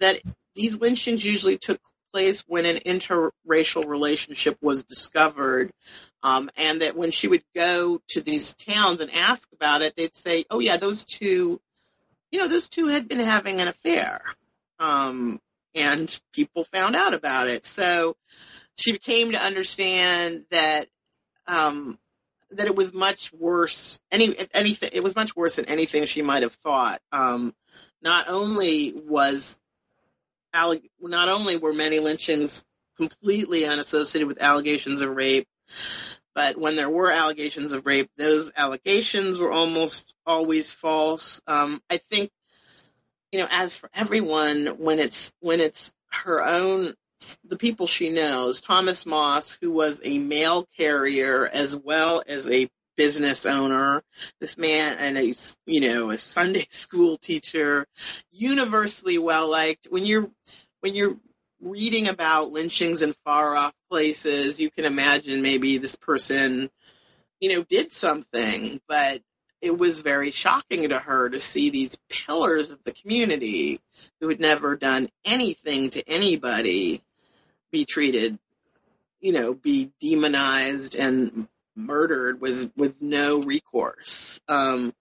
that 0.00 0.20
these 0.54 0.80
lynchings 0.80 1.24
usually 1.24 1.58
took 1.58 1.80
place 2.12 2.44
when 2.46 2.66
an 2.66 2.76
interracial 2.76 3.86
relationship 3.86 4.56
was 4.60 4.82
discovered. 4.84 5.72
Um, 6.22 6.50
and 6.56 6.82
that 6.82 6.96
when 6.96 7.10
she 7.10 7.28
would 7.28 7.44
go 7.54 8.02
to 8.08 8.20
these 8.20 8.54
towns 8.54 9.00
and 9.00 9.10
ask 9.10 9.48
about 9.54 9.80
it, 9.80 9.96
they'd 9.96 10.14
say, 10.14 10.44
"Oh 10.50 10.58
yeah, 10.58 10.76
those 10.76 11.06
two, 11.06 11.62
you 12.30 12.38
know, 12.38 12.46
those 12.46 12.68
two 12.68 12.88
had 12.88 13.08
been 13.08 13.20
having 13.20 13.58
an 13.60 13.68
affair." 13.68 14.22
Um, 14.80 15.38
and 15.74 16.20
people 16.32 16.64
found 16.64 16.96
out 16.96 17.14
about 17.14 17.46
it. 17.46 17.64
So 17.64 18.16
she 18.76 18.98
came 18.98 19.32
to 19.32 19.38
understand 19.38 20.46
that 20.50 20.86
um, 21.46 21.98
that 22.52 22.66
it 22.66 22.74
was 22.74 22.92
much 22.92 23.32
worse. 23.32 24.00
Any 24.10 24.34
anything, 24.52 24.90
it 24.92 25.04
was 25.04 25.14
much 25.14 25.36
worse 25.36 25.56
than 25.56 25.66
anything 25.66 26.04
she 26.06 26.22
might 26.22 26.42
have 26.42 26.52
thought. 26.52 27.00
Um, 27.12 27.54
not 28.02 28.28
only 28.28 28.92
was 28.96 29.60
not 30.52 31.28
only 31.28 31.56
were 31.56 31.72
many 31.72 32.00
lynchings 32.00 32.64
completely 32.96 33.66
unassociated 33.66 34.26
with 34.26 34.42
allegations 34.42 35.00
of 35.00 35.14
rape, 35.14 35.46
but 36.34 36.56
when 36.56 36.76
there 36.76 36.90
were 36.90 37.10
allegations 37.10 37.72
of 37.72 37.86
rape, 37.86 38.10
those 38.16 38.52
allegations 38.56 39.38
were 39.38 39.52
almost 39.52 40.14
always 40.26 40.72
false. 40.72 41.42
Um, 41.46 41.82
I 41.90 41.98
think, 41.98 42.30
you 43.32 43.38
know, 43.38 43.48
as 43.50 43.76
for 43.76 43.88
everyone, 43.94 44.66
when 44.78 44.98
it's 44.98 45.32
when 45.40 45.60
it's 45.60 45.94
her 46.24 46.42
own, 46.44 46.94
the 47.44 47.56
people 47.56 47.86
she 47.86 48.10
knows, 48.10 48.60
Thomas 48.60 49.06
Moss, 49.06 49.58
who 49.60 49.70
was 49.70 50.00
a 50.04 50.18
mail 50.18 50.66
carrier 50.76 51.48
as 51.52 51.76
well 51.76 52.22
as 52.26 52.50
a 52.50 52.68
business 52.96 53.46
owner, 53.46 54.02
this 54.40 54.58
man 54.58 54.96
and 54.98 55.16
a 55.16 55.34
you 55.66 55.80
know 55.80 56.10
a 56.10 56.18
Sunday 56.18 56.66
school 56.70 57.16
teacher, 57.16 57.86
universally 58.32 59.18
well 59.18 59.50
liked. 59.50 59.86
When 59.90 60.04
you're 60.04 60.28
when 60.80 60.94
you're 60.94 61.16
reading 61.60 62.08
about 62.08 62.50
lynchings 62.50 63.02
in 63.02 63.12
far 63.12 63.54
off 63.54 63.74
places, 63.90 64.58
you 64.58 64.70
can 64.70 64.84
imagine 64.84 65.42
maybe 65.42 65.76
this 65.76 65.94
person, 65.94 66.70
you 67.38 67.52
know, 67.52 67.62
did 67.64 67.92
something, 67.92 68.80
but 68.88 69.20
it 69.60 69.76
was 69.76 70.02
very 70.02 70.30
shocking 70.30 70.88
to 70.88 70.98
her 70.98 71.28
to 71.28 71.38
see 71.38 71.70
these 71.70 71.98
pillars 72.08 72.70
of 72.70 72.82
the 72.84 72.92
community 72.92 73.80
who 74.20 74.28
had 74.28 74.40
never 74.40 74.76
done 74.76 75.08
anything 75.24 75.90
to 75.90 76.08
anybody 76.08 77.02
be 77.70 77.84
treated, 77.84 78.38
you 79.20 79.32
know, 79.32 79.54
be 79.54 79.92
demonized 80.00 80.96
and 80.96 81.46
murdered 81.76 82.40
with 82.40 82.72
with 82.76 83.00
no 83.00 83.40
recourse. 83.40 84.40
Um, 84.48 84.92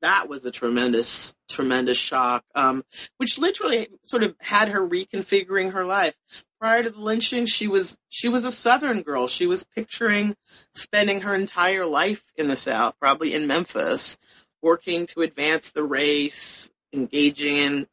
that 0.00 0.28
was 0.28 0.46
a 0.46 0.50
tremendous, 0.50 1.34
tremendous 1.48 1.98
shock, 1.98 2.44
um, 2.54 2.84
which 3.16 3.38
literally 3.38 3.88
sort 4.02 4.22
of 4.22 4.34
had 4.40 4.68
her 4.68 4.86
reconfiguring 4.86 5.72
her 5.72 5.84
life. 5.84 6.16
Prior 6.60 6.82
to 6.82 6.90
the 6.90 7.00
lynching, 7.00 7.46
she 7.46 7.68
was 7.68 7.98
she 8.08 8.28
was 8.28 8.44
a 8.44 8.50
Southern 8.50 9.02
girl. 9.02 9.28
She 9.28 9.46
was 9.46 9.64
picturing 9.64 10.36
spending 10.72 11.20
her 11.20 11.34
entire 11.34 11.86
life 11.86 12.24
in 12.36 12.48
the 12.48 12.56
South, 12.56 12.98
probably 12.98 13.32
in 13.32 13.46
Memphis, 13.46 14.18
working 14.60 15.06
to 15.06 15.20
advance 15.20 15.70
the 15.70 15.84
race, 15.84 16.70
engaging 16.92 17.56
in 17.56 17.86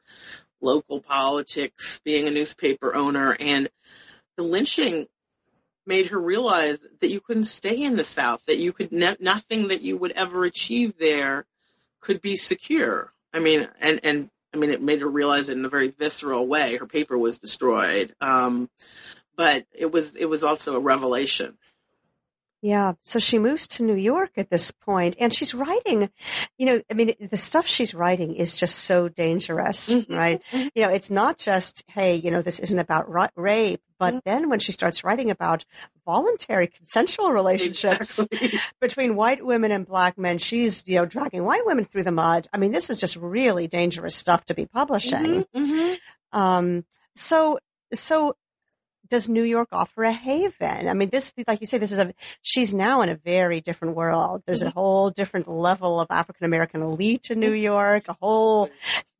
local 0.60 1.00
politics, 1.00 2.00
being 2.04 2.26
a 2.26 2.30
newspaper 2.32 2.94
owner, 2.94 3.36
and 3.38 3.68
the 4.36 4.42
lynching 4.42 5.06
made 5.86 6.06
her 6.06 6.20
realize 6.20 6.84
that 7.00 7.10
you 7.10 7.20
couldn't 7.20 7.44
stay 7.44 7.84
in 7.84 7.94
the 7.94 8.04
South, 8.04 8.44
that 8.46 8.58
you 8.58 8.72
could 8.72 8.90
ne- 8.90 9.16
nothing 9.20 9.68
that 9.68 9.82
you 9.82 9.96
would 9.96 10.12
ever 10.12 10.44
achieve 10.44 10.98
there 10.98 11.46
could 12.00 12.20
be 12.20 12.34
secure. 12.36 13.12
I 13.32 13.38
mean, 13.38 13.68
and 13.80 14.00
and 14.02 14.30
I 14.56 14.58
mean, 14.58 14.70
it 14.70 14.82
made 14.82 15.02
her 15.02 15.08
realize 15.08 15.48
it 15.48 15.58
in 15.58 15.64
a 15.64 15.68
very 15.68 15.88
visceral 15.88 16.46
way. 16.46 16.76
Her 16.76 16.86
paper 16.86 17.18
was 17.18 17.38
destroyed, 17.38 18.14
um, 18.22 18.70
but 19.36 19.66
it 19.72 19.92
was 19.92 20.16
it 20.16 20.26
was 20.26 20.44
also 20.44 20.76
a 20.76 20.80
revelation. 20.80 21.58
Yeah. 22.62 22.94
So 23.02 23.18
she 23.18 23.38
moves 23.38 23.68
to 23.68 23.82
New 23.84 23.94
York 23.94 24.30
at 24.36 24.50
this 24.50 24.70
point 24.70 25.14
and 25.20 25.32
she's 25.32 25.54
writing, 25.54 26.10
you 26.58 26.66
know, 26.66 26.80
I 26.90 26.94
mean, 26.94 27.12
the 27.20 27.36
stuff 27.36 27.66
she's 27.66 27.94
writing 27.94 28.34
is 28.34 28.54
just 28.58 28.76
so 28.80 29.08
dangerous, 29.08 29.92
Mhm. 29.94 30.16
right? 30.18 30.42
You 30.74 30.82
know, 30.82 30.88
it's 30.88 31.10
not 31.10 31.38
just, 31.38 31.84
hey, 31.88 32.16
you 32.16 32.30
know, 32.30 32.42
this 32.42 32.58
isn't 32.60 32.78
about 32.78 33.08
ra- 33.10 33.28
rape, 33.36 33.82
but 33.98 34.14
Mhm. 34.14 34.20
then 34.24 34.48
when 34.48 34.58
she 34.58 34.72
starts 34.72 35.04
writing 35.04 35.30
about 35.30 35.64
voluntary 36.04 36.66
consensual 36.66 37.30
relationships 37.32 38.18
Exactly. 38.18 38.58
between 38.80 39.16
white 39.16 39.44
women 39.44 39.70
and 39.70 39.86
black 39.86 40.16
men, 40.18 40.38
she's, 40.38 40.82
you 40.88 40.96
know, 40.96 41.04
dragging 41.04 41.44
white 41.44 41.66
women 41.66 41.84
through 41.84 42.04
the 42.04 42.10
mud. 42.12 42.48
I 42.52 42.58
mean, 42.58 42.72
this 42.72 42.90
is 42.90 42.98
just 42.98 43.16
really 43.16 43.68
dangerous 43.68 44.16
stuff 44.16 44.44
to 44.46 44.54
be 44.54 44.66
publishing. 44.66 45.44
Mhm, 45.44 45.46
mhm. 45.54 45.96
Um, 46.32 46.84
so, 47.14 47.58
so 47.92 48.34
does 49.08 49.28
New 49.28 49.42
York 49.42 49.68
offer 49.72 50.04
a 50.04 50.12
haven? 50.12 50.88
I 50.88 50.94
mean, 50.94 51.08
this, 51.10 51.32
like 51.46 51.60
you 51.60 51.66
say, 51.66 51.78
this 51.78 51.92
is 51.92 51.98
a, 51.98 52.12
she's 52.42 52.74
now 52.74 53.02
in 53.02 53.08
a 53.08 53.16
very 53.16 53.60
different 53.60 53.96
world. 53.96 54.42
There's 54.46 54.62
a 54.62 54.70
whole 54.70 55.10
different 55.10 55.48
level 55.48 56.00
of 56.00 56.08
African 56.10 56.44
American 56.44 56.82
elite 56.82 57.30
in 57.30 57.40
New 57.40 57.54
York, 57.54 58.04
a 58.08 58.16
whole, 58.20 58.70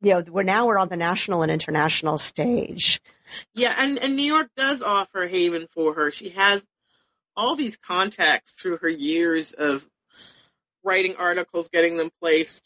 you 0.01 0.11
know, 0.13 0.23
we're 0.27 0.43
now 0.43 0.67
we're 0.67 0.77
on 0.77 0.89
the 0.89 0.97
national 0.97 1.41
and 1.41 1.51
international 1.51 2.17
stage. 2.17 3.01
Yeah, 3.53 3.73
and, 3.77 3.97
and 3.99 4.15
New 4.15 4.23
York 4.23 4.49
does 4.55 4.81
offer 4.81 5.23
a 5.23 5.27
haven 5.27 5.67
for 5.69 5.93
her. 5.93 6.11
She 6.11 6.29
has 6.29 6.65
all 7.35 7.55
these 7.55 7.77
contacts 7.77 8.51
through 8.51 8.77
her 8.77 8.89
years 8.89 9.53
of 9.53 9.87
writing 10.83 11.15
articles, 11.17 11.69
getting 11.69 11.97
them 11.97 12.09
placed. 12.21 12.65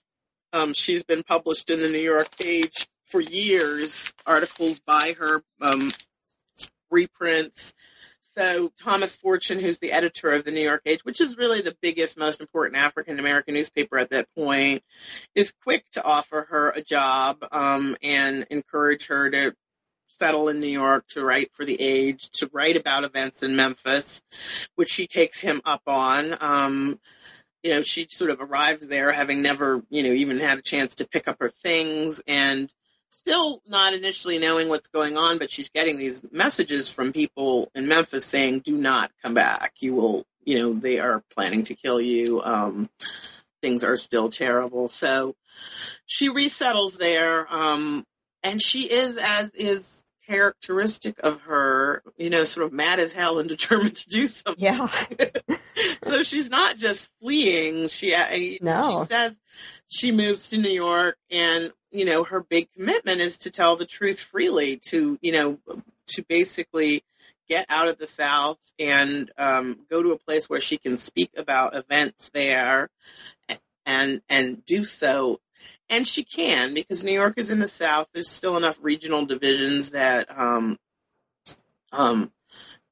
Um, 0.54 0.74
she's 0.74 1.04
been 1.04 1.24
published 1.24 1.70
in 1.70 1.80
the 1.80 1.90
New 1.90 2.00
York 2.00 2.30
Age 2.44 2.88
for 3.06 3.20
years, 3.20 4.14
articles 4.26 4.80
by 4.80 5.14
her, 5.20 5.42
um, 5.62 5.92
reprints. 6.92 7.74
So 8.20 8.72
Thomas 8.82 9.18
Fortune, 9.18 9.60
who's 9.60 9.80
the 9.80 9.92
editor 9.92 10.32
of 10.32 10.46
the 10.46 10.52
New 10.52 10.62
York 10.62 10.84
Age, 10.86 11.04
which 11.04 11.20
is 11.20 11.38
really 11.38 11.62
the 11.62 11.76
biggest, 11.82 12.18
most 12.18 12.40
important 12.40 12.78
African 12.78 13.20
American 13.20 13.56
newspaper 13.56 13.98
at 13.98 14.12
that 14.12 14.28
point, 14.38 14.84
is 15.36 15.54
quick 15.64 15.84
to 15.94 16.04
offer 16.04 16.48
her 16.50 16.70
a 16.72 16.82
job 16.82 17.44
um, 17.52 17.98
and 18.02 18.48
encourage 18.50 19.08
her 19.08 19.30
to 19.30 19.54
settle 20.08 20.50
in 20.50 20.60
New 20.60 20.68
York 20.68 21.06
to 21.08 21.26
write 21.26 21.54
for 21.54 21.66
the 21.66 21.76
Age, 21.82 22.30
to 22.30 22.50
write 22.54 22.78
about 22.78 23.04
events 23.04 23.44
in 23.44 23.56
Memphis, 23.56 24.22
which 24.76 24.90
she 24.90 25.08
takes 25.08 25.42
him 25.42 25.62
up 25.66 25.82
on. 25.88 26.38
Um, 26.40 27.00
you 27.64 27.72
know, 27.72 27.82
she 27.82 28.08
sort 28.10 28.32
of 28.32 28.40
arrives 28.40 28.88
there 28.88 29.12
having 29.12 29.42
never, 29.42 29.84
you 29.90 30.04
know, 30.04 30.12
even 30.12 30.40
had 30.40 30.58
a 30.58 30.62
chance 30.62 30.96
to 30.96 31.08
pick 31.08 31.28
up 31.28 31.38
her 31.40 31.50
things 31.50 32.22
and 32.28 32.72
still 33.12 33.62
not 33.68 33.94
initially 33.94 34.40
knowing 34.40 34.70
what's 34.70 34.88
going 34.88 35.18
on, 35.18 35.38
but 35.38 35.50
she's 35.52 35.70
getting 35.70 35.98
these 35.98 36.24
messages 36.32 36.90
from 36.90 37.12
people 37.14 37.70
in 37.76 37.88
Memphis 37.88 38.26
saying, 38.26 38.60
do 38.60 38.78
not 38.78 39.12
come 39.22 39.34
back. 39.34 39.74
You 39.80 39.96
will, 39.96 40.26
you 40.44 40.58
know, 40.60 40.74
they 40.74 41.00
are 41.00 41.24
planning 41.36 41.64
to 41.66 41.76
kill 41.76 42.00
you. 42.02 42.42
Um, 42.42 42.90
things 43.62 43.84
are 43.84 43.98
still 43.98 44.30
terrible. 44.30 44.88
So 44.88 45.36
she 46.06 46.30
resettles 46.30 46.98
there. 46.98 47.46
Um, 47.54 48.06
and 48.44 48.62
she 48.62 48.92
is, 48.92 49.18
as 49.22 49.52
is 49.52 50.04
characteristic 50.28 51.20
of 51.24 51.42
her, 51.42 52.02
you 52.18 52.30
know, 52.30 52.44
sort 52.46 52.66
of 52.66 52.74
mad 52.74 53.00
as 53.00 53.14
hell 53.14 53.40
and 53.40 53.50
determined 53.50 53.96
to 53.98 54.10
do 54.10 54.26
something. 54.26 54.64
Yeah. 54.64 54.88
so 56.02 56.24
she's 56.24 56.50
not 56.50 56.78
just 56.78 57.10
fleeing. 57.22 57.88
She 57.90 58.14
uh, 58.14 58.26
No. 58.62 58.90
she 58.90 59.06
says 59.06 59.40
she 59.88 60.12
moves 60.12 60.50
to 60.50 60.58
New 60.58 60.72
York, 60.72 61.18
and 61.30 61.72
you 61.92 62.06
know 62.06 62.24
her 62.24 62.42
big 62.42 62.72
commitment 62.74 63.20
is 63.20 63.38
to 63.40 63.52
tell 63.52 63.76
the 63.76 63.86
truth 63.86 64.22
freely, 64.22 64.78
to 64.88 65.18
you 65.22 65.32
know 65.32 65.60
to 66.08 66.24
basically 66.28 67.04
get 67.48 67.66
out 67.70 67.90
of 67.90 67.98
the 67.98 68.08
South 68.08 68.60
and 68.80 69.30
um, 69.38 69.80
go 69.90 70.02
to 70.02 70.12
a 70.12 70.18
place 70.18 70.50
where 70.50 70.62
she 70.62 70.78
can 70.78 70.98
speak 70.98 71.32
about 71.36 71.76
events 71.76 72.30
there 72.30 72.90
and 73.86 74.22
and 74.30 74.64
do 74.66 74.86
so. 74.86 75.40
And 75.90 76.08
she 76.08 76.24
can 76.24 76.74
because 76.74 77.04
New 77.04 77.12
York 77.12 77.38
is 77.38 77.52
in 77.52 77.60
the 77.60 77.68
South. 77.68 78.08
There's 78.14 78.30
still 78.30 78.56
enough 78.56 78.80
regional 78.82 79.26
divisions 79.26 79.92
that 79.92 80.28
um, 80.36 80.78
um, 81.92 82.32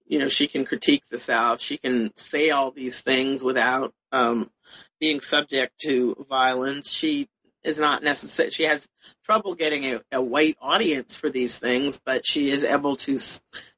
you 0.06 0.20
know 0.20 0.28
she 0.28 0.48
can 0.48 0.66
critique 0.66 1.04
the 1.10 1.20
South. 1.20 1.62
She 1.62 1.78
can 1.78 2.14
say 2.16 2.50
all 2.50 2.72
these 2.72 3.00
things 3.00 3.44
without 3.44 3.94
um, 4.12 4.52
being 5.00 5.22
subject 5.22 5.80
to 5.84 6.26
violence. 6.30 6.92
She 6.92 7.30
is 7.64 7.80
not 7.80 8.04
necessary. 8.04 8.52
She 8.52 8.64
has 8.64 8.88
trouble 9.24 9.56
getting 9.56 9.86
a, 9.86 10.02
a, 10.12 10.22
white 10.22 10.56
audience 10.62 11.16
for 11.16 11.30
these 11.30 11.60
things, 11.60 12.00
but 12.06 12.26
she 12.26 12.50
is 12.50 12.64
able 12.64 12.96
to 12.98 13.18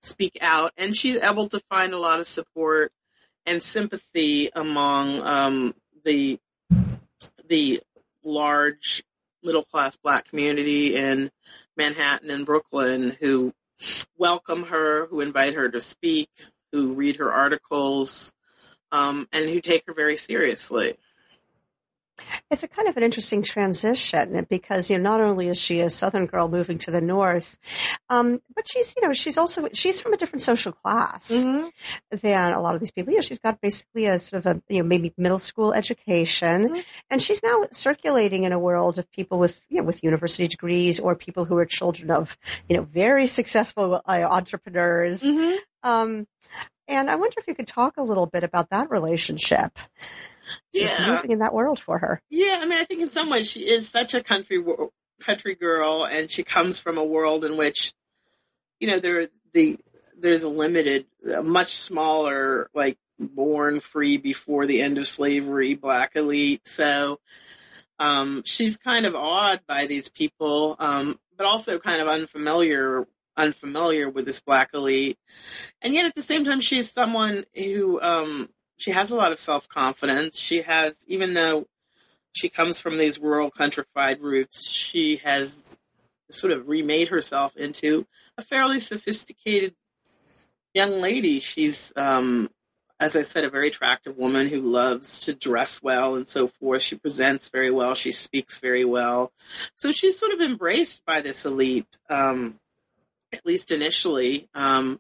speak 0.02 0.38
out, 0.42 0.72
and 0.78 0.96
she's 0.96 1.22
able 1.22 1.48
to 1.48 1.62
find 1.70 1.94
a 1.94 2.00
lot 2.00 2.20
of 2.20 2.28
support 2.28 2.92
and 3.46 3.62
sympathy 3.62 4.50
among 4.54 5.20
um, 5.22 5.74
the 6.06 6.40
the 7.48 7.82
large 8.24 9.04
middle 9.44 9.64
class 9.64 9.98
black 9.98 10.26
community 10.26 10.96
in 10.96 11.32
Manhattan 11.76 12.30
and 12.30 12.46
Brooklyn 12.46 13.12
who 13.20 13.54
welcome 14.18 14.64
her, 14.64 15.08
who 15.08 15.22
invite 15.22 15.56
her 15.56 15.70
to 15.70 15.82
speak, 15.82 16.30
who 16.72 16.94
read 16.94 17.18
her 17.18 17.32
articles, 17.32 18.34
um, 18.92 19.28
and 19.32 19.50
who 19.50 19.62
take 19.62 19.84
her 19.88 19.94
very 19.94 20.16
seriously. 20.16 20.96
It's 22.50 22.64
a 22.64 22.68
kind 22.68 22.88
of 22.88 22.98
an 22.98 23.04
interesting 23.04 23.42
transition 23.42 24.46
because 24.50 24.90
you 24.90 24.98
know 24.98 25.04
not 25.04 25.22
only 25.22 25.48
is 25.48 25.62
she 25.62 25.80
a 25.80 25.90
Southern 25.90 26.26
girl 26.26 26.48
moving 26.48 26.78
to 26.80 26.92
the 26.92 27.02
North, 27.02 27.58
um, 28.10 28.42
but 28.56 28.68
she's 28.68 28.94
you 28.96 29.08
know 29.08 29.14
she's 29.14 29.38
also 29.38 29.68
she's 29.74 30.02
from 30.02 30.14
a 30.14 30.18
different 30.18 30.42
social 30.42 30.72
class 30.72 31.32
mm-hmm. 31.32 31.68
than 32.22 32.54
a 32.54 32.62
lot 32.62 32.76
of 32.76 32.82
these 32.82 32.92
people. 32.92 33.12
You 33.12 33.20
know, 33.20 33.22
she's 33.22 33.40
got 33.40 33.62
basically 33.62 34.06
a 34.06 34.20
sort 34.20 34.46
of 34.46 34.58
a 34.58 34.62
you 34.74 34.82
know 34.82 34.88
maybe 34.88 35.14
middle 35.18 35.40
school 35.40 35.74
education, 35.74 36.70
mm-hmm. 36.70 36.80
and 37.10 37.22
she's 37.22 37.42
now 37.44 37.66
circulating 37.72 38.44
in 38.44 38.52
a 38.52 38.60
world 38.60 39.00
of 39.00 39.10
people 39.12 39.40
with 39.40 39.66
you 39.70 39.78
know 39.78 39.84
with 39.84 40.04
university 40.04 40.48
degrees 40.48 41.00
or 41.00 41.16
people 41.16 41.46
who 41.46 41.58
are 41.58 41.66
children 41.66 42.12
of 42.12 42.38
you 42.70 42.76
know 42.76 42.84
very 42.84 43.26
successful 43.26 44.02
uh, 44.06 44.28
entrepreneurs. 44.30 45.22
Mm-hmm. 45.24 45.58
Um, 45.84 46.28
and 46.88 47.10
I 47.10 47.16
wonder 47.16 47.36
if 47.38 47.48
you 47.48 47.56
could 47.56 47.68
talk 47.68 47.98
a 47.98 48.04
little 48.04 48.26
bit 48.26 48.44
about 48.44 48.70
that 48.70 48.92
relationship 48.92 49.80
yeah. 50.74 51.12
moving 51.12 51.32
in 51.32 51.40
that 51.40 51.54
world 51.54 51.80
for 51.80 51.98
her. 51.98 52.22
Yeah, 52.30 52.60
I 52.60 52.66
mean, 52.66 52.80
I 52.80 52.84
think 52.84 53.02
in 53.02 53.10
some 53.10 53.30
ways 53.30 53.50
she 53.50 53.62
is 53.62 53.90
such 53.90 54.14
a 54.14 54.24
country 54.24 54.64
country 55.22 55.56
girl, 55.56 56.06
and 56.06 56.30
she 56.30 56.44
comes 56.44 56.80
from 56.80 56.98
a 56.98 57.04
world 57.04 57.46
in 57.46 57.58
which, 57.58 57.94
you 58.80 58.88
know, 58.88 59.00
there 59.00 59.28
the 59.54 59.78
there's 60.18 60.44
a 60.44 60.50
limited, 60.50 61.06
a 61.36 61.42
much 61.42 61.76
smaller, 61.76 62.70
like 62.74 62.98
born 63.20 63.80
free 63.80 64.18
before 64.18 64.66
the 64.66 64.82
end 64.82 64.98
of 64.98 65.08
slavery 65.08 65.74
black 65.74 66.16
elite. 66.16 66.68
So 66.68 67.20
um, 68.00 68.44
she's 68.46 68.78
kind 68.78 69.06
of 69.06 69.16
awed 69.16 69.62
by 69.68 69.86
these 69.86 70.10
people, 70.10 70.76
um, 70.80 71.20
but 71.38 71.46
also 71.46 71.80
kind 71.80 72.02
of 72.02 72.08
unfamiliar 72.08 73.08
unfamiliar 73.38 74.10
with 74.10 74.26
this 74.26 74.42
black 74.42 74.72
elite. 74.74 75.18
And 75.82 75.94
yet 75.94 76.06
at 76.06 76.16
the 76.16 76.22
same 76.22 76.46
time, 76.46 76.60
she's 76.60 76.92
someone 76.92 77.44
who 77.56 78.02
um, 78.02 78.50
she 78.82 78.92
has 78.92 79.12
a 79.12 79.16
lot 79.16 79.32
of 79.32 79.38
self 79.38 79.70
confidence. 79.70 80.40
She 80.40 80.64
has, 80.64 81.06
even 81.08 81.36
though 81.36 81.68
she 82.34 82.50
comes 82.50 82.80
from 82.80 82.98
these 82.98 83.20
rural 83.20 83.52
countrified 83.52 84.22
roots, 84.22 84.74
she 84.74 85.18
has 85.18 85.78
sort 86.32 86.52
of 86.52 86.68
remade 86.68 87.10
herself 87.10 87.56
into 87.56 88.08
a 88.38 88.42
fairly 88.42 88.80
sophisticated 88.80 89.76
young 90.74 91.00
lady. 91.00 91.42
She's, 91.42 91.94
um, 91.96 92.50
as 93.00 93.16
I 93.16 93.22
said, 93.22 93.44
a 93.44 93.52
very 93.52 93.68
attractive 93.68 94.18
woman 94.18 94.48
who 94.48 94.62
loves 94.62 95.20
to 95.22 95.36
dress 95.36 95.84
well 95.84 96.16
and 96.16 96.28
so 96.28 96.48
forth. 96.48 96.82
She 96.82 96.98
presents 96.98 97.50
very 97.50 97.70
well. 97.70 97.94
She 97.94 98.12
speaks 98.12 98.60
very 98.60 98.86
well. 98.86 99.32
So 99.76 99.92
she's 99.92 100.18
sort 100.18 100.34
of 100.34 100.42
embraced 100.42 101.06
by 101.06 101.22
this 101.22 101.46
elite, 101.46 101.98
um, 102.10 102.60
at 103.32 103.46
least 103.46 103.70
initially. 103.70 104.48
Um, 104.56 105.00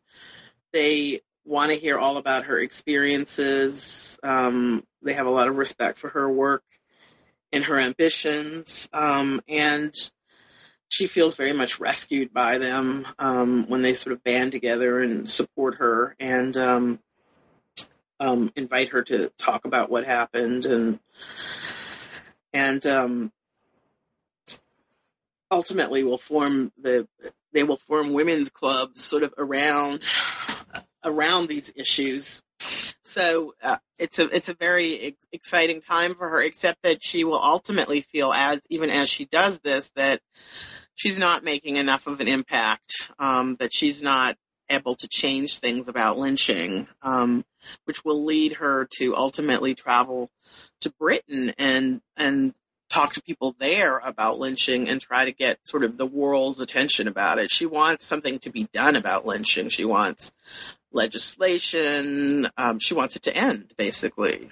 they 0.71 1.21
want 1.51 1.69
to 1.69 1.77
hear 1.77 1.97
all 1.97 2.15
about 2.15 2.45
her 2.45 2.57
experiences. 2.57 4.17
Um, 4.23 4.85
they 5.01 5.13
have 5.13 5.27
a 5.27 5.31
lot 5.31 5.49
of 5.49 5.57
respect 5.57 5.97
for 5.97 6.09
her 6.09 6.31
work 6.31 6.63
and 7.51 7.65
her 7.65 7.77
ambitions. 7.77 8.87
Um, 8.93 9.41
and 9.49 9.93
she 10.87 11.07
feels 11.07 11.35
very 11.35 11.51
much 11.51 11.79
rescued 11.79 12.33
by 12.33 12.57
them 12.57 13.05
um, 13.19 13.65
when 13.67 13.81
they 13.81 13.93
sort 13.93 14.13
of 14.15 14.23
band 14.23 14.53
together 14.53 15.01
and 15.01 15.29
support 15.29 15.75
her 15.75 16.15
and 16.21 16.55
um, 16.55 16.99
um, 18.21 18.51
invite 18.55 18.89
her 18.89 19.03
to 19.03 19.29
talk 19.37 19.65
about 19.65 19.89
what 19.89 20.05
happened 20.05 20.65
and 20.65 20.99
and 22.53 22.85
um, 22.85 23.31
ultimately 25.49 26.03
will 26.03 26.17
form 26.17 26.71
the 26.77 27.07
they 27.51 27.63
will 27.63 27.77
form 27.77 28.13
women's 28.13 28.49
clubs 28.49 29.03
sort 29.03 29.23
of 29.23 29.33
around 29.37 30.05
around 31.03 31.47
these 31.47 31.73
issues. 31.75 32.43
So 32.59 33.53
uh, 33.63 33.77
it's 33.97 34.19
a 34.19 34.29
it's 34.29 34.49
a 34.49 34.55
very 34.55 35.17
exciting 35.31 35.81
time 35.81 36.13
for 36.13 36.29
her. 36.29 36.41
Except 36.41 36.81
that 36.83 37.03
she 37.03 37.23
will 37.23 37.41
ultimately 37.41 38.01
feel, 38.01 38.31
as 38.31 38.61
even 38.69 38.89
as 38.89 39.09
she 39.09 39.25
does 39.25 39.59
this, 39.59 39.91
that 39.95 40.19
she's 40.95 41.19
not 41.19 41.43
making 41.43 41.77
enough 41.77 42.07
of 42.07 42.19
an 42.19 42.27
impact. 42.27 43.09
Um, 43.19 43.55
that 43.55 43.73
she's 43.73 44.03
not 44.03 44.35
able 44.69 44.95
to 44.95 45.07
change 45.07 45.59
things 45.59 45.89
about 45.89 46.17
lynching, 46.17 46.87
um, 47.01 47.43
which 47.85 48.05
will 48.05 48.23
lead 48.23 48.53
her 48.53 48.87
to 48.97 49.15
ultimately 49.15 49.75
travel 49.75 50.29
to 50.81 50.93
Britain 50.99 51.53
and 51.57 52.01
and 52.17 52.53
talk 52.89 53.13
to 53.13 53.23
people 53.23 53.55
there 53.57 53.99
about 53.99 54.37
lynching 54.37 54.89
and 54.89 54.99
try 54.99 55.25
to 55.25 55.31
get 55.31 55.57
sort 55.65 55.83
of 55.83 55.97
the 55.97 56.05
world's 56.05 56.59
attention 56.59 57.07
about 57.07 57.39
it. 57.39 57.49
She 57.49 57.65
wants 57.65 58.05
something 58.05 58.39
to 58.39 58.51
be 58.51 58.67
done 58.73 58.95
about 58.95 59.25
lynching. 59.25 59.69
She 59.69 59.85
wants 59.85 60.33
legislation. 60.91 62.47
Um, 62.57 62.79
she 62.79 62.93
wants 62.93 63.15
it 63.15 63.23
to 63.23 63.35
end, 63.35 63.73
basically. 63.77 64.49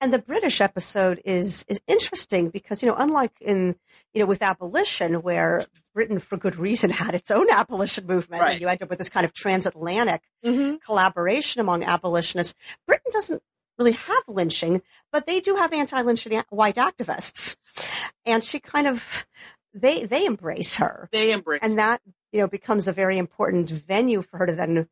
And 0.00 0.12
the 0.12 0.18
British 0.18 0.60
episode 0.60 1.20
is 1.24 1.64
is 1.68 1.80
interesting 1.86 2.50
because 2.50 2.82
you 2.82 2.88
know, 2.88 2.94
unlike 2.96 3.32
in 3.40 3.74
you 4.14 4.20
know 4.20 4.26
with 4.26 4.42
abolition, 4.42 5.14
where 5.22 5.64
Britain, 5.94 6.18
for 6.18 6.36
good 6.36 6.56
reason, 6.56 6.90
had 6.90 7.14
its 7.14 7.30
own 7.30 7.50
abolition 7.50 8.06
movement, 8.06 8.42
right. 8.42 8.52
and 8.52 8.60
you 8.60 8.68
end 8.68 8.82
up 8.82 8.90
with 8.90 8.98
this 8.98 9.08
kind 9.08 9.26
of 9.26 9.32
transatlantic 9.32 10.22
mm-hmm. 10.44 10.76
collaboration 10.84 11.60
among 11.60 11.82
abolitionists. 11.82 12.54
Britain 12.86 13.10
doesn't 13.10 13.42
really 13.78 13.92
have 13.92 14.22
lynching, 14.28 14.82
but 15.12 15.26
they 15.26 15.40
do 15.40 15.56
have 15.56 15.72
anti-lynching 15.72 16.42
white 16.50 16.76
activists, 16.76 17.56
and 18.24 18.44
she 18.44 18.60
kind 18.60 18.86
of 18.86 19.26
they 19.74 20.04
they 20.04 20.24
embrace 20.24 20.76
her. 20.76 21.08
They 21.12 21.32
embrace, 21.32 21.60
and 21.62 21.78
that 21.78 22.00
you 22.32 22.40
know 22.40 22.48
becomes 22.48 22.88
a 22.88 22.92
very 22.92 23.18
important 23.18 23.70
venue 23.70 24.22
for 24.22 24.38
her 24.38 24.46
to 24.46 24.54
then 24.54 24.88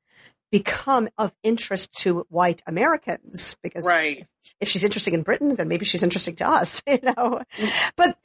become 0.54 1.08
of 1.18 1.34
interest 1.42 1.92
to 1.92 2.24
white 2.28 2.62
Americans 2.64 3.56
because 3.60 3.84
right. 3.84 4.24
if, 4.60 4.68
she's 4.68 4.84
interesting 4.84 5.12
in 5.12 5.22
Britain, 5.22 5.56
then 5.56 5.66
maybe 5.66 5.84
she's 5.84 6.04
interesting 6.04 6.36
to 6.36 6.48
us, 6.48 6.80
you 6.86 7.00
know. 7.02 7.42
But 7.96 8.16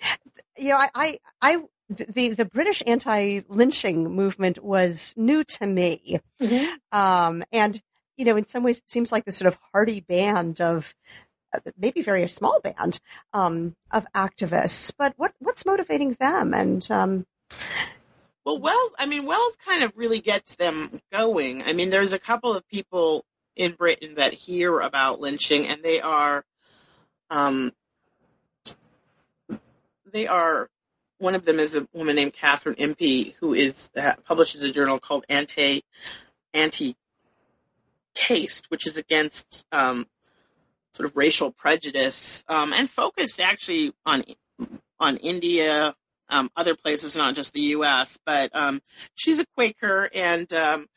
you 0.55 0.69
know, 0.69 0.77
I, 0.77 0.89
I, 0.93 1.19
I 1.41 1.63
the 1.89 2.29
the 2.29 2.45
British 2.45 2.83
anti-lynching 2.85 4.11
movement 4.11 4.63
was 4.63 5.15
new 5.17 5.43
to 5.43 5.65
me, 5.65 6.19
mm-hmm. 6.39 6.75
um, 6.95 7.43
and 7.51 7.81
you 8.15 8.25
know, 8.25 8.37
in 8.37 8.45
some 8.45 8.61
ways, 8.61 8.77
it 8.77 8.87
seems 8.87 9.11
like 9.11 9.25
this 9.25 9.37
sort 9.37 9.51
of 9.51 9.59
hardy 9.73 10.01
band 10.01 10.61
of 10.61 10.93
maybe 11.79 12.03
very 12.03 12.27
small 12.27 12.59
band 12.59 12.99
um, 13.33 13.75
of 13.89 14.05
activists. 14.13 14.93
But 14.95 15.15
what 15.17 15.33
what's 15.39 15.65
motivating 15.65 16.11
them? 16.19 16.53
And 16.53 16.89
um, 16.91 17.25
well, 18.45 18.59
Wells, 18.59 18.91
I 18.97 19.05
mean, 19.05 19.25
Wells 19.25 19.57
kind 19.65 19.83
of 19.83 19.97
really 19.97 20.19
gets 20.19 20.55
them 20.55 20.99
going. 21.11 21.63
I 21.63 21.73
mean, 21.73 21.89
there's 21.89 22.13
a 22.13 22.19
couple 22.19 22.53
of 22.53 22.67
people 22.67 23.25
in 23.55 23.73
Britain 23.73 24.15
that 24.15 24.33
hear 24.33 24.79
about 24.79 25.19
lynching, 25.19 25.67
and 25.67 25.83
they 25.83 26.01
are, 26.01 26.43
um, 27.29 27.71
they 30.11 30.27
are. 30.27 30.69
One 31.17 31.35
of 31.35 31.43
them 31.43 31.59
is 31.59 31.75
a 31.75 31.85
woman 31.93 32.15
named 32.15 32.33
Catherine 32.33 32.75
Impey, 32.77 33.35
who 33.41 33.53
is 33.53 33.89
uh, 33.97 34.13
publishes 34.25 34.63
a 34.63 34.71
journal 34.71 34.99
called 34.99 35.25
Anti 35.27 35.81
Anti 36.53 36.95
Caste, 38.15 38.71
which 38.71 38.87
is 38.87 38.97
against 38.97 39.65
um, 39.73 40.07
sort 40.93 41.09
of 41.09 41.17
racial 41.17 41.51
prejudice 41.51 42.43
um, 42.47 42.73
and 42.73 42.89
focused 42.89 43.39
actually 43.39 43.93
on 44.05 44.23
on 44.99 45.17
India, 45.17 45.93
um, 46.29 46.49
other 46.55 46.75
places, 46.75 47.17
not 47.17 47.35
just 47.35 47.53
the 47.53 47.61
U.S. 47.61 48.19
But 48.25 48.55
um, 48.55 48.81
she's 49.15 49.39
a 49.39 49.45
Quaker, 49.55 50.09
and 50.13 50.51
um, 50.53 50.87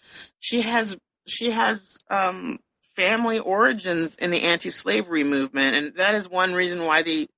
she 0.40 0.62
has 0.62 0.96
she 1.26 1.50
has 1.50 1.96
um, 2.10 2.58
family 2.96 3.38
origins 3.38 4.16
in 4.16 4.30
the 4.30 4.42
anti-slavery 4.42 5.24
movement, 5.24 5.76
and 5.76 5.94
that 5.96 6.14
is 6.14 6.28
one 6.28 6.54
reason 6.54 6.84
why 6.84 7.02
the 7.02 7.28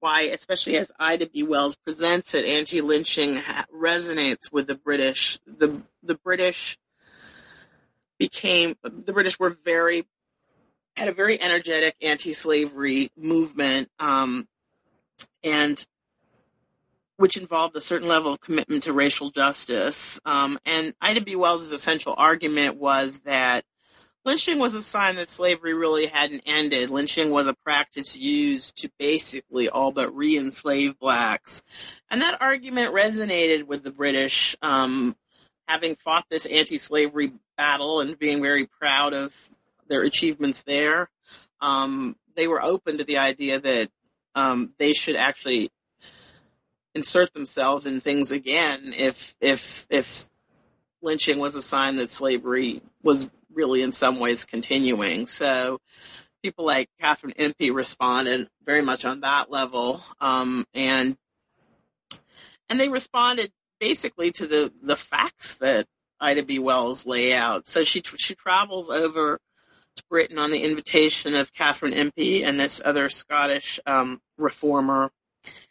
why, 0.00 0.22
especially 0.22 0.76
as 0.76 0.92
Ida 0.98 1.28
B. 1.30 1.42
Wells 1.42 1.76
presents 1.76 2.34
it, 2.34 2.44
anti-lynching 2.44 3.36
resonates 3.74 4.52
with 4.52 4.66
the 4.66 4.76
British. 4.76 5.38
the 5.46 5.82
The 6.02 6.16
British 6.16 6.78
became 8.18 8.76
the 8.82 9.12
British 9.12 9.38
were 9.38 9.56
very 9.64 10.04
had 10.96 11.08
a 11.08 11.12
very 11.12 11.40
energetic 11.40 11.94
anti-slavery 12.00 13.10
movement, 13.16 13.88
um, 13.98 14.48
and 15.44 15.84
which 17.16 17.36
involved 17.36 17.76
a 17.76 17.80
certain 17.80 18.08
level 18.08 18.32
of 18.32 18.40
commitment 18.40 18.84
to 18.84 18.92
racial 18.92 19.30
justice. 19.30 20.20
Um, 20.24 20.58
and 20.66 20.94
Ida 21.00 21.22
B. 21.22 21.36
Wells' 21.36 21.72
essential 21.72 22.14
argument 22.16 22.76
was 22.76 23.20
that 23.20 23.64
lynching 24.24 24.58
was 24.58 24.74
a 24.74 24.82
sign 24.82 25.16
that 25.16 25.28
slavery 25.28 25.72
really 25.72 26.06
hadn't 26.06 26.42
ended. 26.46 26.90
Lynching 26.90 27.30
was 27.30 27.48
a 27.48 27.54
practice 27.54 28.18
used 28.18 28.82
to 28.82 28.90
basically 28.98 29.68
all 29.68 29.92
but 29.92 30.14
re-enslave 30.14 30.98
blacks, 30.98 31.62
and 32.10 32.20
that 32.20 32.42
argument 32.42 32.94
resonated 32.94 33.66
with 33.66 33.82
the 33.82 33.92
British. 33.92 34.56
Um, 34.62 35.16
having 35.68 35.96
fought 35.96 36.24
this 36.30 36.46
anti-slavery 36.46 37.32
battle 37.56 38.00
and 38.00 38.18
being 38.18 38.40
very 38.40 38.66
proud 38.66 39.14
of 39.14 39.34
their 39.88 40.02
achievements 40.02 40.62
there, 40.62 41.08
um, 41.60 42.14
they 42.36 42.46
were 42.46 42.62
open 42.62 42.98
to 42.98 43.04
the 43.04 43.18
idea 43.18 43.58
that 43.58 43.88
um, 44.34 44.72
they 44.78 44.92
should 44.92 45.16
actually 45.16 45.70
insert 46.96 47.32
themselves 47.34 47.86
in 47.86 48.00
things 48.00 48.32
again 48.32 48.80
if 48.96 49.36
if 49.40 49.86
if 49.90 50.24
lynching 51.02 51.38
was 51.38 51.54
a 51.54 51.62
sign 51.62 51.96
that 51.96 52.10
slavery 52.10 52.80
was 53.02 53.30
really 53.52 53.82
in 53.82 53.92
some 53.92 54.18
ways 54.18 54.44
continuing. 54.44 55.26
So 55.26 55.78
people 56.42 56.66
like 56.66 56.88
Catherine 56.98 57.34
Impey 57.36 57.70
responded 57.70 58.48
very 58.64 58.82
much 58.82 59.04
on 59.04 59.20
that 59.20 59.50
level, 59.50 60.00
um, 60.20 60.64
and 60.74 61.16
and 62.68 62.80
they 62.80 62.88
responded 62.88 63.52
basically 63.78 64.32
to 64.32 64.46
the 64.46 64.72
the 64.82 64.96
facts 64.96 65.54
that 65.56 65.86
Ida 66.18 66.42
B. 66.44 66.58
Wells 66.58 67.06
lay 67.06 67.34
out. 67.34 67.66
So 67.66 67.84
she 67.84 68.00
she 68.00 68.34
travels 68.34 68.88
over 68.88 69.38
to 69.96 70.02
Britain 70.10 70.38
on 70.38 70.50
the 70.50 70.62
invitation 70.62 71.34
of 71.34 71.52
Catherine 71.52 71.92
Impey 71.92 72.44
and 72.44 72.58
this 72.58 72.80
other 72.84 73.08
Scottish 73.08 73.80
um, 73.86 74.20
reformer, 74.38 75.10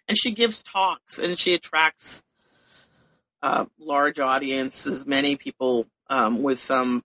and 0.08 0.18
she 0.18 0.32
gives 0.32 0.64
talks 0.64 1.20
and 1.20 1.38
she 1.38 1.54
attracts 1.54 2.24
uh, 3.42 3.66
large 3.80 4.20
audiences, 4.20 5.06
many 5.06 5.36
people 5.36 5.86
um, 6.10 6.42
with 6.42 6.60
some 6.60 7.04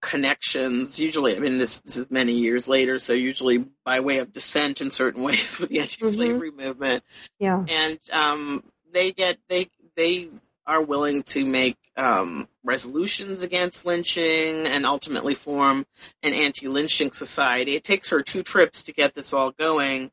connections. 0.00 0.98
Usually, 1.00 1.36
I 1.36 1.40
mean, 1.40 1.56
this, 1.56 1.80
this 1.80 1.96
is 1.96 2.10
many 2.10 2.32
years 2.32 2.68
later, 2.68 2.98
so 2.98 3.12
usually 3.12 3.64
by 3.84 4.00
way 4.00 4.18
of 4.18 4.32
dissent 4.32 4.80
in 4.80 4.90
certain 4.90 5.22
ways 5.24 5.58
with 5.58 5.70
the 5.70 5.80
anti-slavery 5.80 6.50
mm-hmm. 6.50 6.60
movement. 6.60 7.04
Yeah, 7.38 7.64
and 7.68 7.98
um, 8.12 8.64
they 8.92 9.12
get 9.12 9.38
they 9.48 9.68
they 9.94 10.28
are 10.66 10.82
willing 10.82 11.22
to 11.22 11.44
make 11.44 11.78
um, 11.96 12.48
resolutions 12.64 13.42
against 13.42 13.84
lynching 13.84 14.66
and 14.66 14.86
ultimately 14.86 15.34
form 15.34 15.84
an 16.22 16.32
anti-lynching 16.32 17.10
society. 17.10 17.74
It 17.74 17.84
takes 17.84 18.10
her 18.10 18.22
two 18.22 18.42
trips 18.42 18.82
to 18.84 18.92
get 18.92 19.14
this 19.14 19.32
all 19.32 19.50
going, 19.50 20.10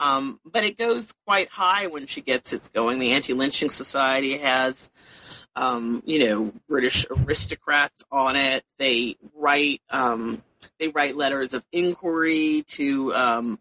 um, 0.00 0.40
but 0.44 0.64
it 0.64 0.78
goes 0.78 1.14
quite 1.26 1.48
high 1.48 1.86
when 1.86 2.06
she 2.06 2.20
gets 2.20 2.52
it 2.52 2.70
going. 2.74 2.98
The 2.98 3.12
anti-lynching 3.12 3.70
society 3.70 4.38
has, 4.38 4.90
um, 5.54 6.02
you 6.04 6.24
know, 6.24 6.52
British 6.68 7.06
aristocrats 7.10 8.04
on 8.10 8.36
it. 8.36 8.62
They 8.78 9.16
write 9.34 9.80
um, 9.90 10.42
they 10.78 10.88
write 10.88 11.16
letters 11.16 11.54
of 11.54 11.64
inquiry 11.72 12.64
to 12.68 13.12
um, 13.14 13.58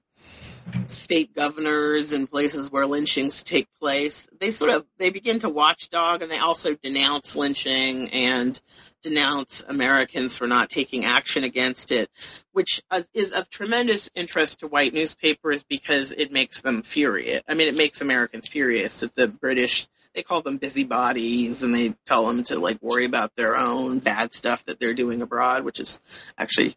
state 0.87 1.35
governors 1.35 2.13
and 2.13 2.29
places 2.29 2.71
where 2.71 2.85
lynchings 2.85 3.43
take 3.43 3.67
place, 3.79 4.27
they 4.39 4.51
sort 4.51 4.71
of 4.71 4.85
they 4.97 5.09
begin 5.09 5.39
to 5.39 5.49
watchdog 5.49 6.21
and 6.21 6.31
they 6.31 6.37
also 6.37 6.75
denounce 6.75 7.35
lynching 7.35 8.09
and 8.09 8.59
denounce 9.01 9.61
Americans 9.61 10.37
for 10.37 10.47
not 10.47 10.69
taking 10.69 11.05
action 11.05 11.43
against 11.43 11.91
it, 11.91 12.09
which 12.53 12.81
is 13.13 13.33
of 13.33 13.49
tremendous 13.49 14.09
interest 14.15 14.59
to 14.59 14.67
white 14.67 14.93
newspapers 14.93 15.63
because 15.63 16.11
it 16.11 16.31
makes 16.31 16.61
them 16.61 16.81
furious. 16.81 17.41
I 17.47 17.53
mean, 17.53 17.67
it 17.67 17.77
makes 17.77 18.01
Americans 18.01 18.47
furious 18.47 19.01
that 19.01 19.13
the 19.13 19.27
British 19.27 19.87
they 20.15 20.23
call 20.23 20.41
them 20.41 20.57
busybodies 20.57 21.63
and 21.63 21.75
they 21.75 21.93
tell 22.05 22.25
them 22.25 22.41
to 22.43 22.59
like 22.59 22.81
worry 22.81 23.05
about 23.05 23.35
their 23.35 23.55
own 23.55 23.99
bad 23.99 24.33
stuff 24.33 24.65
that 24.65 24.79
they're 24.79 24.93
doing 24.93 25.21
abroad, 25.21 25.63
which 25.63 25.79
is 25.79 25.99
actually 26.37 26.75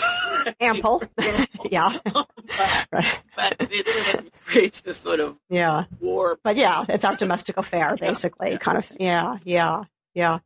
ample. 0.60 1.02
yeah. 1.70 1.90
but, 2.04 3.22
but, 3.36 3.56
it 3.58 4.16
of 4.18 4.30
creates 4.44 4.80
this 4.80 4.98
sort 4.98 5.20
of 5.20 5.36
yeah 5.48 5.84
war. 6.00 6.38
But 6.42 6.56
yeah, 6.56 6.84
it's 6.88 7.04
our 7.04 7.16
domestic 7.16 7.56
affair, 7.56 7.96
basically, 7.96 8.52
yeah. 8.52 8.58
kind 8.58 8.78
of. 8.78 8.92
Yeah, 9.00 9.38
yeah, 9.44 9.84
yeah. 10.14 10.40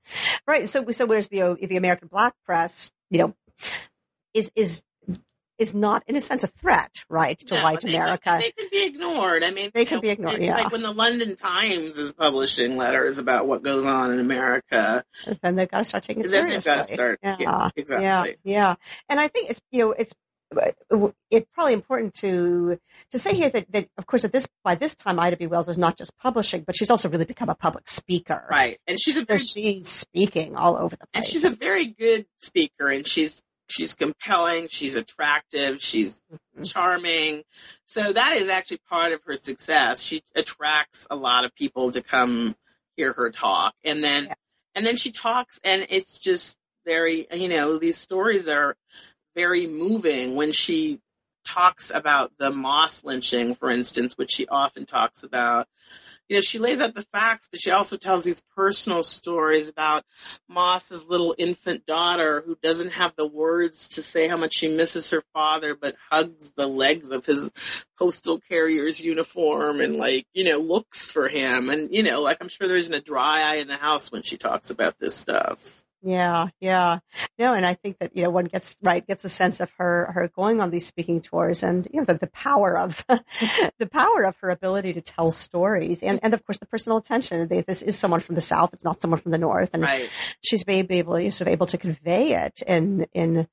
Right. 0.46 0.68
So, 0.68 0.88
so 0.90 1.06
where's 1.06 1.28
the 1.28 1.56
the 1.60 1.76
American 1.76 2.08
black 2.08 2.34
press? 2.46 2.92
You 3.10 3.18
know, 3.18 3.34
is 4.34 4.52
is 4.54 4.84
is 5.58 5.74
not, 5.74 6.02
in 6.06 6.16
a 6.16 6.20
sense, 6.20 6.44
a 6.44 6.46
threat, 6.46 7.04
right, 7.08 7.38
to 7.38 7.54
no, 7.54 7.62
white 7.62 7.80
they 7.80 7.94
America. 7.94 8.22
Can, 8.24 8.40
they 8.40 8.50
can 8.52 8.68
be 8.70 8.86
ignored. 8.86 9.42
I 9.44 9.50
mean, 9.50 9.70
they 9.74 9.84
can 9.84 9.96
know, 9.96 10.02
be 10.02 10.10
ignored. 10.10 10.36
It's 10.36 10.46
yeah. 10.46 10.56
like 10.56 10.72
when 10.72 10.82
the 10.82 10.92
London 10.92 11.36
Times 11.36 11.98
is 11.98 12.12
publishing 12.12 12.76
letters 12.76 13.18
about 13.18 13.46
what 13.46 13.62
goes 13.62 13.84
on 13.84 14.12
in 14.12 14.20
America. 14.20 15.04
Then 15.42 15.56
they've 15.56 15.68
got 15.68 15.78
to 15.78 15.84
start 15.84 16.04
taking 16.04 16.24
it 16.24 16.30
then 16.30 16.48
seriously. 16.48 16.70
they've 16.70 16.76
got 16.76 16.86
to 16.86 16.92
start. 16.92 17.18
Yeah, 17.22 17.36
yeah 17.38 17.70
exactly. 17.76 18.36
Yeah, 18.44 18.58
yeah. 18.58 18.74
And 19.08 19.20
I 19.20 19.28
think 19.28 19.50
it's 19.50 19.60
you 19.70 19.80
know 19.80 19.92
it's 19.92 20.14
it's 21.30 21.46
probably 21.52 21.74
important 21.74 22.14
to 22.14 22.78
to 23.10 23.18
say 23.18 23.34
here 23.34 23.50
that, 23.50 23.70
that 23.70 23.88
of 23.98 24.06
course 24.06 24.24
at 24.24 24.32
this 24.32 24.48
by 24.64 24.74
this 24.74 24.94
time 24.94 25.20
Ida 25.20 25.36
B. 25.36 25.46
Wells 25.46 25.68
is 25.68 25.78
not 25.78 25.98
just 25.98 26.16
publishing, 26.18 26.62
but 26.62 26.76
she's 26.76 26.90
also 26.90 27.08
really 27.08 27.26
become 27.26 27.48
a 27.48 27.54
public 27.54 27.88
speaker. 27.88 28.46
Right, 28.50 28.78
and 28.86 28.98
she's 29.00 29.16
a 29.16 29.24
very, 29.24 29.40
she's 29.40 29.88
speaking 29.88 30.56
all 30.56 30.76
over 30.76 30.96
the 30.96 31.06
place. 31.06 31.10
And 31.14 31.24
she's 31.24 31.44
a 31.44 31.50
very 31.50 31.86
good 31.86 32.26
speaker, 32.36 32.88
and 32.88 33.06
she's 33.06 33.42
she's 33.68 33.94
compelling, 33.94 34.68
she's 34.68 34.96
attractive, 34.96 35.82
she's 35.82 36.20
mm-hmm. 36.32 36.64
charming. 36.64 37.42
So 37.84 38.12
that 38.12 38.34
is 38.36 38.48
actually 38.48 38.80
part 38.88 39.12
of 39.12 39.22
her 39.24 39.36
success. 39.36 40.02
She 40.02 40.22
attracts 40.34 41.06
a 41.10 41.16
lot 41.16 41.44
of 41.44 41.54
people 41.54 41.90
to 41.92 42.02
come 42.02 42.56
hear 42.96 43.12
her 43.12 43.30
talk. 43.30 43.74
And 43.84 44.02
then 44.02 44.24
yeah. 44.26 44.34
and 44.74 44.86
then 44.86 44.96
she 44.96 45.10
talks 45.10 45.60
and 45.64 45.86
it's 45.90 46.18
just 46.18 46.56
very 46.84 47.26
you 47.34 47.48
know, 47.48 47.78
these 47.78 47.96
stories 47.96 48.48
are 48.48 48.76
very 49.36 49.66
moving 49.66 50.34
when 50.34 50.52
she 50.52 51.00
talks 51.46 51.90
about 51.94 52.32
the 52.38 52.50
Moss 52.50 53.04
lynching, 53.04 53.54
for 53.54 53.70
instance, 53.70 54.18
which 54.18 54.32
she 54.32 54.46
often 54.48 54.84
talks 54.84 55.22
about 55.22 55.66
you 56.28 56.36
know, 56.36 56.40
she 56.40 56.58
lays 56.58 56.80
out 56.80 56.94
the 56.94 57.06
facts, 57.12 57.48
but 57.50 57.60
she 57.60 57.70
also 57.70 57.96
tells 57.96 58.24
these 58.24 58.42
personal 58.54 59.02
stories 59.02 59.68
about 59.68 60.04
Moss's 60.48 61.06
little 61.06 61.34
infant 61.38 61.86
daughter 61.86 62.42
who 62.44 62.56
doesn't 62.62 62.92
have 62.92 63.14
the 63.16 63.26
words 63.26 63.88
to 63.88 64.02
say 64.02 64.28
how 64.28 64.36
much 64.36 64.54
she 64.54 64.74
misses 64.74 65.10
her 65.10 65.22
father, 65.32 65.74
but 65.74 65.96
hugs 66.10 66.50
the 66.56 66.66
legs 66.66 67.10
of 67.10 67.24
his 67.24 67.84
postal 67.98 68.38
carrier's 68.38 69.02
uniform 69.02 69.80
and 69.80 69.96
like, 69.96 70.26
you 70.34 70.44
know, 70.44 70.58
looks 70.58 71.10
for 71.10 71.28
him. 71.28 71.70
And, 71.70 71.92
you 71.92 72.02
know, 72.02 72.20
like 72.22 72.38
I'm 72.40 72.48
sure 72.48 72.68
there 72.68 72.76
isn't 72.76 72.94
a 72.94 73.00
dry 73.00 73.42
eye 73.44 73.56
in 73.56 73.68
the 73.68 73.74
house 73.74 74.12
when 74.12 74.22
she 74.22 74.36
talks 74.36 74.70
about 74.70 74.98
this 74.98 75.14
stuff. 75.14 75.82
Yeah, 76.02 76.48
yeah. 76.60 77.00
No, 77.38 77.54
and 77.54 77.66
I 77.66 77.74
think 77.74 77.98
that, 77.98 78.16
you 78.16 78.22
know, 78.22 78.30
one 78.30 78.44
gets 78.44 78.76
right, 78.82 79.04
gets 79.06 79.24
a 79.24 79.28
sense 79.28 79.60
of 79.60 79.70
her 79.78 80.10
her 80.12 80.28
going 80.28 80.60
on 80.60 80.70
these 80.70 80.86
speaking 80.86 81.20
tours 81.20 81.62
and, 81.62 81.88
you 81.92 82.00
know, 82.00 82.04
the, 82.04 82.14
the 82.14 82.28
power 82.28 82.78
of 82.78 83.04
the 83.78 83.88
power 83.90 84.24
of 84.24 84.36
her 84.36 84.50
ability 84.50 84.92
to 84.92 85.00
tell 85.00 85.30
stories 85.30 86.02
and, 86.02 86.20
and 86.22 86.34
of 86.34 86.44
course 86.44 86.58
the 86.58 86.66
personal 86.66 86.98
attention. 86.98 87.48
This 87.48 87.82
is 87.82 87.98
someone 87.98 88.20
from 88.20 88.36
the 88.36 88.40
South, 88.40 88.72
it's 88.72 88.84
not 88.84 89.00
someone 89.00 89.18
from 89.18 89.32
the 89.32 89.38
North. 89.38 89.70
And 89.74 89.82
right. 89.82 90.36
she's 90.42 90.66
maybe 90.66 90.98
able 90.98 91.18
sort 91.30 91.42
of 91.42 91.48
able 91.48 91.66
to 91.66 91.78
convey 91.78 92.34
it 92.34 92.62
in 92.62 93.06
in 93.12 93.48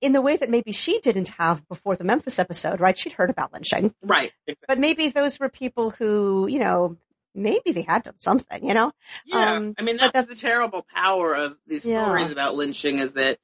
in 0.00 0.12
the 0.12 0.20
way 0.20 0.36
that 0.36 0.50
maybe 0.50 0.72
she 0.72 1.00
didn't 1.00 1.30
have 1.30 1.66
before 1.68 1.96
the 1.96 2.04
Memphis 2.04 2.38
episode, 2.38 2.80
right? 2.80 2.98
She'd 2.98 3.12
heard 3.12 3.30
about 3.30 3.52
lynching. 3.52 3.94
Right. 4.02 4.32
Exactly. 4.46 4.64
But 4.68 4.78
maybe 4.78 5.08
those 5.08 5.40
were 5.40 5.48
people 5.48 5.90
who, 5.90 6.46
you 6.48 6.58
know, 6.58 6.96
maybe 7.36 7.72
they 7.72 7.82
had 7.82 8.04
done 8.04 8.18
something, 8.18 8.66
you 8.66 8.74
know? 8.74 8.92
Yeah. 9.24 9.52
Um, 9.52 9.74
I 9.78 9.82
mean, 9.82 9.96
that's, 9.96 10.12
that's, 10.12 10.28
the 10.28 10.34
terrible 10.34 10.86
power 10.94 11.34
of 11.34 11.56
these 11.66 11.88
yeah. 11.88 12.04
stories 12.04 12.32
about 12.32 12.54
lynching 12.54 12.98
is 12.98 13.14
that, 13.14 13.38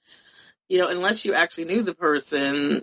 you 0.69 0.79
know, 0.79 0.89
unless 0.89 1.25
you 1.25 1.35
actually 1.35 1.67
knew 1.67 1.83
the 1.83 1.95
person, 1.95 2.83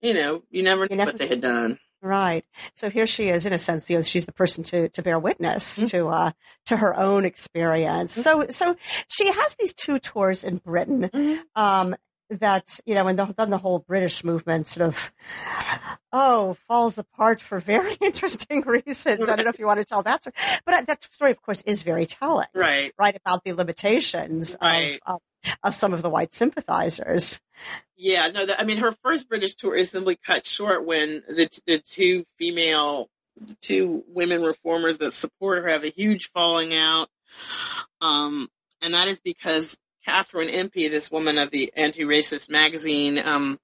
you 0.00 0.14
know, 0.14 0.42
you 0.50 0.62
never 0.62 0.86
knew 0.88 0.96
never, 0.96 1.12
what 1.12 1.18
they 1.18 1.28
had 1.28 1.40
done. 1.40 1.78
Right. 2.02 2.44
So 2.74 2.90
here 2.90 3.06
she 3.06 3.28
is, 3.28 3.46
in 3.46 3.52
a 3.52 3.58
sense, 3.58 3.88
you 3.88 3.96
know, 3.96 4.02
she's 4.02 4.26
the 4.26 4.32
person 4.32 4.64
to, 4.64 4.88
to 4.88 5.02
bear 5.02 5.18
witness 5.20 5.78
mm-hmm. 5.78 5.86
to, 5.86 6.08
uh, 6.08 6.30
to 6.66 6.76
her 6.76 6.98
own 6.98 7.24
experience. 7.24 8.18
Mm-hmm. 8.18 8.50
So, 8.50 8.72
so 8.72 8.76
she 9.08 9.28
has 9.28 9.54
these 9.54 9.72
two 9.72 10.00
tours 10.00 10.42
in 10.42 10.56
Britain. 10.56 11.08
Mm-hmm. 11.12 11.42
Um, 11.54 11.94
that 12.40 12.80
you 12.86 12.94
know, 12.94 13.06
and 13.06 13.18
the, 13.18 13.34
then 13.36 13.50
the 13.50 13.58
whole 13.58 13.80
British 13.80 14.24
movement 14.24 14.66
sort 14.66 14.86
of 14.86 15.12
oh 16.12 16.56
falls 16.68 16.98
apart 16.98 17.40
for 17.40 17.58
very 17.58 17.94
interesting 18.00 18.62
reasons. 18.62 19.28
I 19.28 19.36
don't 19.36 19.44
know 19.44 19.50
if 19.50 19.58
you 19.58 19.66
want 19.66 19.80
to 19.80 19.84
tell 19.84 20.02
that 20.02 20.22
story, 20.22 20.34
but 20.64 20.86
that 20.86 21.02
story, 21.02 21.30
of 21.30 21.42
course, 21.42 21.62
is 21.62 21.82
very 21.82 22.06
telling, 22.06 22.48
right? 22.54 22.92
Right 22.98 23.16
about 23.16 23.44
the 23.44 23.52
limitations 23.52 24.56
right. 24.60 24.98
of, 25.06 25.20
of, 25.44 25.56
of 25.62 25.74
some 25.74 25.92
of 25.92 26.02
the 26.02 26.10
white 26.10 26.34
sympathizers. 26.34 27.40
Yeah, 27.96 28.28
no, 28.28 28.46
the, 28.46 28.60
I 28.60 28.64
mean, 28.64 28.78
her 28.78 28.92
first 29.04 29.28
British 29.28 29.54
tour 29.54 29.76
is 29.76 29.90
simply 29.90 30.16
cut 30.16 30.46
short 30.46 30.84
when 30.84 31.22
the 31.28 31.48
the 31.66 31.78
two 31.78 32.24
female, 32.38 33.08
two 33.60 34.04
women 34.08 34.42
reformers 34.42 34.98
that 34.98 35.12
support 35.12 35.62
her 35.62 35.68
have 35.68 35.84
a 35.84 35.88
huge 35.88 36.30
falling 36.30 36.74
out. 36.74 37.08
Um, 38.00 38.48
and 38.82 38.94
that 38.94 39.08
is 39.08 39.20
because 39.20 39.78
Catherine 40.04 40.48
Impey, 40.48 40.88
this 40.88 41.10
woman 41.10 41.38
of 41.38 41.50
the 41.50 41.72
anti-racist 41.76 42.50
magazine, 42.50 43.18
um, 43.18 43.58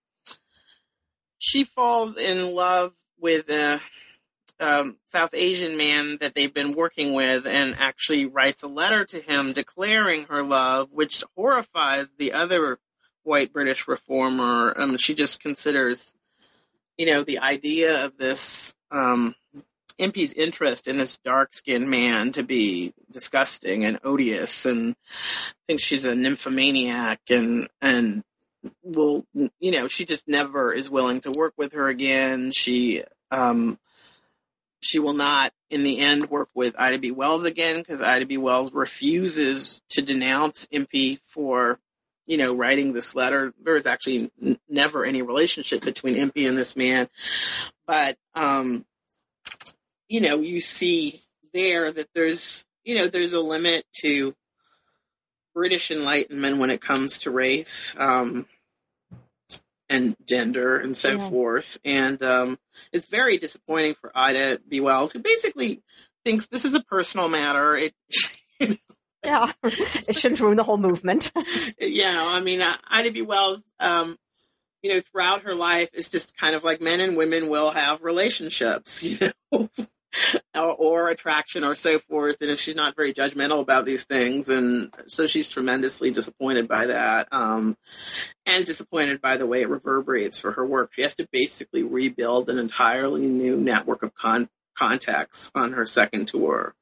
she 1.38 1.64
falls 1.64 2.18
in 2.18 2.54
love 2.54 2.92
with 3.20 3.50
a 3.50 3.80
um, 4.60 4.96
South 5.04 5.34
Asian 5.34 5.76
man 5.76 6.18
that 6.20 6.34
they've 6.34 6.52
been 6.52 6.72
working 6.72 7.14
with, 7.14 7.46
and 7.46 7.76
actually 7.78 8.26
writes 8.26 8.62
a 8.62 8.68
letter 8.68 9.04
to 9.04 9.20
him 9.20 9.52
declaring 9.52 10.24
her 10.24 10.42
love, 10.42 10.88
which 10.92 11.22
horrifies 11.36 12.10
the 12.18 12.32
other 12.32 12.78
white 13.22 13.52
British 13.52 13.86
reformer. 13.86 14.72
Um, 14.76 14.96
she 14.96 15.14
just 15.14 15.40
considers, 15.40 16.14
you 16.96 17.06
know, 17.06 17.22
the 17.22 17.38
idea 17.38 18.04
of 18.04 18.16
this 18.16 18.74
Impey's 19.98 20.32
interest 20.32 20.86
in 20.86 20.96
this 20.96 21.18
dark 21.18 21.52
skinned 21.52 21.88
man 21.88 22.32
to 22.32 22.42
be 22.42 22.92
disgusting 23.10 23.84
and 23.84 23.98
odious 24.04 24.64
and 24.64 24.94
thinks 25.66 25.82
she's 25.82 26.04
a 26.04 26.14
nymphomaniac 26.14 27.20
and 27.30 27.68
and 27.80 28.22
will 28.82 29.24
you 29.60 29.70
know 29.70 29.88
she 29.88 30.04
just 30.04 30.28
never 30.28 30.72
is 30.72 30.90
willing 30.90 31.20
to 31.20 31.30
work 31.30 31.54
with 31.56 31.72
her 31.74 31.88
again 31.88 32.50
she 32.50 33.02
um 33.30 33.78
she 34.80 34.98
will 34.98 35.14
not 35.14 35.52
in 35.70 35.82
the 35.82 35.98
end 35.98 36.30
work 36.30 36.48
with 36.54 36.78
Ida 36.78 36.98
B. 36.98 37.10
Wells 37.10 37.44
again 37.44 37.78
because 37.78 38.00
Ida 38.00 38.26
B. 38.26 38.38
Wells 38.38 38.72
refuses 38.72 39.82
to 39.90 40.02
denounce 40.02 40.66
Impey 40.70 41.16
for 41.16 41.78
you 42.26 42.36
know 42.36 42.54
writing 42.54 42.92
this 42.92 43.14
letter 43.14 43.52
there 43.60 43.74
was 43.74 43.86
actually 43.86 44.30
n- 44.42 44.58
never 44.68 45.04
any 45.04 45.22
relationship 45.22 45.82
between 45.82 46.16
Impey 46.16 46.46
and 46.46 46.56
this 46.56 46.76
man 46.76 47.08
but 47.86 48.16
um 48.34 48.84
you 50.08 50.20
know, 50.20 50.40
you 50.40 50.60
see 50.60 51.20
there 51.52 51.90
that 51.90 52.08
there's, 52.14 52.64
you 52.84 52.96
know, 52.96 53.06
there's 53.06 53.32
a 53.32 53.40
limit 53.40 53.84
to 54.00 54.34
British 55.54 55.90
enlightenment 55.90 56.58
when 56.58 56.70
it 56.70 56.80
comes 56.80 57.20
to 57.20 57.30
race 57.30 57.98
um, 57.98 58.46
and 59.88 60.16
gender 60.24 60.78
and 60.78 60.96
so 60.96 61.16
yeah. 61.16 61.28
forth. 61.28 61.78
And 61.84 62.22
um, 62.22 62.58
it's 62.92 63.06
very 63.06 63.38
disappointing 63.38 63.94
for 63.94 64.10
Ida 64.14 64.60
B. 64.68 64.80
Wells, 64.80 65.12
who 65.12 65.20
basically 65.20 65.82
thinks 66.24 66.46
this 66.46 66.64
is 66.64 66.74
a 66.74 66.84
personal 66.84 67.28
matter. 67.28 67.76
It, 67.76 67.94
yeah, 69.24 69.50
it 69.64 70.14
shouldn't 70.14 70.40
ruin 70.40 70.56
the 70.56 70.62
whole 70.62 70.78
movement. 70.78 71.32
yeah, 71.80 72.18
I 72.18 72.40
mean, 72.40 72.60
uh, 72.60 72.76
Ida 72.88 73.10
B. 73.10 73.22
Wells, 73.22 73.62
um, 73.80 74.16
you 74.82 74.94
know, 74.94 75.00
throughout 75.00 75.42
her 75.42 75.54
life 75.54 75.90
is 75.92 76.08
just 76.08 76.36
kind 76.36 76.54
of 76.54 76.62
like 76.64 76.80
men 76.80 77.00
and 77.00 77.16
women 77.16 77.48
will 77.48 77.70
have 77.70 78.02
relationships, 78.02 79.02
you 79.20 79.32
know 79.52 79.68
or, 80.54 80.74
or, 80.78 81.10
attraction 81.10 81.64
or 81.64 81.74
so 81.74 81.98
forth 81.98 82.36
and 82.40 82.56
she's 82.56 82.74
not 82.74 82.96
very 82.96 83.12
judgmental 83.12 83.60
about 83.60 83.84
these 83.84 84.04
things 84.04 84.48
and 84.48 84.92
so 85.06 85.26
she's 85.26 85.48
tremendously 85.48 86.10
disappointed 86.10 86.66
by 86.68 86.86
that 86.86 87.28
um, 87.32 87.76
and 88.46 88.66
disappointed 88.66 89.20
by 89.20 89.36
the 89.36 89.46
way 89.46 89.62
it 89.62 89.68
reverberates 89.68 90.38
for 90.38 90.52
her 90.52 90.66
work. 90.66 90.92
She 90.94 91.02
has 91.02 91.14
to 91.16 91.28
basically 91.32 91.82
rebuild 91.82 92.48
an 92.48 92.58
entirely 92.58 93.26
new 93.26 93.60
network 93.60 94.02
of 94.02 94.14
con- 94.14 94.48
contacts 94.74 95.50
on 95.54 95.72
her 95.72 95.86
second 95.86 96.28
tour 96.28 96.74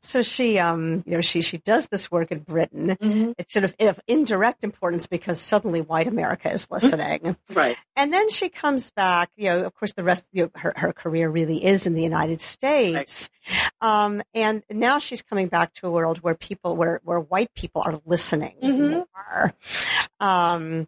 so 0.00 0.22
she, 0.22 0.58
um, 0.58 1.02
you 1.06 1.12
know, 1.12 1.20
she 1.20 1.42
she 1.42 1.58
does 1.58 1.88
this 1.88 2.10
work 2.10 2.30
in 2.30 2.40
Britain. 2.40 2.96
Mm-hmm. 3.00 3.32
It's 3.38 3.52
sort 3.52 3.64
of 3.64 3.74
of 3.80 4.00
indirect 4.06 4.64
importance 4.64 5.06
because 5.06 5.40
suddenly 5.40 5.80
white 5.80 6.06
America 6.06 6.50
is 6.50 6.66
listening, 6.70 7.36
right? 7.54 7.76
And 7.96 8.12
then 8.12 8.30
she 8.30 8.48
comes 8.48 8.90
back. 8.90 9.30
You 9.36 9.50
know, 9.50 9.66
of 9.66 9.74
course, 9.74 9.92
the 9.92 10.04
rest, 10.04 10.28
you 10.32 10.44
know, 10.44 10.50
her 10.56 10.72
her 10.76 10.92
career 10.92 11.28
really 11.28 11.64
is 11.64 11.86
in 11.86 11.94
the 11.94 12.02
United 12.02 12.40
States, 12.40 13.30
right. 13.48 14.04
um, 14.04 14.22
and 14.34 14.62
now 14.70 14.98
she's 14.98 15.22
coming 15.22 15.48
back 15.48 15.72
to 15.74 15.86
a 15.86 15.90
world 15.90 16.18
where 16.18 16.34
people, 16.34 16.76
where 16.76 17.00
where 17.04 17.20
white 17.20 17.52
people 17.54 17.82
are 17.84 17.98
listening 18.04 18.56
mm-hmm. 18.62 18.92
more. 18.92 19.54
Um, 20.20 20.86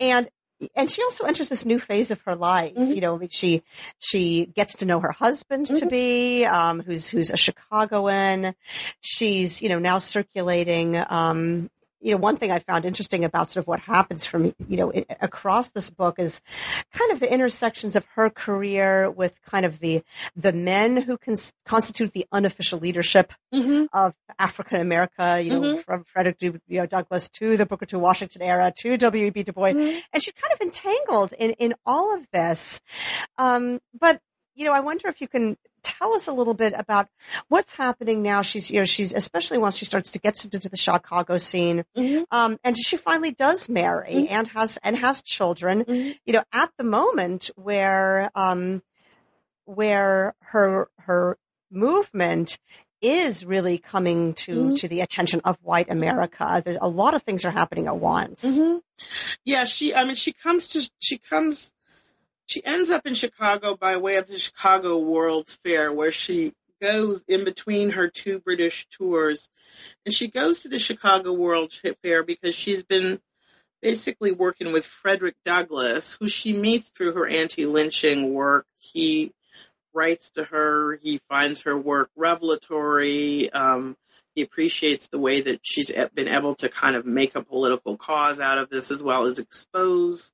and 0.00 0.28
and 0.74 0.90
she 0.90 1.02
also 1.02 1.24
enters 1.24 1.48
this 1.48 1.64
new 1.64 1.78
phase 1.78 2.10
of 2.10 2.20
her 2.22 2.34
life. 2.34 2.74
Mm-hmm. 2.74 2.92
You 2.92 3.00
know, 3.00 3.20
she 3.30 3.62
she 3.98 4.46
gets 4.46 4.76
to 4.76 4.86
know 4.86 5.00
her 5.00 5.12
husband 5.12 5.66
mm-hmm. 5.66 5.76
to 5.76 5.86
be, 5.86 6.44
um, 6.44 6.80
who's 6.80 7.08
who's 7.08 7.30
a 7.30 7.36
Chicagoan. 7.36 8.54
She's 9.00 9.62
you 9.62 9.68
know 9.68 9.78
now 9.78 9.98
circulating 9.98 10.96
um, 11.08 11.70
you 12.00 12.12
know, 12.12 12.18
one 12.18 12.36
thing 12.36 12.50
I 12.50 12.58
found 12.58 12.84
interesting 12.84 13.24
about 13.24 13.48
sort 13.48 13.64
of 13.64 13.68
what 13.68 13.80
happens 13.80 14.26
from, 14.26 14.54
you 14.68 14.76
know, 14.76 14.90
it, 14.90 15.06
across 15.20 15.70
this 15.70 15.90
book 15.90 16.18
is 16.18 16.40
kind 16.92 17.12
of 17.12 17.20
the 17.20 17.32
intersections 17.32 17.96
of 17.96 18.06
her 18.14 18.30
career 18.30 19.10
with 19.10 19.40
kind 19.42 19.64
of 19.64 19.80
the, 19.80 20.02
the 20.34 20.52
men 20.52 20.96
who 20.96 21.16
cons- 21.16 21.52
constitute 21.64 22.12
the 22.12 22.26
unofficial 22.30 22.78
leadership 22.78 23.32
mm-hmm. 23.52 23.84
of 23.92 24.14
African 24.38 24.80
America, 24.80 25.40
you 25.42 25.50
know, 25.50 25.60
mm-hmm. 25.62 25.80
from 25.80 26.04
Frederick 26.04 26.36
you 26.40 26.60
know, 26.68 26.86
Douglass 26.86 27.28
to 27.30 27.56
the 27.56 27.66
Booker 27.66 27.86
T. 27.86 27.96
Washington 27.96 28.42
era 28.42 28.72
to 28.78 28.96
W.E.B. 28.96 29.42
Du 29.42 29.52
Bois. 29.52 29.70
Mm-hmm. 29.70 29.98
And 30.12 30.22
she's 30.22 30.34
kind 30.34 30.52
of 30.52 30.60
entangled 30.60 31.32
in, 31.38 31.52
in 31.52 31.74
all 31.84 32.14
of 32.14 32.28
this. 32.30 32.80
Um, 33.38 33.80
but, 33.98 34.20
you 34.54 34.64
know, 34.64 34.72
I 34.72 34.80
wonder 34.80 35.08
if 35.08 35.20
you 35.20 35.28
can 35.28 35.56
tell 35.82 36.14
us 36.14 36.28
a 36.28 36.32
little 36.32 36.54
bit 36.54 36.74
about 36.76 37.08
what's 37.48 37.74
happening 37.74 38.22
now. 38.22 38.42
She's, 38.42 38.70
you 38.70 38.80
know, 38.80 38.84
she's 38.84 39.12
especially 39.12 39.58
once 39.58 39.76
she 39.76 39.84
starts 39.84 40.12
to 40.12 40.18
get 40.18 40.44
into 40.44 40.68
the 40.68 40.76
Chicago 40.76 41.38
scene, 41.38 41.84
mm-hmm. 41.96 42.24
um, 42.30 42.58
and 42.64 42.76
she 42.76 42.96
finally 42.96 43.32
does 43.32 43.68
marry 43.68 44.12
mm-hmm. 44.12 44.34
and 44.34 44.48
has 44.48 44.78
and 44.82 44.96
has 44.96 45.22
children. 45.22 45.84
Mm-hmm. 45.84 46.10
You 46.24 46.32
know, 46.34 46.44
at 46.52 46.70
the 46.78 46.84
moment 46.84 47.50
where 47.56 48.30
um, 48.34 48.82
where 49.64 50.34
her 50.40 50.88
her 51.00 51.38
movement 51.70 52.58
is 53.02 53.44
really 53.44 53.78
coming 53.78 54.34
to 54.34 54.52
mm-hmm. 54.52 54.74
to 54.76 54.88
the 54.88 55.00
attention 55.00 55.40
of 55.44 55.58
white 55.62 55.90
America. 55.90 56.62
There's 56.64 56.78
a 56.80 56.88
lot 56.88 57.14
of 57.14 57.22
things 57.22 57.44
are 57.44 57.50
happening 57.50 57.86
at 57.86 57.96
once. 57.96 58.44
Mm-hmm. 58.44 58.78
Yeah, 59.44 59.64
she. 59.64 59.94
I 59.94 60.04
mean, 60.04 60.14
she 60.14 60.32
comes 60.32 60.68
to 60.68 60.90
she 60.98 61.18
comes 61.18 61.72
she 62.46 62.64
ends 62.64 62.90
up 62.90 63.06
in 63.06 63.14
Chicago 63.14 63.76
by 63.76 63.96
way 63.96 64.16
of 64.16 64.28
the 64.28 64.38
Chicago 64.38 64.98
World's 64.98 65.56
Fair, 65.56 65.92
where 65.92 66.12
she 66.12 66.52
goes 66.80 67.24
in 67.26 67.44
between 67.44 67.90
her 67.90 68.08
two 68.08 68.40
British 68.40 68.86
tours. 68.86 69.48
And 70.04 70.14
she 70.14 70.28
goes 70.28 70.60
to 70.60 70.68
the 70.68 70.78
Chicago 70.78 71.32
World 71.32 71.72
Fair 72.02 72.22
because 72.22 72.54
she's 72.54 72.82
been 72.82 73.20
basically 73.82 74.32
working 74.32 74.72
with 74.72 74.86
Frederick 74.86 75.34
Douglass, 75.44 76.16
who 76.18 76.28
she 76.28 76.52
meets 76.52 76.88
through 76.90 77.14
her 77.14 77.26
anti 77.26 77.66
lynching 77.66 78.32
work. 78.32 78.66
He 78.76 79.32
writes 79.92 80.30
to 80.30 80.44
her, 80.44 80.98
he 81.02 81.18
finds 81.18 81.62
her 81.62 81.76
work 81.76 82.10
revelatory. 82.16 83.50
Um, 83.50 83.96
he 84.34 84.42
appreciates 84.42 85.08
the 85.08 85.18
way 85.18 85.40
that 85.40 85.60
she's 85.62 85.90
been 86.14 86.28
able 86.28 86.54
to 86.56 86.68
kind 86.68 86.94
of 86.94 87.06
make 87.06 87.34
a 87.34 87.42
political 87.42 87.96
cause 87.96 88.38
out 88.38 88.58
of 88.58 88.68
this 88.68 88.90
as 88.90 89.02
well 89.02 89.24
as 89.24 89.38
expose 89.38 90.32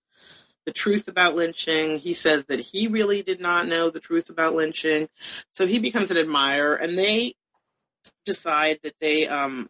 the 0.66 0.72
truth 0.72 1.08
about 1.08 1.34
lynching. 1.34 1.98
He 1.98 2.12
says 2.12 2.44
that 2.46 2.60
he 2.60 2.88
really 2.88 3.22
did 3.22 3.40
not 3.40 3.66
know 3.66 3.90
the 3.90 4.00
truth 4.00 4.30
about 4.30 4.54
lynching. 4.54 5.08
So 5.50 5.66
he 5.66 5.78
becomes 5.78 6.10
an 6.10 6.18
admirer, 6.18 6.74
and 6.74 6.96
they 6.98 7.34
decide 8.24 8.78
that 8.82 8.94
they 9.00 9.28
um, 9.28 9.68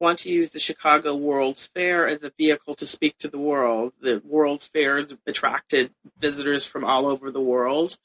want 0.00 0.20
to 0.20 0.30
use 0.30 0.50
the 0.50 0.58
Chicago 0.58 1.14
World's 1.14 1.66
Fair 1.66 2.06
as 2.06 2.22
a 2.22 2.32
vehicle 2.38 2.74
to 2.74 2.86
speak 2.86 3.16
to 3.18 3.28
the 3.28 3.38
world. 3.38 3.92
The 4.00 4.22
World's 4.24 4.66
Fair 4.66 4.96
has 4.96 5.16
attracted 5.26 5.90
visitors 6.18 6.66
from 6.66 6.84
all 6.84 7.06
over 7.06 7.30
the 7.30 7.40
world. 7.40 7.96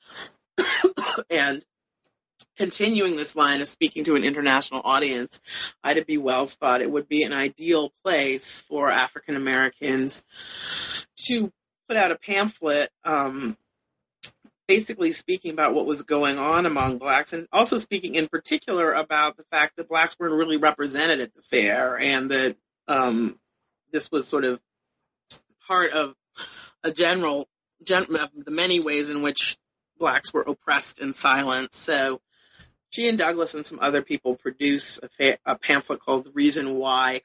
and 1.30 1.64
continuing 2.58 3.16
this 3.16 3.36
line 3.36 3.62
of 3.62 3.68
speaking 3.68 4.04
to 4.06 4.16
an 4.16 4.24
international 4.24 4.82
audience, 4.84 5.74
Ida 5.84 6.06
B. 6.06 6.18
Wells 6.18 6.56
thought 6.56 6.82
it 6.82 6.92
would 6.92 7.08
be 7.08 7.24
an 7.24 7.34
ideal 7.34 7.92
place 8.04 8.62
for 8.62 8.90
African 8.90 9.36
Americans 9.36 10.24
to 11.28 11.52
put 11.92 11.98
out 11.98 12.12
a 12.12 12.16
pamphlet 12.16 12.90
um, 13.04 13.58
basically 14.66 15.12
speaking 15.12 15.52
about 15.52 15.74
what 15.74 15.86
was 15.86 16.04
going 16.04 16.40
on 16.40 16.66
among 16.66 16.98
blacks 16.98 17.34
and 17.34 17.50
also 17.52 17.76
speaking 17.76 18.16
in 18.16 18.30
particular 18.30 18.94
about 18.94 19.36
the 19.36 19.44
fact 19.52 19.76
that 19.76 19.90
blacks 19.90 20.16
weren't 20.18 20.36
really 20.36 20.56
represented 20.56 21.20
at 21.20 21.36
the 21.36 21.42
fair 21.42 22.00
and 22.02 22.32
that 22.32 22.56
um, 22.88 23.38
this 23.92 24.10
was 24.10 24.26
sort 24.26 24.46
of 24.46 24.62
part 25.68 25.92
of 25.92 26.16
a 26.86 26.92
general 26.92 27.50
gen- 27.84 28.06
the 28.08 28.52
many 28.52 28.80
ways 28.80 29.10
in 29.10 29.22
which 29.22 29.58
blacks 30.00 30.34
were 30.34 30.46
oppressed 30.48 31.02
and 31.02 31.14
silenced. 31.14 31.74
So 31.74 32.22
she 32.90 33.10
and 33.10 33.18
Douglass 33.18 33.54
and 33.54 33.66
some 33.66 33.80
other 33.82 34.02
people 34.02 34.36
produce 34.36 34.98
a, 35.04 35.10
fa- 35.10 35.40
a 35.46 35.58
pamphlet 35.58 36.00
called 36.00 36.24
the 36.24 36.32
reason 36.32 36.78
why 36.78 37.20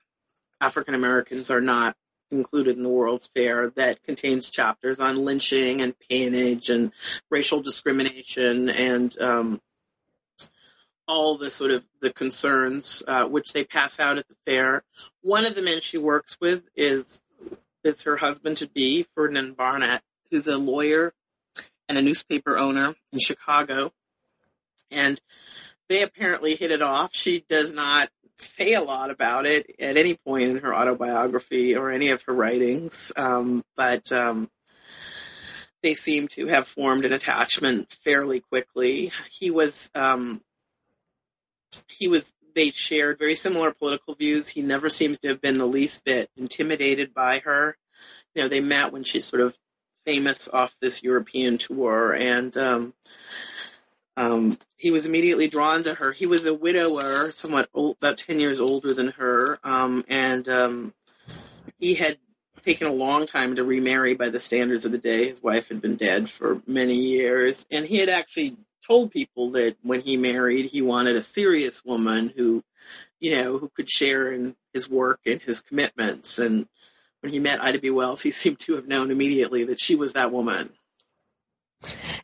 african 0.61 0.95
americans 0.95 1.51
are 1.51 1.61
not 1.61 1.95
included 2.31 2.77
in 2.77 2.83
the 2.83 2.89
World's 2.89 3.29
Fair 3.29 3.71
that 3.77 4.03
contains 4.03 4.51
chapters 4.51 5.01
on 5.01 5.25
lynching 5.25 5.81
and 5.81 5.95
peonage 5.99 6.71
and 6.71 6.93
racial 7.31 7.61
discrimination 7.61 8.69
and 8.69 9.21
um, 9.21 9.61
all 11.09 11.37
the 11.39 11.51
sort 11.51 11.71
of 11.71 11.85
the 12.01 12.13
concerns 12.13 13.03
uh, 13.07 13.27
which 13.27 13.53
they 13.53 13.65
pass 13.65 14.01
out 14.01 14.19
at 14.19 14.29
the 14.29 14.37
fair. 14.47 14.83
One 15.23 15.45
of 15.45 15.55
the 15.55 15.63
men 15.63 15.81
she 15.81 15.99
works 15.99 16.37
with 16.41 16.63
is 16.75 17.21
is 17.85 18.03
her 18.03 18.17
husband 18.17 18.57
to 18.57 18.69
be 18.69 19.05
Ferdinand 19.15 19.57
Barnett, 19.57 20.03
who's 20.31 20.49
a 20.49 20.59
lawyer 20.59 21.13
and 21.89 21.97
a 21.97 22.03
newspaper 22.03 22.59
owner 22.59 22.97
in 23.13 23.21
Chicago, 23.21 23.93
and 24.91 25.21
they 25.89 26.03
apparently 26.03 26.57
hit 26.57 26.73
it 26.73 26.83
off. 26.83 27.15
She 27.15 27.45
does 27.49 27.73
not 27.73 28.09
say 28.39 28.75
a 28.75 28.83
lot 28.83 29.11
about 29.11 29.47
it 29.47 29.75
at 29.79 29.97
any 29.97 30.15
point 30.15 30.45
in 30.51 30.59
her 30.59 30.75
autobiography 30.75 31.77
or 31.77 31.91
any 31.91 32.11
of 32.11 32.23
her 32.23 32.35
writings, 32.35 33.13
um, 33.17 33.65
but 33.77 34.11
um, 34.13 34.51
they 35.83 35.95
seem 35.95 36.29
to 36.29 36.47
have 36.47 36.67
formed 36.67 37.05
an 37.05 37.13
attachment 37.13 37.93
fairly 37.93 38.41
quickly. 38.41 39.13
He 39.31 39.51
was 39.51 39.91
um, 39.95 40.41
he 41.89 42.09
was 42.09 42.33
they 42.55 42.71
shared 42.71 43.19
very 43.19 43.35
similar 43.35 43.73
political 43.73 44.15
views. 44.15 44.49
He 44.49 44.63
never 44.63 44.89
seems 44.89 45.19
to 45.21 45.29
have 45.29 45.41
been 45.41 45.59
the 45.59 45.67
least 45.67 46.05
bit 46.05 46.31
intimidated 46.37 47.13
by 47.15 47.41
her. 47.41 47.77
You 48.35 48.43
know, 48.43 48.49
they 48.49 48.61
met 48.61 48.93
when 48.93 49.05
she's 49.05 49.25
sort 49.25 49.43
of 49.43 49.57
famous 50.05 50.49
off 50.49 50.75
this 50.81 51.03
European 51.03 51.59
tour, 51.59 52.15
and 52.15 52.57
um, 54.17 54.57
he 54.77 54.91
was 54.91 55.07
immediately 55.07 55.49
drawn 55.49 55.83
to 55.85 55.95
her. 55.95 56.13
He 56.13 56.27
was 56.27 56.47
a 56.47 56.55
widower, 56.55 57.27
somewhat 57.27 57.69
old, 57.75 57.97
about 57.97 58.19
ten 58.19 58.41
years 58.41 58.61
older 58.61 58.95
than 58.95 59.09
her, 59.09 59.59
um, 59.63 60.05
and 60.09 60.49
um, 60.49 60.95
he 61.79 61.95
had 61.95 62.17
taken 62.63 62.87
a 62.87 62.93
long 62.93 63.27
time 63.27 63.57
to 63.57 63.65
remarry 63.65 64.15
by 64.15 64.29
the 64.29 64.41
standards 64.41 64.85
of 64.85 64.93
the 64.93 64.99
day. 64.99 65.27
His 65.29 65.43
wife 65.43 65.69
had 65.69 65.81
been 65.81 65.97
dead 65.97 66.29
for 66.29 66.61
many 66.67 66.95
years, 66.95 67.67
and 67.71 67.87
he 67.87 67.99
had 67.99 68.09
actually 68.09 68.57
told 68.87 69.11
people 69.11 69.51
that 69.53 69.77
when 69.83 70.01
he 70.01 70.17
married, 70.17 70.67
he 70.67 70.83
wanted 70.83 71.17
a 71.17 71.23
serious 71.23 71.85
woman 71.85 72.33
who, 72.37 72.63
you 73.21 73.35
know, 73.35 73.59
who 73.59 73.69
could 73.69 73.91
share 73.91 74.33
in 74.33 74.55
his 74.73 74.89
work 74.89 75.21
and 75.27 75.41
his 75.41 75.61
commitments. 75.61 76.39
And 76.39 76.67
when 77.21 77.33
he 77.33 77.39
met 77.39 77.63
Ida 77.63 77.81
B. 77.81 77.91
Wells, 77.91 78.23
he 78.23 78.31
seemed 78.33 78.61
to 78.61 78.75
have 78.77 78.89
known 78.89 79.11
immediately 79.11 79.65
that 79.65 79.81
she 79.81 79.95
was 79.95 80.15
that 80.15 80.33
woman. 80.33 80.71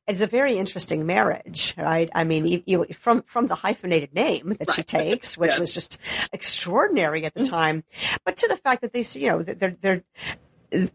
It's 0.06 0.20
a 0.20 0.26
very 0.26 0.56
interesting 0.56 1.06
marriage, 1.06 1.74
right? 1.76 2.10
I 2.14 2.24
mean, 2.24 2.46
you, 2.46 2.62
you, 2.66 2.84
from 2.94 3.22
from 3.22 3.46
the 3.46 3.54
hyphenated 3.54 4.14
name 4.14 4.56
that 4.58 4.68
right. 4.68 4.74
she 4.74 4.82
takes, 4.82 5.36
which 5.36 5.52
yes. 5.52 5.60
was 5.60 5.72
just 5.72 5.98
extraordinary 6.32 7.24
at 7.24 7.34
the 7.34 7.42
mm-hmm. 7.42 7.50
time, 7.50 7.84
but 8.24 8.36
to 8.38 8.48
the 8.48 8.56
fact 8.56 8.82
that 8.82 8.92
they, 8.92 9.04
you 9.18 9.30
know, 9.30 9.42
they're 9.42 9.76
they're 9.80 10.02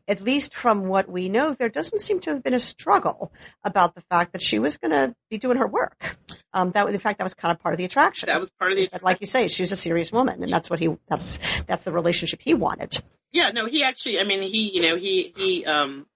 at 0.08 0.22
least 0.22 0.56
from 0.56 0.88
what 0.88 1.10
we 1.10 1.30
know, 1.30 1.54
there 1.54 1.70
doesn't 1.70 2.00
seem 2.00 2.20
to 2.22 2.32
have 2.32 2.44
been 2.44 2.54
a 2.54 2.60
struggle 2.60 3.32
about 3.64 3.96
the 3.96 4.02
fact 4.02 4.34
that 4.34 4.42
she 4.42 4.60
was 4.60 4.78
going 4.78 4.92
to 4.92 5.16
be 5.30 5.38
doing 5.38 5.58
her 5.58 5.68
work. 5.68 6.18
Um, 6.54 6.72
that, 6.72 6.88
in 6.88 6.98
fact, 7.00 7.20
that 7.20 7.26
was 7.26 7.34
kind 7.34 7.52
of 7.52 7.60
part 7.60 7.74
of 7.74 7.78
the 7.78 7.86
attraction. 7.86 8.28
That 8.28 8.40
was 8.40 8.52
part 8.52 8.72
of 8.72 8.78
the, 8.78 8.88
that, 8.92 9.04
like 9.04 9.22
you 9.22 9.28
say, 9.28 9.48
she 9.48 9.64
was 9.64 9.72
a 9.72 9.76
serious 9.76 10.12
woman, 10.12 10.42
and 10.42 10.52
that's 10.52 10.70
what 10.70 10.80
he 10.80 10.96
that's 11.08 11.62
that's 11.64 11.84
the 11.84 11.92
relationship 11.92 12.42
he 12.42 12.54
wanted. 12.54 13.02
Yeah, 13.32 13.52
no, 13.52 13.66
he 13.66 13.84
actually, 13.84 14.20
I 14.20 14.24
mean, 14.24 14.42
he, 14.42 14.70
you 14.70 14.82
know, 14.82 14.96
he 14.96 15.34
he 15.36 15.66
um 15.66 16.08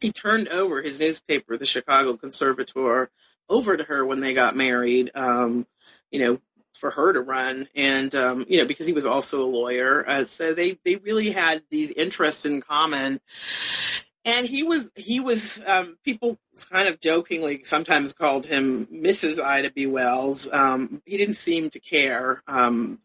he 0.00 0.12
turned 0.12 0.48
over 0.48 0.82
his 0.82 1.00
newspaper, 1.00 1.56
the 1.56 1.66
Chicago 1.66 2.16
Conservator, 2.16 3.10
over 3.48 3.76
to 3.76 3.84
her 3.84 4.04
when 4.04 4.20
they 4.20 4.34
got 4.34 4.56
married. 4.56 5.10
Um, 5.14 5.66
you 6.10 6.20
know, 6.20 6.40
for 6.72 6.90
her 6.90 7.12
to 7.12 7.20
run, 7.20 7.68
and 7.76 8.14
um, 8.14 8.44
you 8.48 8.58
know 8.58 8.66
because 8.66 8.86
he 8.86 8.92
was 8.92 9.06
also 9.06 9.44
a 9.44 9.50
lawyer, 9.50 10.04
uh, 10.06 10.24
so 10.24 10.52
they 10.52 10.78
they 10.84 10.96
really 10.96 11.30
had 11.30 11.62
these 11.70 11.92
interests 11.92 12.44
in 12.44 12.60
common. 12.60 13.20
And 14.24 14.46
he 14.46 14.62
was 14.62 14.92
he 14.96 15.20
was 15.20 15.62
um, 15.66 15.96
people 16.04 16.38
kind 16.70 16.88
of 16.88 17.00
jokingly 17.00 17.62
sometimes 17.64 18.12
called 18.12 18.46
him 18.46 18.86
Mrs. 18.86 19.40
Ida 19.40 19.70
B. 19.72 19.86
Wells. 19.86 20.52
Um, 20.52 21.02
he 21.06 21.16
didn't 21.16 21.34
seem 21.34 21.70
to 21.70 21.80
care. 21.80 22.42
Um, 22.46 22.98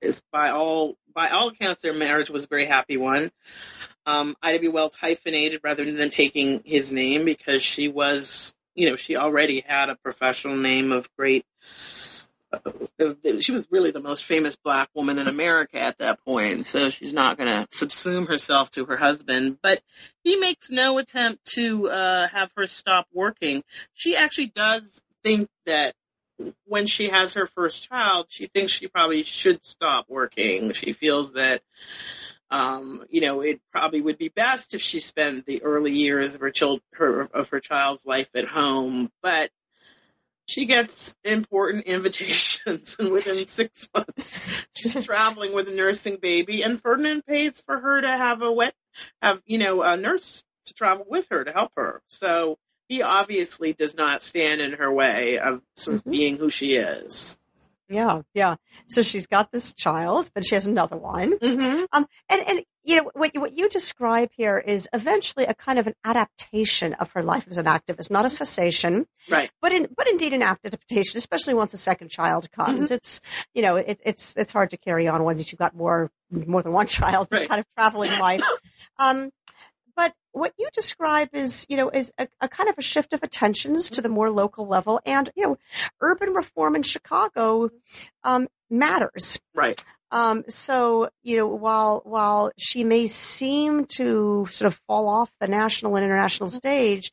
they 0.00 0.12
by 0.32 0.50
all 0.50 0.96
by 1.14 1.28
all 1.28 1.48
accounts 1.48 1.82
their 1.82 1.94
marriage 1.94 2.30
was 2.30 2.44
a 2.44 2.48
very 2.48 2.64
happy 2.64 2.96
one. 2.96 3.30
Um, 4.06 4.36
Ida 4.42 4.60
B. 4.60 4.68
Wells 4.68 4.96
hyphenated 4.96 5.60
rather 5.62 5.90
than 5.90 6.10
taking 6.10 6.62
his 6.64 6.92
name 6.92 7.24
because 7.24 7.62
she 7.62 7.88
was 7.88 8.54
you 8.74 8.88
know 8.88 8.96
she 8.96 9.16
already 9.16 9.60
had 9.60 9.88
a 9.88 9.96
professional 9.96 10.56
name 10.56 10.92
of 10.92 11.08
great 11.16 11.44
she 13.40 13.52
was 13.52 13.68
really 13.70 13.90
the 13.90 14.02
most 14.02 14.24
famous 14.24 14.56
black 14.56 14.88
woman 14.94 15.18
in 15.18 15.28
America 15.28 15.78
at 15.78 15.98
that 15.98 16.24
point, 16.24 16.66
so 16.66 16.90
she's 16.90 17.12
not 17.12 17.38
going 17.38 17.48
to 17.48 17.68
subsume 17.68 18.26
herself 18.26 18.70
to 18.72 18.84
her 18.86 18.96
husband. 18.96 19.58
But 19.62 19.80
he 20.24 20.36
makes 20.36 20.70
no 20.70 20.98
attempt 20.98 21.44
to 21.54 21.88
uh, 21.88 22.28
have 22.28 22.50
her 22.56 22.66
stop 22.66 23.06
working. 23.12 23.62
She 23.94 24.16
actually 24.16 24.48
does 24.48 25.02
think 25.22 25.48
that 25.66 25.94
when 26.66 26.86
she 26.86 27.08
has 27.08 27.34
her 27.34 27.46
first 27.46 27.88
child, 27.88 28.26
she 28.28 28.46
thinks 28.46 28.72
she 28.72 28.88
probably 28.88 29.22
should 29.22 29.64
stop 29.64 30.06
working. 30.08 30.72
She 30.72 30.92
feels 30.92 31.34
that. 31.34 31.62
Um, 32.52 33.04
you 33.10 33.20
know, 33.20 33.42
it 33.42 33.60
probably 33.70 34.00
would 34.00 34.18
be 34.18 34.28
best 34.28 34.74
if 34.74 34.80
she 34.80 34.98
spent 34.98 35.46
the 35.46 35.62
early 35.62 35.92
years 35.92 36.34
of 36.34 36.40
her 36.40 36.50
child, 36.50 36.80
her 36.94 37.22
of 37.22 37.48
her 37.50 37.60
child's 37.60 38.04
life 38.04 38.28
at 38.34 38.44
home. 38.44 39.08
But 39.22 39.50
she 40.50 40.66
gets 40.66 41.16
important 41.24 41.84
invitations, 41.86 42.96
and 42.98 43.12
within 43.12 43.46
six 43.46 43.88
months, 43.94 44.66
she's 44.74 44.94
traveling 45.06 45.54
with 45.54 45.68
a 45.68 45.72
nursing 45.72 46.16
baby, 46.16 46.62
and 46.62 46.80
Ferdinand 46.80 47.24
pays 47.24 47.60
for 47.60 47.78
her 47.78 48.00
to 48.00 48.08
have 48.08 48.42
a 48.42 48.52
wet, 48.52 48.74
have 49.22 49.40
you 49.46 49.58
know, 49.58 49.82
a 49.82 49.96
nurse 49.96 50.44
to 50.66 50.74
travel 50.74 51.06
with 51.08 51.28
her 51.30 51.44
to 51.44 51.52
help 51.52 51.72
her. 51.76 52.02
So 52.08 52.58
he 52.90 53.02
obviously 53.02 53.72
does 53.72 53.96
not 53.96 54.20
stand 54.20 54.60
in 54.60 54.72
her 54.72 54.92
way 54.92 55.38
of 55.38 55.62
sort 55.76 55.98
of 55.98 56.00
mm-hmm. 56.02 56.10
being 56.10 56.36
who 56.36 56.50
she 56.50 56.72
is. 56.72 57.38
Yeah, 57.88 58.22
yeah. 58.34 58.56
So 58.88 59.02
she's 59.02 59.26
got 59.26 59.52
this 59.52 59.72
child, 59.72 60.30
then 60.34 60.42
she 60.42 60.56
has 60.56 60.66
another 60.66 60.96
one. 60.96 61.38
Mm-hmm. 61.38 61.84
Um, 61.92 62.06
and 62.28 62.42
and 62.48 62.64
you 62.82 62.96
know 62.96 63.10
what 63.14 63.30
what 63.36 63.52
you 63.56 63.68
describe 63.68 64.30
here 64.36 64.58
is 64.58 64.88
eventually 64.92 65.44
a 65.44 65.54
kind 65.54 65.78
of 65.78 65.86
an 65.86 65.94
adaptation 66.04 66.94
of 66.94 67.12
her 67.12 67.22
life 67.22 67.46
as 67.48 67.58
an 67.58 67.66
activist, 67.66 68.10
not 68.10 68.24
a 68.24 68.30
cessation, 68.30 69.06
right? 69.28 69.50
But 69.60 69.72
in 69.72 69.88
but 69.96 70.08
indeed 70.08 70.32
an 70.32 70.42
adaptation, 70.42 71.18
especially 71.18 71.54
once 71.54 71.74
a 71.74 71.78
second 71.78 72.10
child 72.10 72.50
comes. 72.50 72.86
Mm-hmm. 72.86 72.94
It's 72.94 73.20
you 73.54 73.62
know 73.62 73.76
it, 73.76 74.00
it's 74.04 74.34
it's 74.36 74.52
hard 74.52 74.70
to 74.70 74.76
carry 74.76 75.06
on 75.08 75.22
once 75.22 75.50
you've 75.52 75.58
got 75.58 75.76
more 75.76 76.10
more 76.30 76.62
than 76.62 76.72
one 76.72 76.86
child. 76.88 77.28
This 77.30 77.40
right. 77.40 77.48
kind 77.48 77.60
of 77.60 77.66
traveling 77.74 78.10
life. 78.18 78.42
Um, 78.98 79.30
but 80.00 80.14
what 80.32 80.54
you 80.58 80.66
describe 80.72 81.28
is, 81.34 81.66
you 81.68 81.76
know, 81.76 81.90
is 81.90 82.10
a, 82.16 82.26
a, 82.40 82.48
kind 82.48 82.70
of 82.70 82.78
a 82.78 82.82
shift 82.82 83.12
of 83.12 83.22
attentions 83.22 83.90
to 83.90 84.00
the 84.00 84.08
more 84.08 84.30
local 84.30 84.66
level, 84.66 84.98
and 85.04 85.28
you 85.36 85.42
know, 85.42 85.58
urban 86.00 86.32
reform 86.32 86.74
in 86.74 86.82
Chicago 86.82 87.68
um, 88.24 88.48
matters. 88.70 89.38
Right. 89.54 89.84
Um, 90.10 90.44
so 90.48 91.10
you 91.22 91.36
know, 91.36 91.48
while 91.48 92.00
while 92.04 92.50
she 92.56 92.82
may 92.82 93.08
seem 93.08 93.84
to 93.96 94.46
sort 94.50 94.72
of 94.72 94.80
fall 94.86 95.06
off 95.06 95.30
the 95.38 95.48
national 95.48 95.96
and 95.96 96.04
international 96.04 96.48
stage, 96.48 97.12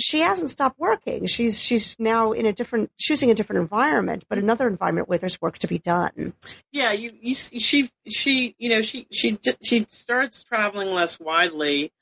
she 0.00 0.20
hasn't 0.20 0.48
stopped 0.48 0.78
working. 0.78 1.26
She's 1.26 1.60
she's 1.60 2.00
now 2.00 2.32
in 2.32 2.46
a 2.46 2.52
different, 2.54 2.90
choosing 2.98 3.30
a 3.30 3.34
different 3.34 3.60
environment, 3.60 4.24
but 4.30 4.38
another 4.38 4.66
environment 4.66 5.06
where 5.06 5.18
there's 5.18 5.38
work 5.42 5.58
to 5.58 5.68
be 5.68 5.78
done. 5.78 6.32
Yeah, 6.72 6.92
you, 6.92 7.10
you 7.20 7.34
she 7.34 7.90
she 8.08 8.56
you 8.58 8.70
know 8.70 8.80
she 8.80 9.06
she 9.12 9.38
she 9.62 9.84
starts 9.90 10.42
traveling 10.44 10.88
less 10.88 11.20
widely 11.20 11.92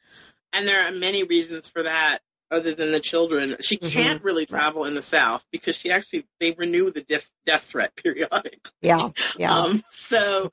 and 0.52 0.66
there 0.66 0.86
are 0.86 0.92
many 0.92 1.24
reasons 1.24 1.68
for 1.68 1.82
that 1.82 2.20
other 2.50 2.74
than 2.74 2.90
the 2.90 3.00
children. 3.00 3.56
She 3.60 3.76
mm-hmm. 3.78 3.88
can't 3.88 4.24
really 4.24 4.46
travel 4.46 4.84
in 4.84 4.94
the 4.94 5.02
South 5.02 5.44
because 5.52 5.76
she 5.76 5.90
actually 5.90 6.26
they 6.40 6.52
renew 6.52 6.90
the 6.90 7.02
death, 7.02 7.30
death 7.46 7.62
threat 7.62 7.94
periodically. 8.02 8.72
Yeah, 8.82 9.10
yeah. 9.38 9.54
Um, 9.54 9.82
so 9.88 10.50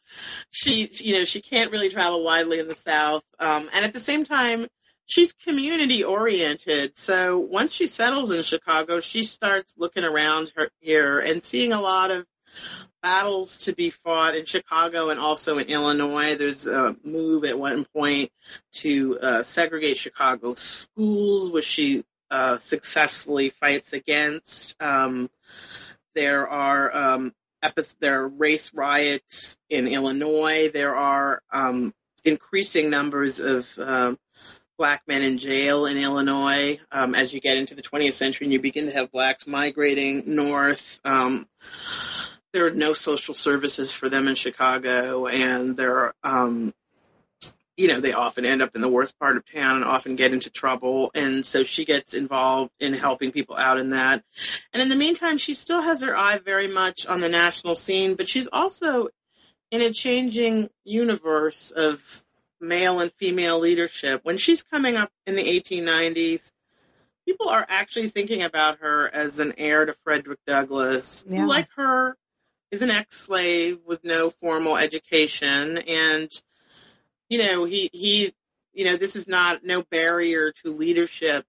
she, 0.50 0.90
you 0.94 1.20
know, 1.20 1.26
she 1.26 1.42
can't 1.42 1.72
really 1.72 1.90
travel 1.90 2.24
widely 2.24 2.60
in 2.60 2.68
the 2.68 2.76
South, 2.76 3.24
um, 3.40 3.70
and 3.74 3.86
at 3.86 3.94
the 3.94 4.00
same 4.00 4.26
time, 4.26 4.68
she's 5.06 5.34
community 5.34 6.04
oriented. 6.04 6.98
So 6.98 7.40
once 7.40 7.74
she 7.74 7.88
settles 7.88 8.32
in 8.32 8.44
Chicago, 8.44 9.00
she 9.00 9.24
starts 9.24 9.74
looking 9.78 10.04
around 10.04 10.52
her 10.56 10.70
here 10.80 11.20
and 11.20 11.44
seeing 11.44 11.74
a 11.74 11.82
lot 11.82 12.12
of 12.12 12.26
battles 13.02 13.60
to 13.60 13.74
be 13.74 13.90
fought 13.90 14.36
in 14.36 14.46
Chicago 14.46 15.10
and 15.10 15.20
also 15.20 15.58
in 15.58 15.68
Illinois. 15.68 16.36
There's 16.36 16.68
a 16.68 16.96
move 17.04 17.46
at 17.46 17.58
one 17.58 17.86
point 17.86 18.32
to 18.74 19.18
uh, 19.22 19.44
segregate 19.44 19.98
Chicago 19.98 20.54
schools, 20.54 21.52
which 21.52 21.66
she 21.66 22.04
uh, 22.30 22.58
successfully 22.58 23.50
fights 23.50 23.94
against. 23.94 24.82
Um, 24.82 25.30
there 26.16 26.48
are 26.48 26.96
um, 26.96 27.34
there 28.00 28.24
are 28.24 28.28
race 28.28 28.74
riots 28.74 29.58
in 29.70 29.88
Illinois. 29.88 30.70
There 30.70 30.96
are 30.96 31.42
um, 31.52 31.94
increasing 32.26 32.90
numbers 32.90 33.40
of 33.40 33.78
um, 33.80 34.18
black 34.78 35.02
men 35.08 35.24
in 35.24 35.38
jail 35.38 35.86
in 35.86 35.98
Illinois 35.98 36.78
um, 36.92 37.16
as 37.16 37.34
you 37.34 37.40
get 37.40 37.58
into 37.58 37.74
the 37.74 37.82
20th 37.82 38.14
century 38.14 38.46
and 38.46 38.54
you 38.54 38.62
begin 38.62 38.86
to 38.86 38.94
have 38.94 39.12
blacks 39.12 39.48
migrating 39.48 40.36
north. 40.36 41.00
There 42.58 42.66
are 42.66 42.72
no 42.72 42.94
social 42.94 43.36
services 43.36 43.94
for 43.94 44.10
them 44.10 44.28
in 44.28 44.34
Chicago, 44.34 45.28
and 45.28 45.78
they're, 45.78 46.12
um, 46.24 46.74
you 47.76 47.88
know, 47.88 48.02
they 48.02 48.14
often 48.14 48.48
end 48.48 48.64
up 48.64 48.74
in 48.74 48.82
the 48.82 48.90
worst 48.90 49.20
part 49.20 49.38
of 49.38 49.46
town 49.46 49.76
and 49.76 49.86
often 49.86 50.16
get 50.16 50.34
into 50.34 50.50
trouble. 50.50 51.12
And 51.14 51.46
so 51.46 51.64
she 51.64 51.86
gets 51.86 52.16
involved 52.16 52.72
in 52.80 52.94
helping 52.94 53.32
people 53.32 53.56
out 53.56 53.78
in 53.78 53.92
that. 53.92 54.24
And 54.74 54.82
in 54.82 54.90
the 54.90 54.96
meantime, 54.96 55.38
she 55.38 55.54
still 55.54 55.84
has 55.84 56.02
her 56.02 56.18
eye 56.18 56.40
very 56.40 56.68
much 56.68 57.06
on 57.06 57.22
the 57.22 57.30
national 57.30 57.76
scene, 57.76 58.16
but 58.16 58.28
she's 58.28 58.48
also 58.52 59.10
in 59.70 59.84
a 59.84 59.94
changing 59.94 60.72
universe 60.84 61.70
of 61.70 62.24
male 62.60 63.02
and 63.02 63.12
female 63.12 63.60
leadership. 63.60 64.22
When 64.24 64.40
she's 64.40 64.64
coming 64.64 64.96
up 64.96 65.12
in 65.28 65.36
the 65.36 65.44
1890s, 65.44 66.52
people 67.24 67.50
are 67.50 67.68
actually 67.70 68.08
thinking 68.08 68.42
about 68.42 68.80
her 68.80 69.08
as 69.14 69.40
an 69.40 69.54
heir 69.60 69.86
to 69.86 69.94
Frederick 69.94 70.40
Douglass, 70.48 71.24
yeah. 71.30 71.46
like 71.46 71.68
her 71.76 72.18
is 72.72 72.82
an 72.82 72.92
ex-slave 72.92 73.80
with 73.86 74.04
no 74.04 74.30
formal 74.30 74.78
education, 74.78 75.78
and 75.88 76.30
you 77.30 77.40
know 77.40 77.64
he 77.66 77.90
he 77.94 78.34
you 78.74 78.86
know 78.86 78.96
this 78.96 79.16
is 79.16 79.28
not 79.28 79.64
no 79.64 79.82
barrier 79.82 80.52
to 80.64 80.74
leadership 80.74 81.46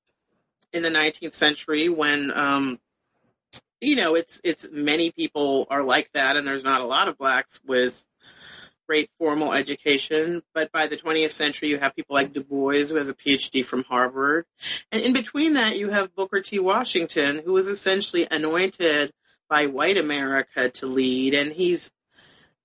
in 0.72 0.82
the 0.82 0.90
19th 0.90 1.34
century 1.34 1.88
when 1.88 2.30
um, 2.34 2.78
you 3.80 3.96
know 3.96 4.14
it's 4.14 4.40
it's 4.44 4.70
many 4.72 5.10
people 5.10 5.66
are 5.70 5.82
like 5.82 6.10
that, 6.12 6.36
and 6.36 6.46
there's 6.46 6.64
not 6.64 6.80
a 6.80 6.86
lot 6.86 7.08
of 7.08 7.18
blacks 7.18 7.60
with 7.66 8.04
great 8.88 9.10
formal 9.18 9.52
education. 9.52 10.42
But 10.54 10.72
by 10.72 10.86
the 10.86 10.96
20th 10.96 11.30
century, 11.30 11.68
you 11.68 11.78
have 11.78 11.94
people 11.94 12.14
like 12.14 12.32
Du 12.32 12.42
Bois, 12.42 12.86
who 12.88 12.96
has 12.96 13.10
a 13.10 13.14
PhD 13.14 13.64
from 13.64 13.84
Harvard. 13.84 14.46
And 14.90 15.02
in 15.02 15.12
between 15.12 15.54
that, 15.54 15.78
you 15.78 15.90
have 15.90 16.14
Booker 16.14 16.40
T. 16.40 16.58
Washington, 16.58 17.40
who 17.44 17.52
was 17.52 17.68
essentially 17.68 18.26
anointed 18.30 19.12
by 19.48 19.66
white 19.66 19.96
America 19.96 20.68
to 20.68 20.86
lead. 20.86 21.34
And 21.34 21.52
he's 21.52 21.92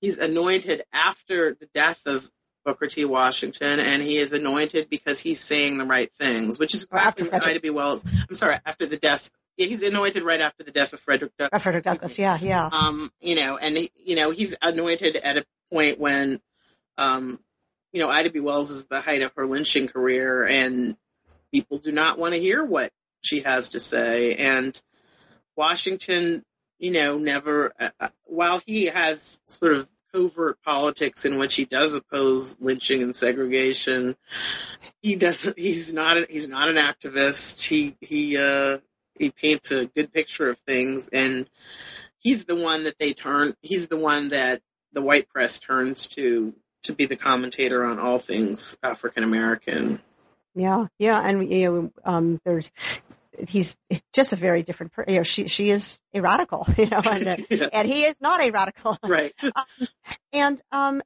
he's 0.01 0.17
anointed 0.17 0.83
after 0.91 1.53
the 1.53 1.67
death 1.73 2.01
of 2.05 2.29
Booker 2.65 2.87
T. 2.87 3.05
Washington, 3.05 3.79
and 3.79 4.01
he 4.01 4.17
is 4.17 4.33
anointed 4.33 4.89
because 4.89 5.19
he's 5.19 5.39
saying 5.39 5.77
the 5.77 5.85
right 5.85 6.11
things, 6.13 6.57
which 6.59 6.73
is 6.73 6.83
exactly 6.83 7.27
what 7.27 7.45
Ida 7.45 7.59
B. 7.59 7.69
Wells. 7.69 8.05
I'm 8.29 8.35
sorry, 8.35 8.55
after 8.65 8.85
the 8.85 8.97
death. 8.97 9.29
Yeah, 9.57 9.67
he's 9.67 9.83
anointed 9.83 10.23
right 10.23 10.39
after 10.39 10.63
the 10.63 10.71
death 10.71 10.93
of 10.93 10.99
Frederick 10.99 11.33
Douglass. 11.37 11.61
Frederick 11.61 11.83
Douglass, 11.83 12.17
yeah, 12.17 12.37
yeah. 12.41 12.69
Um, 12.71 13.11
you 13.21 13.35
know, 13.35 13.57
and 13.57 13.77
he, 13.77 13.91
you 13.95 14.15
know 14.15 14.31
he's 14.31 14.57
anointed 14.61 15.15
at 15.17 15.37
a 15.37 15.45
point 15.71 15.99
when, 15.99 16.39
um, 16.97 17.39
you 17.91 17.99
know, 17.99 18.09
Ida 18.09 18.31
B. 18.31 18.39
Wells 18.39 18.71
is 18.71 18.85
the 18.85 19.01
height 19.01 19.21
of 19.21 19.31
her 19.35 19.45
lynching 19.45 19.87
career, 19.87 20.45
and 20.47 20.95
people 21.53 21.77
do 21.77 21.91
not 21.91 22.17
want 22.17 22.33
to 22.33 22.39
hear 22.39 22.63
what 22.63 22.91
she 23.21 23.41
has 23.41 23.69
to 23.69 23.79
say. 23.79 24.35
And 24.35 24.81
Washington, 25.55 26.43
you 26.83 26.91
know, 26.91 27.17
never, 27.17 27.71
uh, 27.79 27.89
uh, 27.97 28.09
while 28.25 28.61
he 28.65 28.87
has 28.87 29.39
sort 29.45 29.71
of 29.71 29.89
covert 30.11 30.61
politics 30.63 31.23
in 31.23 31.39
which 31.39 31.55
he 31.55 31.63
does 31.63 31.95
oppose 31.95 32.59
lynching 32.59 33.01
and 33.01 33.15
segregation, 33.15 34.17
he 35.01 35.15
doesn't. 35.15 35.57
He's 35.57 35.93
not. 35.93 36.17
A, 36.17 36.27
he's 36.29 36.49
not 36.49 36.67
an 36.67 36.75
activist. 36.75 37.65
He 37.65 37.95
he 38.01 38.37
uh, 38.37 38.79
he 39.17 39.31
paints 39.31 39.71
a 39.71 39.85
good 39.85 40.11
picture 40.11 40.49
of 40.49 40.57
things, 40.57 41.07
and 41.07 41.49
he's 42.19 42.43
the 42.43 42.55
one 42.57 42.83
that 42.83 42.99
they 42.99 43.13
turn. 43.13 43.53
He's 43.61 43.87
the 43.87 43.97
one 43.97 44.29
that 44.29 44.61
the 44.91 45.01
white 45.01 45.29
press 45.29 45.59
turns 45.59 46.07
to 46.09 46.53
to 46.83 46.93
be 46.93 47.05
the 47.05 47.15
commentator 47.15 47.85
on 47.85 47.97
all 47.97 48.17
things 48.17 48.77
African 48.83 49.23
American. 49.23 50.01
Yeah, 50.53 50.87
yeah, 50.99 51.21
and 51.25 51.49
you 51.49 51.71
know, 51.71 51.91
um, 52.03 52.41
there's 52.43 52.73
he's 53.47 53.77
just 54.13 54.33
a 54.33 54.35
very 54.35 54.63
different 54.63 54.91
person. 54.91 55.13
You 55.13 55.19
know, 55.19 55.23
she 55.23 55.47
she 55.47 55.69
is 55.69 55.99
a 56.13 56.21
radical, 56.21 56.67
you 56.77 56.87
know, 56.87 57.01
and, 57.11 57.27
uh, 57.27 57.35
yeah. 57.49 57.67
and 57.73 57.87
he 57.87 58.03
is 58.03 58.21
not 58.21 58.41
a 58.41 58.51
radical, 58.51 58.97
right? 59.05 59.33
um, 59.43 59.87
and 60.31 60.61
um, 60.71 61.01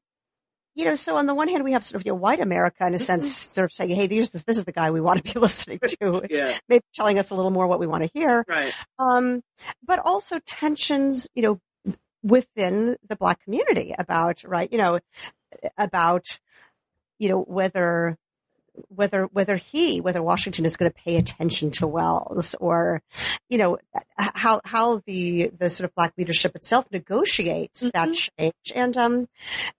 you 0.75 0.85
know, 0.85 0.95
so 0.95 1.17
on 1.17 1.25
the 1.25 1.33
one 1.33 1.47
hand, 1.47 1.63
we 1.63 1.71
have 1.71 1.83
sort 1.83 1.99
of 2.01 2.05
you 2.05 2.11
know, 2.11 2.17
white 2.17 2.39
America 2.39 2.85
in 2.85 2.93
a 2.93 2.99
sense, 2.99 3.25
Mm-hmm. 3.25 3.53
sort 3.55 3.65
of 3.65 3.73
saying, 3.73 3.89
"Hey, 3.91 4.07
this 4.07 4.29
this 4.29 4.57
is 4.57 4.65
the 4.65 4.71
guy 4.71 4.91
we 4.91 5.01
want 5.01 5.25
to 5.25 5.33
be 5.33 5.39
listening 5.39 5.79
to," 5.99 6.21
yeah, 6.29 6.53
maybe 6.69 6.83
telling 6.93 7.17
us 7.17 7.31
a 7.31 7.35
little 7.35 7.51
more 7.51 7.67
what 7.67 7.79
we 7.79 7.87
want 7.87 8.03
to 8.03 8.09
hear, 8.13 8.45
right? 8.47 8.73
um, 8.99 9.41
but 9.85 9.99
also 9.99 10.39
tensions, 10.45 11.27
you 11.33 11.41
know, 11.41 11.95
within 12.23 12.97
the 13.07 13.15
black 13.15 13.43
community 13.43 13.93
about 13.97 14.43
right, 14.43 14.71
you 14.71 14.77
know, 14.77 14.99
about 15.77 16.25
you 17.19 17.29
know 17.29 17.41
whether 17.41 18.15
whether 18.89 19.25
whether 19.25 19.55
he 19.55 19.99
whether 20.01 20.21
Washington 20.21 20.65
is 20.65 20.77
going 20.77 20.91
to 20.91 20.95
pay 20.97 21.17
attention 21.17 21.71
to 21.71 21.87
Wells 21.87 22.55
or 22.59 23.01
you 23.49 23.57
know 23.57 23.77
how 24.17 24.61
how 24.65 25.01
the 25.05 25.51
the 25.57 25.69
sort 25.69 25.89
of 25.89 25.95
black 25.95 26.13
leadership 26.17 26.55
itself 26.55 26.85
negotiates 26.91 27.89
that 27.91 28.13
change 28.13 28.71
and 28.75 28.97
um 28.97 29.27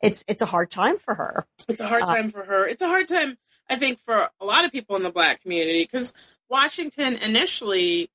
it's 0.02 0.24
it's 0.28 0.42
a 0.42 0.46
hard 0.46 0.70
time 0.70 0.98
for 0.98 1.14
her 1.14 1.46
It's 1.68 1.80
a 1.80 1.88
hard 1.88 2.02
Uh, 2.02 2.06
time 2.06 2.28
for 2.30 2.44
her. 2.44 2.66
It's 2.66 2.82
a 2.82 2.86
hard 2.88 3.08
time, 3.08 3.36
I 3.68 3.76
think, 3.76 3.98
for 4.00 4.28
a 4.40 4.44
lot 4.44 4.64
of 4.64 4.72
people 4.72 4.96
in 4.96 5.02
the 5.02 5.10
black 5.12 5.42
community 5.42 5.82
because 5.82 6.14
Washington 6.48 7.16
initially, 7.16 8.10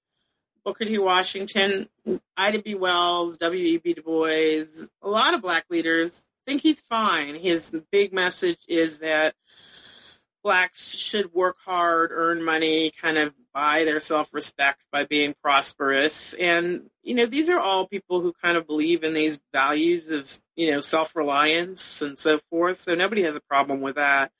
Booker 0.65 0.85
T. 0.85 0.97
Washington, 0.97 1.89
Ida 2.37 2.61
B. 2.61 2.73
Wells, 2.75 3.37
W.E.B. 3.37 3.93
Du 3.93 4.01
Bois, 4.01 4.87
a 5.01 5.09
lot 5.09 5.33
of 5.33 5.41
black 5.41 5.65
leaders 5.69 6.25
think 6.45 6.61
he's 6.61 6.81
fine. 6.81 7.35
His 7.35 7.79
big 7.91 8.13
message 8.13 8.59
is 8.67 8.99
that 8.99 9.33
blacks 10.43 10.95
should 10.95 11.33
work 11.33 11.57
hard, 11.65 12.11
earn 12.13 12.43
money, 12.43 12.91
kind 12.91 13.17
of 13.17 13.33
buy 13.53 13.85
their 13.85 13.99
self 13.99 14.33
respect 14.33 14.81
by 14.91 15.05
being 15.05 15.33
prosperous. 15.41 16.33
And, 16.33 16.89
you 17.01 17.15
know, 17.15 17.25
these 17.25 17.49
are 17.49 17.59
all 17.59 17.87
people 17.87 18.19
who 18.19 18.33
kind 18.33 18.57
of 18.57 18.67
believe 18.67 19.03
in 19.03 19.13
these 19.13 19.39
values 19.53 20.11
of, 20.11 20.39
you 20.55 20.71
know, 20.71 20.81
self 20.81 21.15
reliance 21.15 22.01
and 22.01 22.17
so 22.17 22.37
forth. 22.49 22.79
So 22.79 22.95
nobody 22.95 23.23
has 23.23 23.35
a 23.35 23.41
problem 23.41 23.81
with 23.81 23.95
that. 23.95 24.31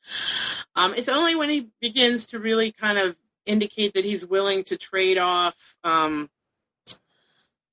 Um, 0.76 0.94
it's 0.96 1.10
only 1.10 1.36
when 1.36 1.50
he 1.50 1.70
begins 1.80 2.28
to 2.28 2.40
really 2.40 2.72
kind 2.72 2.98
of 2.98 3.18
indicate 3.46 3.94
that 3.94 4.06
he's 4.06 4.26
willing 4.26 4.64
to 4.66 4.78
trade 4.78 5.18
off, 5.18 5.78
um, 5.84 6.30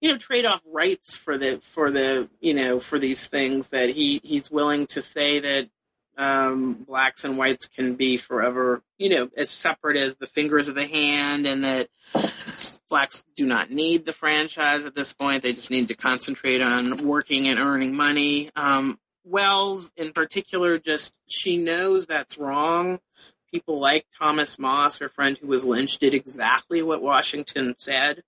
you 0.01 0.11
know, 0.11 0.19
trade 0.19 0.47
off 0.47 0.63
rights 0.67 1.17
for 1.17 1.37
the 1.37 1.59
for 1.63 1.91
the 1.91 2.29
you 2.41 2.55
know 2.55 2.81
for 2.81 2.99
these 2.99 3.27
things 3.27 3.71
that 3.71 3.91
he 3.91 4.21
he's 4.23 4.51
willing 4.51 4.87
to 4.87 5.03
say 5.03 5.41
that 5.41 5.69
um, 6.21 6.75
blacks 6.75 7.25
and 7.25 7.39
whites 7.39 7.67
can 7.67 7.95
be 7.95 8.19
forever, 8.19 8.83
you 8.99 9.09
know, 9.09 9.31
as 9.39 9.49
separate 9.49 9.97
as 9.97 10.17
the 10.17 10.27
fingers 10.27 10.69
of 10.69 10.75
the 10.75 10.87
hand, 10.87 11.47
and 11.47 11.65
that 11.65 11.89
blacks 12.91 13.25
do 13.37 13.47
not 13.47 13.71
need 13.71 14.05
the 14.05 14.13
franchise 14.13 14.85
at 14.85 14.95
this 14.95 15.15
point. 15.15 15.43
They 15.43 15.55
just 15.55 15.71
need 15.71 15.89
to 15.89 15.97
concentrate 15.97 16.61
on 16.61 17.07
working 17.07 17.49
and 17.49 17.59
earning 17.59 17.97
money. 17.97 18.51
Um, 18.55 18.99
Wells, 19.25 19.93
in 19.97 20.13
particular, 20.13 20.79
just 20.79 21.15
she 21.27 21.57
knows 21.57 22.07
that's 22.07 22.37
wrong. 22.37 23.01
People 23.51 23.81
like 23.81 24.05
Thomas 24.19 24.59
Moss, 24.59 24.99
her 24.99 25.09
friend 25.09 25.39
who 25.39 25.47
was 25.47 25.65
lynched, 25.65 26.01
did 26.01 26.13
exactly 26.13 26.83
what 26.83 27.03
Washington 27.03 27.75
said 27.79 28.23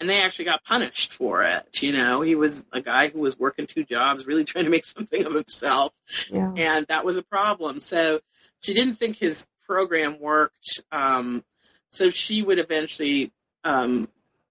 and 0.00 0.08
they 0.08 0.22
actually 0.22 0.44
got 0.44 0.64
punished 0.64 1.12
for 1.12 1.42
it. 1.42 1.82
You 1.82 1.92
know, 1.92 2.20
he 2.20 2.34
was 2.34 2.66
a 2.72 2.80
guy 2.80 3.08
who 3.08 3.20
was 3.20 3.38
working 3.38 3.66
two 3.66 3.84
jobs, 3.84 4.26
really 4.26 4.44
trying 4.46 4.64
to 4.64 4.70
make 4.70 4.84
something 4.84 5.24
of 5.24 5.34
himself, 5.34 5.92
yeah 6.30 6.52
and 6.56 6.86
that 6.86 7.04
was 7.04 7.16
a 7.16 7.22
problem. 7.22 7.80
So 7.80 8.20
she 8.60 8.74
didn't 8.74 8.94
think 8.94 9.18
his 9.18 9.46
program 9.68 10.18
worked. 10.20 10.82
Um, 10.90 11.44
so 11.90 12.10
she 12.10 12.42
would 12.42 12.58
eventually, 12.58 13.32
um, 13.64 14.08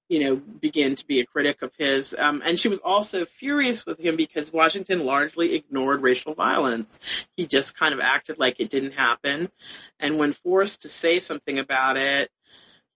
you 0.10 0.22
know, 0.22 0.36
begin 0.38 0.96
to 0.96 1.06
be 1.06 1.20
a 1.20 1.26
critic 1.26 1.62
of 1.62 1.74
his. 1.78 2.16
Um, 2.18 2.42
and 2.46 2.58
she 2.58 2.70
was 2.70 2.80
also 2.80 3.26
furious 3.26 3.86
with 3.86 4.00
him 4.00 4.16
because 4.16 4.54
Washington 4.54 5.06
largely 5.06 5.54
ignored 5.56 6.02
racial 6.02 6.34
violence. 6.34 7.28
He 7.36 7.46
just 7.46 7.78
kind 7.78 7.94
of 7.94 8.00
acted 8.00 8.40
like 8.40 8.60
it 8.60 8.70
didn't 8.70 8.94
happen. 8.94 9.50
And 10.00 10.18
when 10.18 10.32
forced 10.32 10.84
to 10.84 10.88
say 10.88 11.20
something 11.20 11.60
about 11.60 11.98
it, 11.98 12.30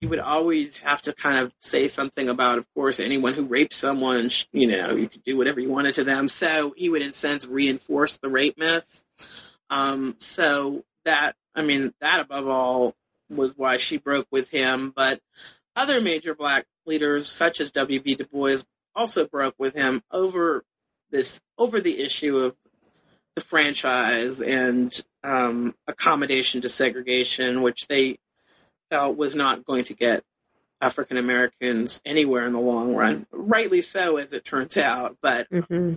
he 0.02 0.08
would 0.08 0.18
always 0.18 0.78
have 0.78 1.00
to 1.00 1.14
kind 1.14 1.38
of 1.38 1.52
say 1.60 1.86
something 1.86 2.28
about, 2.28 2.58
of 2.58 2.66
course, 2.74 2.98
anyone 2.98 3.34
who 3.34 3.46
raped 3.46 3.72
someone, 3.72 4.30
you 4.50 4.66
know, 4.66 4.96
you 4.96 5.08
could 5.08 5.22
do 5.22 5.38
whatever 5.38 5.60
you 5.60 5.70
wanted 5.70 5.94
to 5.94 6.02
them. 6.02 6.26
So 6.26 6.74
he 6.76 6.88
would, 6.88 7.02
in 7.02 7.10
a 7.10 7.12
sense, 7.12 7.46
reinforce 7.46 8.16
the 8.16 8.28
rape 8.28 8.58
myth. 8.58 9.04
Um, 9.70 10.16
so 10.18 10.82
that, 11.04 11.36
I 11.54 11.62
mean, 11.62 11.94
that 12.00 12.18
above 12.18 12.48
all 12.48 12.96
was 13.30 13.56
why 13.56 13.76
she 13.76 13.96
broke 13.96 14.26
with 14.32 14.50
him. 14.50 14.92
But 14.94 15.20
other 15.76 16.00
major 16.00 16.34
black 16.34 16.66
leaders, 16.84 17.28
such 17.28 17.60
as 17.60 17.70
W.B. 17.70 18.16
Du 18.16 18.24
Bois, 18.24 18.64
also 18.96 19.28
broke 19.28 19.54
with 19.56 19.76
him 19.76 20.02
over 20.10 20.64
this, 21.12 21.40
over 21.56 21.78
the 21.78 22.02
issue 22.02 22.38
of 22.38 22.56
the 23.36 23.40
franchise 23.40 24.42
and 24.42 25.00
um, 25.22 25.76
accommodation 25.86 26.60
to 26.62 26.68
segregation, 26.68 27.62
which 27.62 27.86
they 27.86 28.18
felt 28.92 29.16
was 29.16 29.34
not 29.34 29.64
going 29.64 29.84
to 29.84 29.94
get 29.94 30.22
African 30.82 31.16
Americans 31.16 32.02
anywhere 32.04 32.44
in 32.44 32.52
the 32.52 32.60
long 32.60 32.94
run. 32.94 33.26
Rightly 33.32 33.80
so, 33.80 34.18
as 34.18 34.32
it 34.32 34.44
turns 34.44 34.76
out. 34.76 35.16
But 35.22 35.46
hmm 35.48 35.94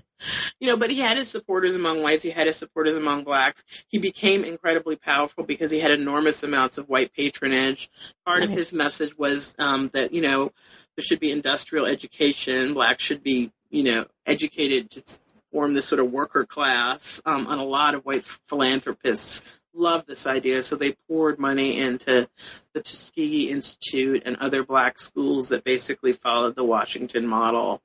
you 0.62 0.68
know, 0.68 0.78
but 0.78 0.90
he 0.90 1.00
had 1.00 1.18
his 1.18 1.30
supporters 1.30 1.76
among 1.76 2.02
whites. 2.02 2.24
He 2.24 2.30
had 2.30 2.48
his 2.48 2.56
supporters 2.56 2.96
among 2.96 3.26
blacks. 3.26 3.66
He 3.90 3.98
became 3.98 4.46
incredibly 4.46 4.96
powerful 4.96 5.44
because 5.44 5.72
he 5.72 5.80
had 5.82 5.92
enormous 5.92 6.42
amounts 6.42 6.78
of 6.78 6.88
white 6.88 7.12
patronage. 7.14 7.90
Part 8.26 8.44
of 8.44 8.50
his 8.50 8.74
message 8.74 9.18
was 9.18 9.56
um, 9.60 9.90
that 9.90 10.14
you 10.14 10.22
know 10.22 10.54
there 10.96 11.04
should 11.04 11.20
be 11.20 11.32
industrial 11.32 11.86
education. 11.86 12.74
Blacks 12.74 13.04
should 13.04 13.24
be 13.24 13.52
you 13.70 13.84
know 13.84 14.06
educated 14.26 14.90
to 14.92 15.04
form 15.52 15.74
this 15.74 15.86
sort 15.86 16.00
of 16.00 16.12
worker 16.12 16.46
class. 16.46 17.22
Um, 17.26 17.48
and 17.50 17.60
a 17.60 17.66
lot 17.66 17.94
of 17.94 18.06
white 18.06 18.24
philanthropists 18.24 19.60
loved 19.76 20.08
this 20.08 20.26
idea, 20.28 20.64
so 20.64 20.76
they 20.76 20.96
poured 21.08 21.40
money 21.40 21.80
into 21.80 22.28
the 22.74 22.82
Tuskegee 22.82 23.50
Institute 23.50 24.24
and 24.26 24.38
other 24.38 24.64
black 24.64 24.98
schools 25.00 25.50
that 25.50 25.64
basically 25.64 26.14
followed 26.14 26.56
the 26.56 26.64
Washington 26.64 27.28
model. 27.28 27.82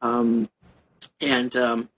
Um, 0.00 0.48
and 1.20 1.54
um, 1.56 1.88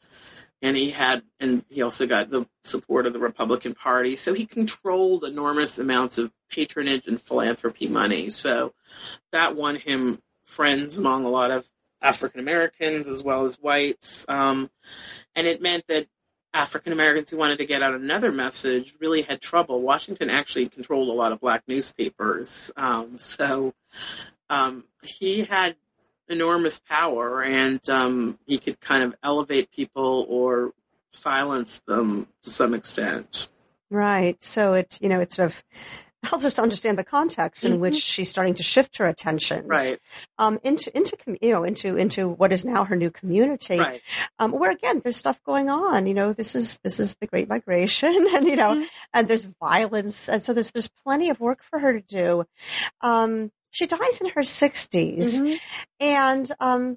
and 0.63 0.77
he 0.77 0.91
had 0.91 1.23
and 1.41 1.65
he 1.69 1.83
also 1.83 2.07
got 2.07 2.31
the 2.31 2.47
support 2.65 3.07
of 3.07 3.13
the 3.13 3.19
Republican 3.19 3.75
Party. 3.75 4.17
So 4.17 4.35
he 4.35 4.47
controlled 4.47 5.25
enormous 5.25 5.79
amounts 5.79 6.19
of 6.19 6.33
patronage 6.51 7.07
and 7.07 7.21
philanthropy 7.21 7.89
money. 7.89 8.31
So 8.31 8.75
that 9.33 9.57
won 9.57 9.77
him 9.77 10.21
friends 10.45 10.99
among 10.99 11.25
a 11.25 11.29
lot 11.29 11.51
of 11.51 11.69
African 12.01 12.41
Americans 12.41 13.09
as 13.09 13.23
well 13.23 13.45
as 13.45 13.57
whites. 13.57 14.27
Um, 14.29 14.71
and 15.35 15.47
it 15.47 15.63
meant 15.63 15.85
that 15.89 16.07
African 16.57 16.95
Americans 16.95 17.29
who 17.29 17.37
wanted 17.37 17.59
to 17.59 17.67
get 17.67 17.83
out 17.83 17.93
another 17.93 18.33
message 18.33 18.95
really 18.99 19.21
had 19.21 19.43
trouble. 19.43 19.83
Washington 19.83 20.31
actually 20.31 20.69
controlled 20.71 21.09
a 21.09 21.13
lot 21.13 21.33
of 21.33 21.41
black 21.41 21.63
newspapers. 21.69 22.73
Um, 22.79 23.19
so 23.19 23.75
um, 24.49 24.85
he 25.03 25.45
had 25.45 25.77
enormous 26.29 26.81
power 26.81 27.43
and 27.43 27.87
um, 27.91 28.39
he 28.47 28.57
could 28.57 28.81
kind 28.81 29.03
of 29.03 29.15
elevate 29.23 29.71
people 29.71 30.25
or 30.31 30.73
silence 31.11 31.81
them 31.81 32.27
to 32.43 32.51
some 32.51 32.73
extent. 32.73 33.49
Right. 33.91 34.43
So 34.43 34.73
it, 34.73 34.99
you 35.03 35.11
know, 35.11 35.21
it's 35.21 35.37
sort 35.37 35.51
of 35.51 35.63
helps 36.27 36.45
us 36.45 36.55
to 36.55 36.63
understand 36.63 36.99
the 36.99 37.05
context 37.05 37.65
in 37.65 37.73
mm-hmm. 37.73 37.83
which 37.83 37.97
she's 37.97 38.29
starting 38.29 38.55
to 38.55 38.63
shift 38.63 38.99
her 38.99 39.07
attentions 39.07 39.67
right. 39.67 39.99
um, 40.39 40.59
into 40.63 40.95
into 40.97 41.17
you 41.41 41.51
know 41.51 41.65
into 41.65 41.97
into 41.97 42.29
what 42.29 42.53
is 42.53 42.65
now 42.65 42.85
her 42.85 42.97
new 42.97 43.11
community, 43.11 43.79
right. 43.79 44.03
um, 44.39 44.53
where 44.53 44.71
again 44.71 45.01
there's 45.03 45.17
stuff 45.17 45.43
going 45.45 45.69
on. 45.69 46.07
You 46.07 46.15
know, 46.15 46.33
this 46.33 46.55
is 46.55 46.79
this 46.79 47.01
is 47.01 47.15
the 47.21 47.27
Great 47.27 47.49
Migration, 47.49 48.27
and 48.35 48.47
you 48.47 48.57
know, 48.57 48.73
mm-hmm. 48.73 48.85
and 49.15 49.29
there's 49.29 49.45
violence, 49.45 50.29
and 50.29 50.41
so 50.41 50.53
there's 50.53 50.73
there's 50.73 50.89
plenty 50.89 51.31
of 51.31 51.41
work 51.41 51.63
for 51.63 51.79
her 51.79 51.93
to 51.93 52.01
do. 52.01 52.45
Um, 53.01 53.51
she 53.71 53.87
dies 53.87 54.21
in 54.23 54.31
her 54.31 54.41
60s, 54.41 55.19
mm-hmm. 55.19 55.55
and 56.01 56.51
um, 56.61 56.97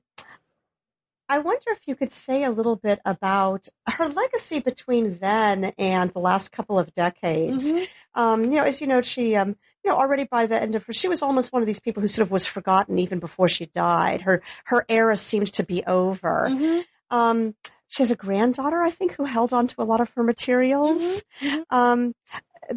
I 1.30 1.38
wonder 1.38 1.66
if 1.68 1.88
you 1.88 1.96
could 1.96 2.10
say 2.10 2.44
a 2.44 2.50
little 2.50 2.76
bit 2.76 3.00
about 3.06 3.68
her 3.88 4.10
legacy 4.10 4.60
between 4.60 5.20
then 5.20 5.74
and 5.78 6.10
the 6.10 6.20
last 6.20 6.52
couple 6.52 6.80
of 6.80 6.92
decades. 6.96 7.72
Mm-hmm. 7.72 8.20
Um, 8.20 8.44
you 8.46 8.58
know, 8.58 8.64
as 8.64 8.82
you 8.82 8.88
know, 8.88 9.04
she, 9.04 9.36
um, 9.36 9.56
you 9.86 9.92
know, 9.92 9.98
already 9.98 10.24
by 10.24 10.48
the 10.48 10.60
end 10.60 10.74
of 10.74 10.84
her, 10.86 10.94
she 10.94 11.08
was 11.08 11.22
almost 11.22 11.54
one 11.54 11.62
of 11.62 11.68
these 11.68 11.80
people 11.80 12.02
who 12.02 12.08
sort 12.08 12.26
of 12.26 12.32
was 12.32 12.48
forgotten 12.48 12.98
even 12.98 13.20
before 13.20 13.48
she 13.48 13.68
died. 13.68 14.24
Her 14.24 14.42
her 14.66 14.84
era 14.90 15.16
seems 15.16 15.52
to 15.52 15.64
be 15.64 15.84
over. 15.86 16.48
Mm-hmm. 16.50 17.16
Um, 17.16 17.56
she 17.90 18.04
has 18.04 18.12
a 18.12 18.16
granddaughter, 18.16 18.82
I 18.82 18.90
think, 18.90 19.14
who 19.14 19.26
held 19.26 19.54
on 19.54 19.68
to 19.68 19.82
a 19.82 19.84
lot 19.84 20.00
of 20.00 20.10
her 20.16 20.24
materials. 20.24 21.24
Mm-hmm. 21.42 21.48
mm-hmm. 21.48 21.76
Um, 21.76 22.16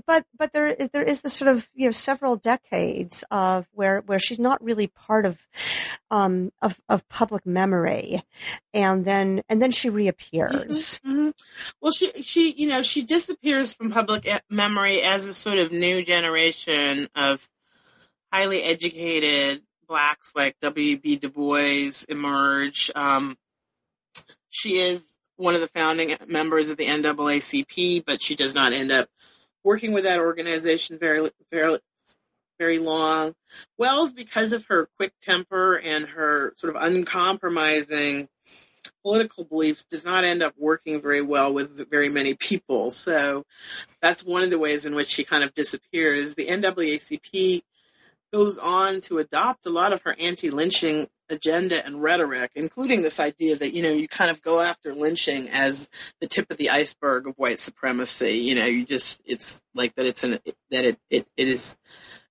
but 0.06 0.24
but 0.36 0.52
there 0.52 0.74
there 0.92 1.02
is 1.02 1.20
this 1.20 1.32
sort 1.32 1.50
of 1.50 1.68
you 1.74 1.86
know 1.86 1.92
several 1.92 2.36
decades 2.36 3.24
of 3.30 3.68
where 3.72 4.00
where 4.02 4.18
she's 4.18 4.38
not 4.38 4.62
really 4.62 4.86
part 4.86 5.26
of 5.26 5.46
um 6.10 6.52
of 6.60 6.80
of 6.88 7.08
public 7.08 7.46
memory, 7.46 8.22
and 8.72 9.04
then 9.04 9.42
and 9.48 9.60
then 9.60 9.70
she 9.70 9.90
reappears. 9.90 11.00
Mm-hmm, 11.04 11.10
mm-hmm. 11.10 11.30
Well, 11.80 11.92
she 11.92 12.10
she 12.22 12.52
you 12.52 12.68
know 12.68 12.82
she 12.82 13.04
disappears 13.04 13.72
from 13.72 13.90
public 13.90 14.28
memory 14.50 15.02
as 15.02 15.26
a 15.26 15.34
sort 15.34 15.58
of 15.58 15.72
new 15.72 16.02
generation 16.04 17.08
of 17.14 17.48
highly 18.32 18.62
educated 18.62 19.62
blacks 19.88 20.32
like 20.34 20.58
W. 20.60 20.96
B. 20.96 21.16
Du 21.16 21.28
Bois 21.28 22.04
emerge. 22.08 22.90
Um, 22.94 23.36
she 24.48 24.70
is 24.70 25.06
one 25.36 25.54
of 25.54 25.60
the 25.60 25.68
founding 25.68 26.10
members 26.28 26.70
of 26.70 26.76
the 26.76 26.86
NAACP, 26.86 28.04
but 28.04 28.22
she 28.22 28.34
does 28.36 28.54
not 28.54 28.72
end 28.72 28.92
up 28.92 29.08
working 29.64 29.92
with 29.92 30.04
that 30.04 30.20
organization 30.20 30.98
very, 30.98 31.28
very, 31.50 31.78
very 32.58 32.78
long. 32.78 33.34
Wells, 33.78 34.12
because 34.12 34.52
of 34.52 34.66
her 34.66 34.88
quick 34.96 35.12
temper 35.20 35.78
and 35.78 36.06
her 36.06 36.52
sort 36.56 36.76
of 36.76 36.82
uncompromising 36.82 38.28
political 39.02 39.44
beliefs, 39.44 39.84
does 39.84 40.04
not 40.04 40.24
end 40.24 40.42
up 40.42 40.54
working 40.58 41.00
very 41.00 41.22
well 41.22 41.52
with 41.52 41.90
very 41.90 42.08
many 42.08 42.34
people. 42.34 42.90
So 42.90 43.44
that's 44.00 44.24
one 44.24 44.42
of 44.42 44.50
the 44.50 44.58
ways 44.58 44.86
in 44.86 44.94
which 44.94 45.08
she 45.08 45.24
kind 45.24 45.44
of 45.44 45.54
disappears. 45.54 46.34
The 46.34 46.46
NAACP 46.46 47.62
goes 48.32 48.58
on 48.58 49.00
to 49.02 49.18
adopt 49.18 49.66
a 49.66 49.70
lot 49.70 49.92
of 49.92 50.02
her 50.02 50.14
anti-lynching 50.18 51.06
agenda 51.32 51.84
and 51.84 52.02
rhetoric, 52.02 52.52
including 52.54 53.02
this 53.02 53.18
idea 53.18 53.56
that 53.56 53.74
you 53.74 53.82
know 53.82 53.90
you 53.90 54.08
kind 54.08 54.30
of 54.30 54.42
go 54.42 54.60
after 54.60 54.94
lynching 54.94 55.48
as 55.48 55.88
the 56.20 56.26
tip 56.26 56.50
of 56.50 56.56
the 56.56 56.70
iceberg 56.70 57.26
of 57.26 57.34
white 57.36 57.58
supremacy. 57.58 58.34
You 58.34 58.54
know, 58.54 58.66
you 58.66 58.84
just 58.84 59.20
it's 59.24 59.62
like 59.74 59.94
that. 59.96 60.06
It's 60.06 60.24
an 60.24 60.38
that 60.70 60.84
it 60.84 60.98
it, 61.10 61.26
it 61.36 61.48
is 61.48 61.76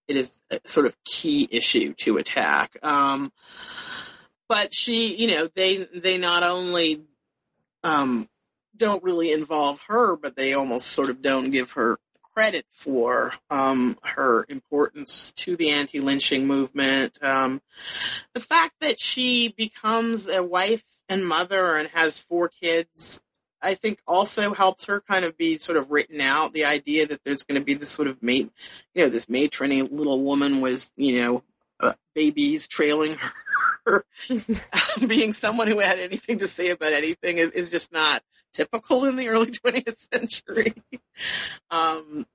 it 0.08 0.16
is 0.16 0.42
a 0.52 0.60
sort 0.66 0.86
of 0.86 0.96
key 1.04 1.48
issue 1.52 1.94
to 1.96 2.18
attack. 2.18 2.76
Um, 2.84 3.32
but 4.48 4.74
she, 4.74 5.16
you 5.16 5.28
know, 5.28 5.48
they 5.56 5.78
they 5.78 6.18
not 6.18 6.44
only 6.44 7.02
um, 7.84 8.28
don't 8.76 9.04
really 9.04 9.32
involve 9.32 9.82
her, 9.88 10.16
but 10.16 10.36
they 10.36 10.54
almost 10.54 10.88
sort 10.88 11.10
of 11.10 11.22
don't 11.22 11.50
give 11.52 11.72
her 11.74 11.98
credit 12.34 12.66
for 12.70 13.34
um, 13.50 13.98
her 14.04 14.46
importance 14.50 15.32
to 15.34 15.56
the 15.56 15.72
anti-lynching 15.72 16.48
movement. 16.48 17.18
Um, 17.22 17.62
the 18.34 18.40
fact 18.40 18.76
that 18.82 19.00
she 19.00 19.54
becomes 19.56 20.28
a 20.28 20.44
wife 20.44 20.84
and 21.10 21.28
mother 21.28 21.76
and 21.76 21.90
has 21.90 22.22
four 22.22 22.50
kids, 22.50 23.22
I 23.62 23.74
think, 23.74 24.00
also 24.08 24.54
helps 24.54 24.86
her 24.86 25.02
kind 25.02 25.26
of 25.26 25.38
be 25.38 25.58
sort 25.58 25.78
of 25.78 25.92
written 25.92 26.22
out. 26.22 26.54
The 26.54 26.66
idea 26.66 27.08
that 27.08 27.24
there's 27.24 27.44
going 27.44 27.60
to 27.60 27.66
be 27.66 27.74
this 27.74 27.90
sort 27.90 28.08
of 28.08 28.22
mate, 28.24 28.52
you 28.94 29.04
know, 29.04 29.10
this 29.10 29.26
matrony 29.26 29.90
little 29.92 30.22
woman 30.22 30.62
with, 30.62 30.90
you 30.96 31.22
know, 31.22 31.44
uh, 31.80 31.94
babies 32.16 32.68
trailing 32.68 33.16
her. 33.86 34.06
being 35.08 35.32
someone 35.32 35.68
who 35.68 35.80
had 35.80 36.00
anything 36.00 36.38
to 36.38 36.48
say 36.48 36.70
about 36.70 36.94
anything 36.94 37.38
is, 37.38 37.52
is 37.52 37.72
just 37.72 37.92
not 37.92 38.22
typical 38.54 39.06
in 39.06 39.16
the 39.16 39.30
early 39.30 39.46
20th 39.52 40.14
century. 40.14 40.74
Um, 41.70 42.26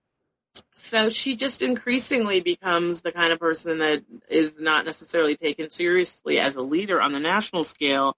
so 0.75 1.11
she 1.11 1.37
just 1.37 1.63
increasingly 1.63 2.41
becomes 2.41 3.03
the 3.03 3.13
kind 3.13 3.33
of 3.33 3.41
person 3.41 3.79
that 3.79 4.05
is 4.31 4.61
not 4.61 4.85
necessarily 4.85 5.35
taken 5.35 5.71
seriously 5.71 6.39
as 6.39 6.57
a 6.57 6.65
leader 6.65 7.01
on 7.01 7.13
the 7.13 7.21
national 7.21 7.65
scale, 7.65 8.17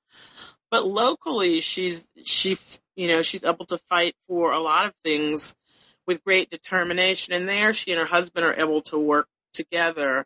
but 0.70 0.86
locally 0.86 1.60
she's 1.60 2.08
she 2.24 2.56
you 2.94 3.08
know 3.08 3.22
she's 3.22 3.44
able 3.44 3.64
to 3.66 3.78
fight 3.78 4.14
for 4.26 4.52
a 4.52 4.58
lot 4.58 4.86
of 4.86 4.92
things 5.04 5.54
with 6.06 6.24
great 6.24 6.50
determination. 6.50 7.34
And 7.34 7.48
there, 7.48 7.74
she 7.74 7.92
and 7.92 8.00
her 8.00 8.06
husband 8.06 8.44
are 8.44 8.54
able 8.54 8.82
to 8.82 8.98
work 8.98 9.28
together. 9.52 10.24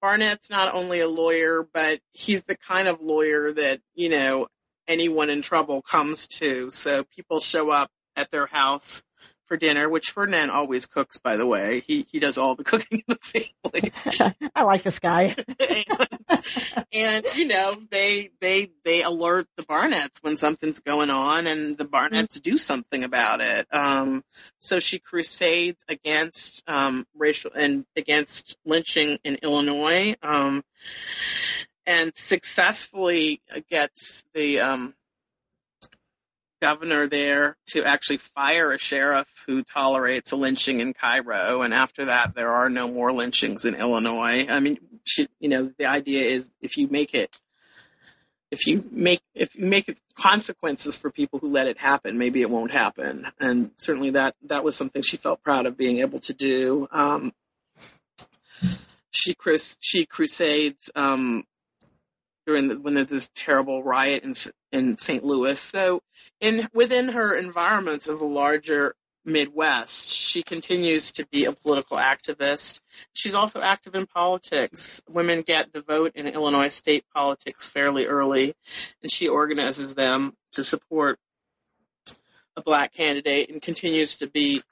Barnett's 0.00 0.50
not 0.50 0.74
only 0.74 1.00
a 1.00 1.08
lawyer, 1.08 1.66
but 1.72 1.98
he's 2.12 2.42
the 2.42 2.56
kind 2.56 2.88
of 2.88 3.00
lawyer 3.00 3.50
that 3.50 3.80
you 3.94 4.10
know 4.10 4.46
anyone 4.88 5.30
in 5.30 5.42
trouble 5.42 5.82
comes 5.82 6.26
to. 6.26 6.70
So 6.70 7.04
people 7.04 7.40
show 7.40 7.70
up 7.70 7.90
at 8.16 8.30
their 8.30 8.46
house 8.46 9.02
for 9.46 9.56
dinner, 9.56 9.88
which 9.88 10.10
Ferdinand 10.10 10.50
always 10.50 10.86
cooks, 10.86 11.18
by 11.18 11.36
the 11.36 11.46
way. 11.46 11.82
He 11.86 12.06
he 12.10 12.18
does 12.18 12.38
all 12.38 12.54
the 12.54 12.64
cooking 12.64 13.02
in 13.06 13.16
the 13.16 13.18
family. 13.20 14.50
I 14.54 14.62
like 14.64 14.82
this 14.82 14.98
guy. 14.98 15.34
and, 15.70 16.84
and, 16.92 17.24
you 17.36 17.46
know, 17.46 17.74
they 17.90 18.30
they 18.40 18.70
they 18.84 19.02
alert 19.02 19.46
the 19.56 19.64
Barnetts 19.64 20.22
when 20.22 20.36
something's 20.36 20.80
going 20.80 21.10
on, 21.10 21.46
and 21.46 21.76
the 21.76 21.84
Barnetts 21.84 22.38
mm-hmm. 22.38 22.50
do 22.50 22.58
something 22.58 23.04
about 23.04 23.40
it. 23.40 23.66
Um, 23.72 24.22
so 24.58 24.78
she 24.78 24.98
crusades 24.98 25.84
against 25.88 26.68
um, 26.68 27.06
racial 27.16 27.50
and 27.56 27.84
against 27.96 28.56
lynching 28.64 29.18
in 29.24 29.36
Illinois. 29.42 30.14
Um, 30.22 30.64
and 31.86 32.16
successfully 32.16 33.40
gets 33.70 34.24
the 34.34 34.60
um, 34.60 34.94
governor 36.64 37.06
there 37.06 37.56
to 37.66 37.84
actually 37.84 38.16
fire 38.16 38.72
a 38.72 38.78
sheriff 38.78 39.44
who 39.46 39.62
tolerates 39.62 40.32
a 40.32 40.36
lynching 40.36 40.80
in 40.80 40.94
Cairo. 40.94 41.60
And 41.60 41.74
after 41.74 42.06
that, 42.06 42.34
there 42.34 42.48
are 42.48 42.70
no 42.70 42.90
more 42.90 43.12
lynchings 43.12 43.66
in 43.66 43.74
Illinois. 43.74 44.46
I 44.48 44.60
mean, 44.60 44.78
you 45.38 45.50
know, 45.50 45.68
the 45.78 45.84
idea 45.84 46.22
is 46.22 46.50
if 46.62 46.78
you 46.78 46.88
make 46.88 47.12
it, 47.12 47.38
if 48.50 48.66
you 48.66 48.82
make 48.90 49.20
if 49.34 49.56
you 49.56 49.66
make 49.66 49.94
consequences 50.14 50.96
for 50.96 51.10
people 51.10 51.38
who 51.38 51.48
let 51.48 51.66
it 51.66 51.78
happen, 51.78 52.16
maybe 52.16 52.40
it 52.40 52.48
won't 52.48 52.70
happen. 52.70 53.26
And 53.38 53.72
certainly 53.76 54.10
that 54.10 54.34
that 54.44 54.64
was 54.64 54.74
something 54.74 55.02
she 55.02 55.18
felt 55.18 55.42
proud 55.42 55.66
of 55.66 55.76
being 55.76 55.98
able 55.98 56.20
to 56.20 56.32
do. 56.32 56.86
Um, 56.92 57.32
she 59.10 59.34
she 59.80 60.06
crusades 60.06 60.90
um, 60.94 61.44
during 62.46 62.68
the, 62.68 62.78
when 62.78 62.94
there's 62.94 63.08
this 63.08 63.30
terrible 63.34 63.82
riot 63.82 64.24
in 64.24 64.34
in 64.72 64.98
St. 64.98 65.24
Louis. 65.24 65.58
So, 65.58 66.00
in 66.40 66.66
within 66.74 67.08
her 67.08 67.34
environments 67.34 68.08
of 68.08 68.18
the 68.18 68.24
larger 68.24 68.94
Midwest, 69.24 70.08
she 70.08 70.42
continues 70.42 71.12
to 71.12 71.26
be 71.26 71.46
a 71.46 71.52
political 71.52 71.96
activist. 71.96 72.80
She's 73.14 73.34
also 73.34 73.62
active 73.62 73.94
in 73.94 74.06
politics. 74.06 75.02
Women 75.08 75.42
get 75.42 75.72
the 75.72 75.82
vote 75.82 76.12
in 76.14 76.26
Illinois 76.26 76.68
state 76.68 77.04
politics 77.14 77.70
fairly 77.70 78.06
early, 78.06 78.54
and 79.02 79.10
she 79.10 79.28
organizes 79.28 79.94
them 79.94 80.34
to 80.52 80.62
support 80.62 81.18
a 82.56 82.62
black 82.62 82.92
candidate 82.92 83.50
and 83.50 83.62
continues 83.62 84.16
to 84.16 84.28
be 84.28 84.62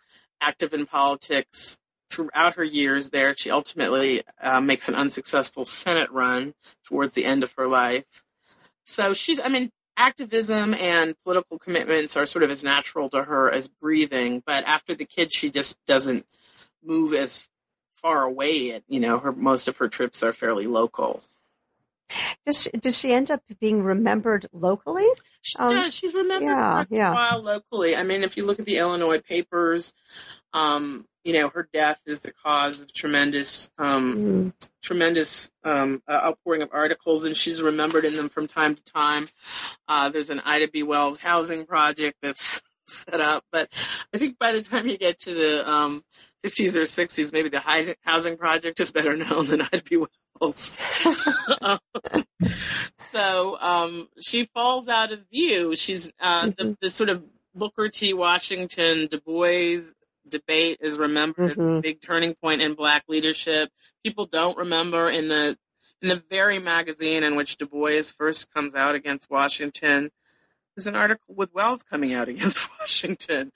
active 0.41 0.75
in 0.75 0.87
politics 0.87 1.79
throughout 2.13 2.57
her 2.57 2.65
years 2.65 3.11
there, 3.11 3.35
she 3.37 3.51
ultimately 3.51 4.23
uh, 4.41 4.61
makes 4.61 4.89
an 4.89 4.95
unsuccessful 4.95 5.65
Senate 5.65 6.11
run 6.11 6.55
towards 6.85 7.15
the 7.15 7.25
end 7.25 7.43
of 7.43 7.53
her 7.57 7.67
life. 7.67 8.23
So 8.85 9.13
she's, 9.13 9.41
I 9.41 9.49
mean, 9.49 9.71
activism 9.97 10.75
and 10.75 11.15
political 11.25 11.59
commitments 11.59 12.17
are 12.17 12.27
sort 12.27 12.43
of 12.43 12.51
as 12.51 12.63
natural 12.63 13.09
to 13.11 13.23
her 13.23 13.51
as 13.51 13.69
breathing. 13.69 14.43
But 14.45 14.65
after 14.65 14.95
the 14.95 15.07
kids, 15.07 15.35
she 15.35 15.51
just 15.51 15.79
doesn't 15.87 16.27
move 16.85 17.15
as 17.15 17.49
far 17.95 18.25
away. 18.25 18.73
At, 18.73 18.83
you 18.89 19.01
know, 19.01 19.19
her 19.19 19.33
most 19.33 19.69
of 19.69 19.77
her 19.79 19.89
trips 19.89 20.23
are 20.23 20.33
fairly 20.33 20.67
local. 20.67 21.23
Does 22.45 22.63
she, 22.63 22.71
does 22.71 22.99
she 22.99 23.13
end 23.13 23.31
up 23.31 23.43
being 23.61 23.83
remembered 23.83 24.47
locally? 24.53 25.09
She 25.41 25.59
um, 25.59 25.75
does. 25.75 25.95
She's 25.95 26.15
remembered 26.15 26.49
yeah, 26.49 26.85
yeah. 26.91 27.11
a 27.11 27.15
while 27.15 27.43
locally. 27.43 27.97
I 27.97 28.03
mean, 28.03 28.23
if 28.23 28.37
you 28.37 28.45
look 28.45 28.61
at 28.61 28.67
the 28.67 28.79
Illinois 28.79 29.21
papers, 29.21 29.95
um, 30.53 31.07
you 31.25 31.33
know, 31.35 31.49
her 31.49 31.69
death 31.73 32.01
is 32.07 32.21
the 32.21 32.33
cause 32.33 32.81
of 32.81 32.93
tremendous, 32.93 33.71
um, 33.79 34.17
mm. 34.17 34.71
tremendous 34.83 35.51
um, 35.65 36.03
uh, 36.09 36.21
outpouring 36.25 36.63
of 36.63 36.71
articles, 36.73 37.25
and 37.25 37.37
she's 37.37 37.63
remembered 37.63 38.05
in 38.05 38.17
them 38.17 38.29
from 38.29 38.47
time 38.47 38.75
to 38.75 38.83
time. 38.85 39.27
Uh, 39.87 40.09
there's 40.09 40.31
an 40.31 40.41
Ida 40.45 40.69
B. 40.69 40.83
Wells 40.83 41.19
housing 41.19 41.65
project 41.67 42.17
that's 42.23 42.63
set 42.87 43.21
up, 43.21 43.45
but 43.53 43.69
I 44.13 44.19
think 44.19 44.39
by 44.39 44.53
the 44.53 44.63
time 44.63 44.87
you 44.87 44.99
get 44.99 45.21
to 45.21 45.33
the 45.33 45.71
um, 45.71 46.03
50s 46.43 46.77
or 46.77 46.83
60s, 46.83 47.33
maybe 47.33 47.49
the 47.49 47.95
housing 48.03 48.37
project 48.37 48.81
is 48.81 48.91
better 48.91 49.17
known 49.19 49.47
than 49.47 49.63
Ida 49.63 49.83
B. 49.89 49.99
Wells. 50.41 50.77
so 52.97 53.59
um, 53.61 54.09
she 54.21 54.45
falls 54.47 54.89
out 54.89 55.13
of 55.13 55.21
view. 55.31 55.77
She's 55.77 56.13
uh, 56.19 56.47
mm-hmm. 56.47 56.71
the, 56.71 56.79
the 56.83 56.91
sort 56.91 57.11
of 57.11 57.23
Booker 57.55 57.89
T. 57.89 58.15
Washington 58.15 59.07
Du 59.09 59.21
Bois 59.21 59.93
debate 60.33 60.79
is 60.81 60.99
remembered 60.99 61.53
mm-hmm. 61.53 61.61
as 61.63 61.79
a 61.79 61.81
big 61.81 62.01
turning 62.01 62.35
point 62.35 62.63
in 62.63 62.75
black 62.75 63.05
leadership. 63.09 63.71
People 64.05 64.27
don't 64.27 64.59
remember 64.59 65.09
in 65.09 65.29
the 65.29 65.57
in 66.03 66.09
the 66.09 66.23
very 66.31 66.59
magazine 66.59 67.23
in 67.23 67.37
which 67.37 67.57
Du 67.57 67.67
Bois 67.67 68.03
first 68.17 68.53
comes 68.53 68.75
out 68.75 68.97
against 68.97 69.31
Washington. 69.31 70.11
There's 70.77 70.89
an 70.89 70.97
article 70.97 71.35
with 71.37 71.55
Wells 71.55 71.83
coming 71.83 72.13
out 72.15 72.29
against 72.29 72.69
Washington, 72.81 73.53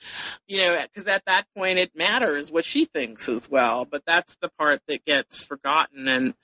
you 0.46 0.58
know, 0.58 0.78
because 0.82 1.08
at 1.08 1.24
that 1.26 1.44
point 1.56 1.78
it 1.78 1.96
matters 1.96 2.52
what 2.52 2.64
she 2.64 2.84
thinks 2.84 3.28
as 3.28 3.50
well. 3.50 3.84
But 3.84 4.04
that's 4.06 4.36
the 4.36 4.50
part 4.58 4.80
that 4.86 5.04
gets 5.04 5.42
forgotten. 5.42 6.06
And 6.06 6.34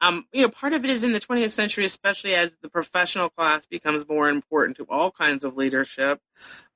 um, 0.00 0.26
you 0.32 0.42
know, 0.42 0.48
part 0.48 0.72
of 0.72 0.84
it 0.84 0.90
is 0.90 1.02
in 1.02 1.12
the 1.12 1.20
20th 1.20 1.50
century, 1.50 1.84
especially 1.84 2.34
as 2.34 2.56
the 2.62 2.68
professional 2.68 3.28
class 3.30 3.66
becomes 3.66 4.08
more 4.08 4.28
important 4.28 4.76
to 4.76 4.86
all 4.88 5.10
kinds 5.10 5.44
of 5.44 5.56
leadership, 5.56 6.20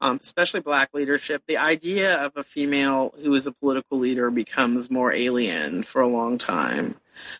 um, 0.01 0.19
especially 0.21 0.61
black 0.61 0.91
leadership. 0.93 1.43
The 1.47 1.59
idea 1.59 2.21
of 2.25 2.33
a 2.37 2.43
female 2.43 3.15
who 3.23 3.35
is 3.35 3.47
a 3.47 3.53
political 3.53 3.99
leader 3.99 4.31
becomes 4.31 4.91
more 4.91 5.13
alien 5.13 5.85
for 5.85 6.03
a 6.03 6.09
long 6.09 6.39
time. 6.39 6.97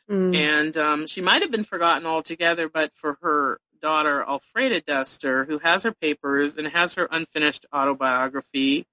Mm. 0.09 0.37
And 0.37 0.77
um, 0.77 1.07
she 1.09 1.21
might 1.21 1.43
have 1.43 1.51
been 1.51 1.65
forgotten 1.65 2.07
altogether, 2.07 2.69
but 2.69 2.93
for 2.95 3.19
her 3.23 3.59
daughter, 3.81 4.25
Alfreda 4.27 4.85
Duster, 4.85 5.45
who 5.45 5.59
has 5.59 5.83
her 5.83 5.93
papers 5.93 6.57
and 6.57 6.69
has 6.69 6.95
her 6.95 7.09
unfinished 7.11 7.67
autobiography 7.75 8.87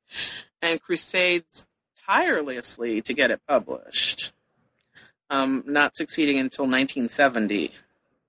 and 0.63 0.81
crusades 0.81 1.67
tirelessly 2.07 3.03
to 3.03 3.13
get 3.13 3.29
it 3.29 3.41
published 3.47 4.33
um, 5.29 5.63
not 5.65 5.95
succeeding 5.95 6.37
until 6.39 6.65
1970. 6.65 7.71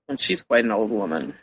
And 0.07 0.19
she's 0.19 0.43
quite 0.43 0.65
an 0.65 0.71
old 0.71 0.91
woman. 0.91 1.35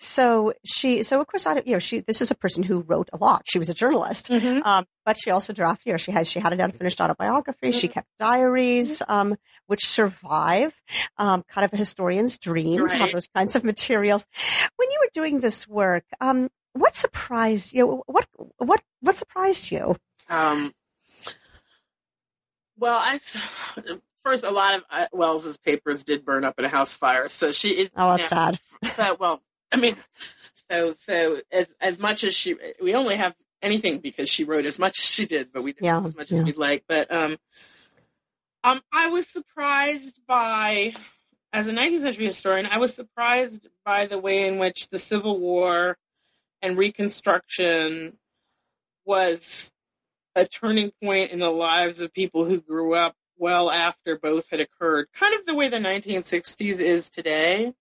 So 0.00 0.52
she, 0.64 1.02
so 1.02 1.20
of 1.20 1.26
course, 1.26 1.46
I, 1.46 1.56
you 1.66 1.72
know, 1.72 1.78
she. 1.80 2.00
This 2.00 2.20
is 2.20 2.30
a 2.30 2.36
person 2.36 2.62
who 2.62 2.80
wrote 2.82 3.10
a 3.12 3.16
lot. 3.16 3.42
She 3.46 3.58
was 3.58 3.68
a 3.68 3.74
journalist, 3.74 4.28
mm-hmm. 4.28 4.62
um, 4.64 4.86
but 5.04 5.16
she 5.20 5.30
also 5.30 5.52
drafted. 5.52 5.86
You 5.86 5.92
know, 5.94 5.96
she 5.96 6.12
had 6.12 6.26
she 6.26 6.38
had 6.38 6.52
an 6.52 6.60
unfinished 6.60 7.00
autobiography. 7.00 7.68
Mm-hmm. 7.68 7.78
She 7.78 7.88
kept 7.88 8.06
diaries, 8.16 9.02
um, 9.08 9.34
which 9.66 9.84
survive. 9.84 10.72
Um, 11.16 11.42
kind 11.48 11.64
of 11.64 11.72
a 11.72 11.76
historian's 11.76 12.38
dream 12.38 12.80
right. 12.80 12.90
to 12.90 12.96
have 12.96 13.10
those 13.10 13.26
kinds 13.26 13.56
of 13.56 13.64
materials. 13.64 14.24
When 14.76 14.88
you 14.88 14.98
were 15.00 15.10
doing 15.12 15.40
this 15.40 15.66
work, 15.66 16.04
um, 16.20 16.48
what 16.74 16.94
surprised 16.94 17.74
you? 17.74 18.04
What 18.06 18.26
what 18.58 18.80
what 19.00 19.16
surprised 19.16 19.72
you? 19.72 19.96
Um, 20.30 20.72
well, 22.78 22.98
I 23.00 23.18
first 24.24 24.44
a 24.44 24.50
lot 24.50 24.76
of 24.76 24.84
uh, 24.90 25.06
Wells's 25.12 25.56
papers 25.56 26.04
did 26.04 26.24
burn 26.24 26.44
up 26.44 26.58
in 26.58 26.64
a 26.64 26.68
house 26.68 26.96
fire, 26.96 27.28
so 27.28 27.52
she 27.52 27.68
is. 27.68 27.90
Oh, 27.96 28.10
that's 28.10 28.30
know, 28.30 28.36
sad. 28.36 28.58
So 28.84 29.16
well, 29.18 29.42
I 29.72 29.78
mean, 29.78 29.96
so 30.70 30.92
so 30.92 31.38
as 31.50 31.74
as 31.80 32.00
much 32.00 32.24
as 32.24 32.34
she, 32.34 32.54
we 32.80 32.94
only 32.94 33.16
have 33.16 33.34
anything 33.62 33.98
because 33.98 34.28
she 34.28 34.44
wrote 34.44 34.64
as 34.64 34.78
much 34.78 35.00
as 35.00 35.04
she 35.04 35.26
did, 35.26 35.52
but 35.52 35.62
we 35.62 35.72
didn't 35.72 35.84
yeah, 35.84 36.00
as 36.00 36.16
much 36.16 36.30
yeah. 36.30 36.38
as 36.38 36.44
we'd 36.44 36.56
like. 36.56 36.84
But 36.88 37.12
um, 37.12 37.36
um, 38.64 38.80
I 38.92 39.08
was 39.08 39.26
surprised 39.26 40.20
by, 40.26 40.92
as 41.52 41.68
a 41.68 41.72
19th 41.72 41.98
century 42.00 42.26
historian, 42.26 42.66
I 42.66 42.78
was 42.78 42.94
surprised 42.94 43.66
by 43.84 44.06
the 44.06 44.18
way 44.18 44.46
in 44.46 44.58
which 44.58 44.88
the 44.90 44.98
Civil 44.98 45.38
War 45.38 45.96
and 46.62 46.76
Reconstruction 46.76 48.16
was 49.04 49.72
a 50.34 50.44
turning 50.46 50.92
point 51.02 51.32
in 51.32 51.38
the 51.38 51.50
lives 51.50 52.00
of 52.00 52.12
people 52.12 52.44
who 52.44 52.60
grew 52.60 52.94
up 52.94 53.14
well 53.38 53.70
after 53.70 54.18
both 54.18 54.50
had 54.50 54.60
occurred, 54.60 55.06
kind 55.14 55.34
of 55.34 55.46
the 55.46 55.54
way 55.54 55.68
the 55.68 55.78
1960s 55.78 56.82
is 56.82 57.10
today. 57.10 57.72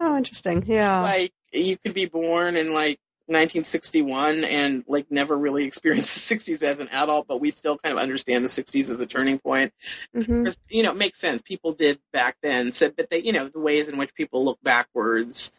Oh, 0.00 0.16
interesting. 0.16 0.64
Yeah. 0.66 1.00
Like 1.00 1.32
you 1.52 1.76
could 1.76 1.94
be 1.94 2.06
born 2.06 2.56
in 2.56 2.72
like 2.72 2.98
1961 3.26 4.44
and 4.44 4.84
like 4.88 5.10
never 5.10 5.36
really 5.36 5.64
experience 5.66 6.28
the 6.28 6.34
60s 6.34 6.62
as 6.62 6.80
an 6.80 6.88
adult, 6.92 7.26
but 7.28 7.40
we 7.40 7.50
still 7.50 7.76
kind 7.76 7.96
of 7.96 8.02
understand 8.02 8.44
the 8.44 8.48
60s 8.48 8.90
as 8.90 9.00
a 9.00 9.06
turning 9.06 9.38
point. 9.38 9.72
Mm-hmm. 10.16 10.48
You 10.68 10.82
know, 10.82 10.92
it 10.92 10.96
makes 10.96 11.18
sense. 11.18 11.42
People 11.42 11.72
did 11.72 11.98
back 12.12 12.36
then, 12.42 12.72
so, 12.72 12.90
but 12.90 13.10
they, 13.10 13.22
you 13.22 13.32
know, 13.32 13.48
the 13.48 13.60
ways 13.60 13.88
in 13.88 13.98
which 13.98 14.14
people 14.14 14.44
look 14.44 14.58
backwards. 14.62 15.52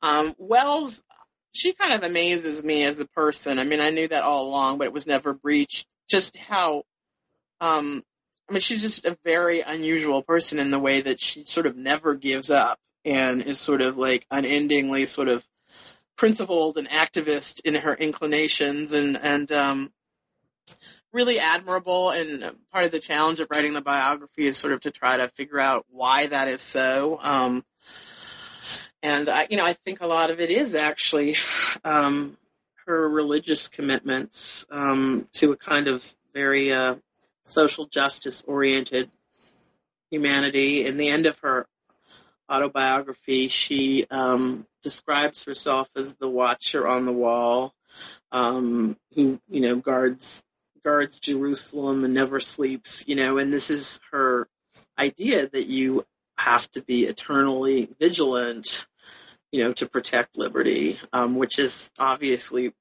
Um, 0.00 0.34
Wells, 0.38 1.04
she 1.52 1.72
kind 1.74 1.92
of 1.92 2.02
amazes 2.02 2.64
me 2.64 2.84
as 2.84 3.00
a 3.00 3.06
person. 3.08 3.58
I 3.58 3.64
mean, 3.64 3.80
I 3.80 3.90
knew 3.90 4.08
that 4.08 4.24
all 4.24 4.48
along, 4.48 4.78
but 4.78 4.86
it 4.86 4.92
was 4.92 5.06
never 5.06 5.34
breached. 5.34 5.86
Just 6.08 6.36
how, 6.36 6.84
um, 7.60 8.02
I 8.48 8.52
mean, 8.52 8.60
she's 8.60 8.82
just 8.82 9.06
a 9.06 9.16
very 9.24 9.60
unusual 9.60 10.22
person 10.22 10.58
in 10.58 10.70
the 10.70 10.78
way 10.78 11.00
that 11.00 11.20
she 11.20 11.44
sort 11.44 11.66
of 11.66 11.76
never 11.76 12.14
gives 12.14 12.50
up 12.50 12.78
and 13.04 13.42
is 13.42 13.60
sort 13.60 13.82
of 13.82 13.96
like 13.96 14.26
unendingly 14.30 15.04
sort 15.04 15.28
of 15.28 15.46
principled 16.16 16.76
and 16.76 16.88
activist 16.88 17.60
in 17.64 17.74
her 17.74 17.94
inclinations 17.94 18.94
and 18.94 19.18
and 19.22 19.50
um, 19.52 19.92
really 21.12 21.38
admirable. 21.38 22.10
And 22.10 22.42
part 22.72 22.84
of 22.84 22.92
the 22.92 23.00
challenge 23.00 23.40
of 23.40 23.48
writing 23.52 23.74
the 23.74 23.82
biography 23.82 24.44
is 24.44 24.56
sort 24.56 24.72
of 24.72 24.80
to 24.80 24.90
try 24.90 25.16
to 25.16 25.28
figure 25.28 25.58
out 25.58 25.84
why 25.88 26.26
that 26.26 26.48
is 26.48 26.60
so. 26.60 27.18
Um, 27.22 27.64
and 29.02 29.28
I, 29.28 29.46
you 29.50 29.56
know, 29.56 29.64
I 29.64 29.72
think 29.72 30.00
a 30.00 30.06
lot 30.06 30.30
of 30.30 30.40
it 30.40 30.50
is 30.50 30.74
actually 30.74 31.36
um, 31.84 32.36
her 32.86 33.08
religious 33.08 33.68
commitments 33.68 34.66
um, 34.70 35.26
to 35.34 35.52
a 35.52 35.56
kind 35.56 35.88
of 35.88 36.14
very 36.34 36.72
uh, 36.72 36.96
social 37.42 37.84
justice 37.84 38.44
oriented 38.46 39.10
humanity. 40.10 40.86
In 40.86 40.96
the 40.96 41.08
end 41.08 41.26
of 41.26 41.38
her 41.40 41.66
autobiography, 42.50 43.48
she 43.48 44.06
um, 44.10 44.66
describes 44.82 45.44
herself 45.44 45.88
as 45.96 46.16
the 46.16 46.28
watcher 46.28 46.86
on 46.86 47.06
the 47.06 47.12
wall, 47.12 47.74
um, 48.30 48.96
who 49.14 49.40
you 49.48 49.60
know 49.60 49.76
guards 49.76 50.44
guards 50.84 51.18
Jerusalem 51.18 52.04
and 52.04 52.14
never 52.14 52.40
sleeps. 52.40 53.04
You 53.08 53.16
know, 53.16 53.38
and 53.38 53.52
this 53.52 53.70
is 53.70 54.00
her 54.12 54.48
idea 54.98 55.48
that 55.48 55.66
you 55.66 56.04
have 56.38 56.70
to 56.72 56.82
be 56.82 57.02
eternally 57.02 57.88
vigilant 58.00 58.86
you 59.52 59.62
know, 59.62 59.72
to 59.74 59.86
protect 59.86 60.36
liberty, 60.36 60.98
um, 61.12 61.36
which 61.36 61.58
is 61.58 61.92
obviously 61.98 62.72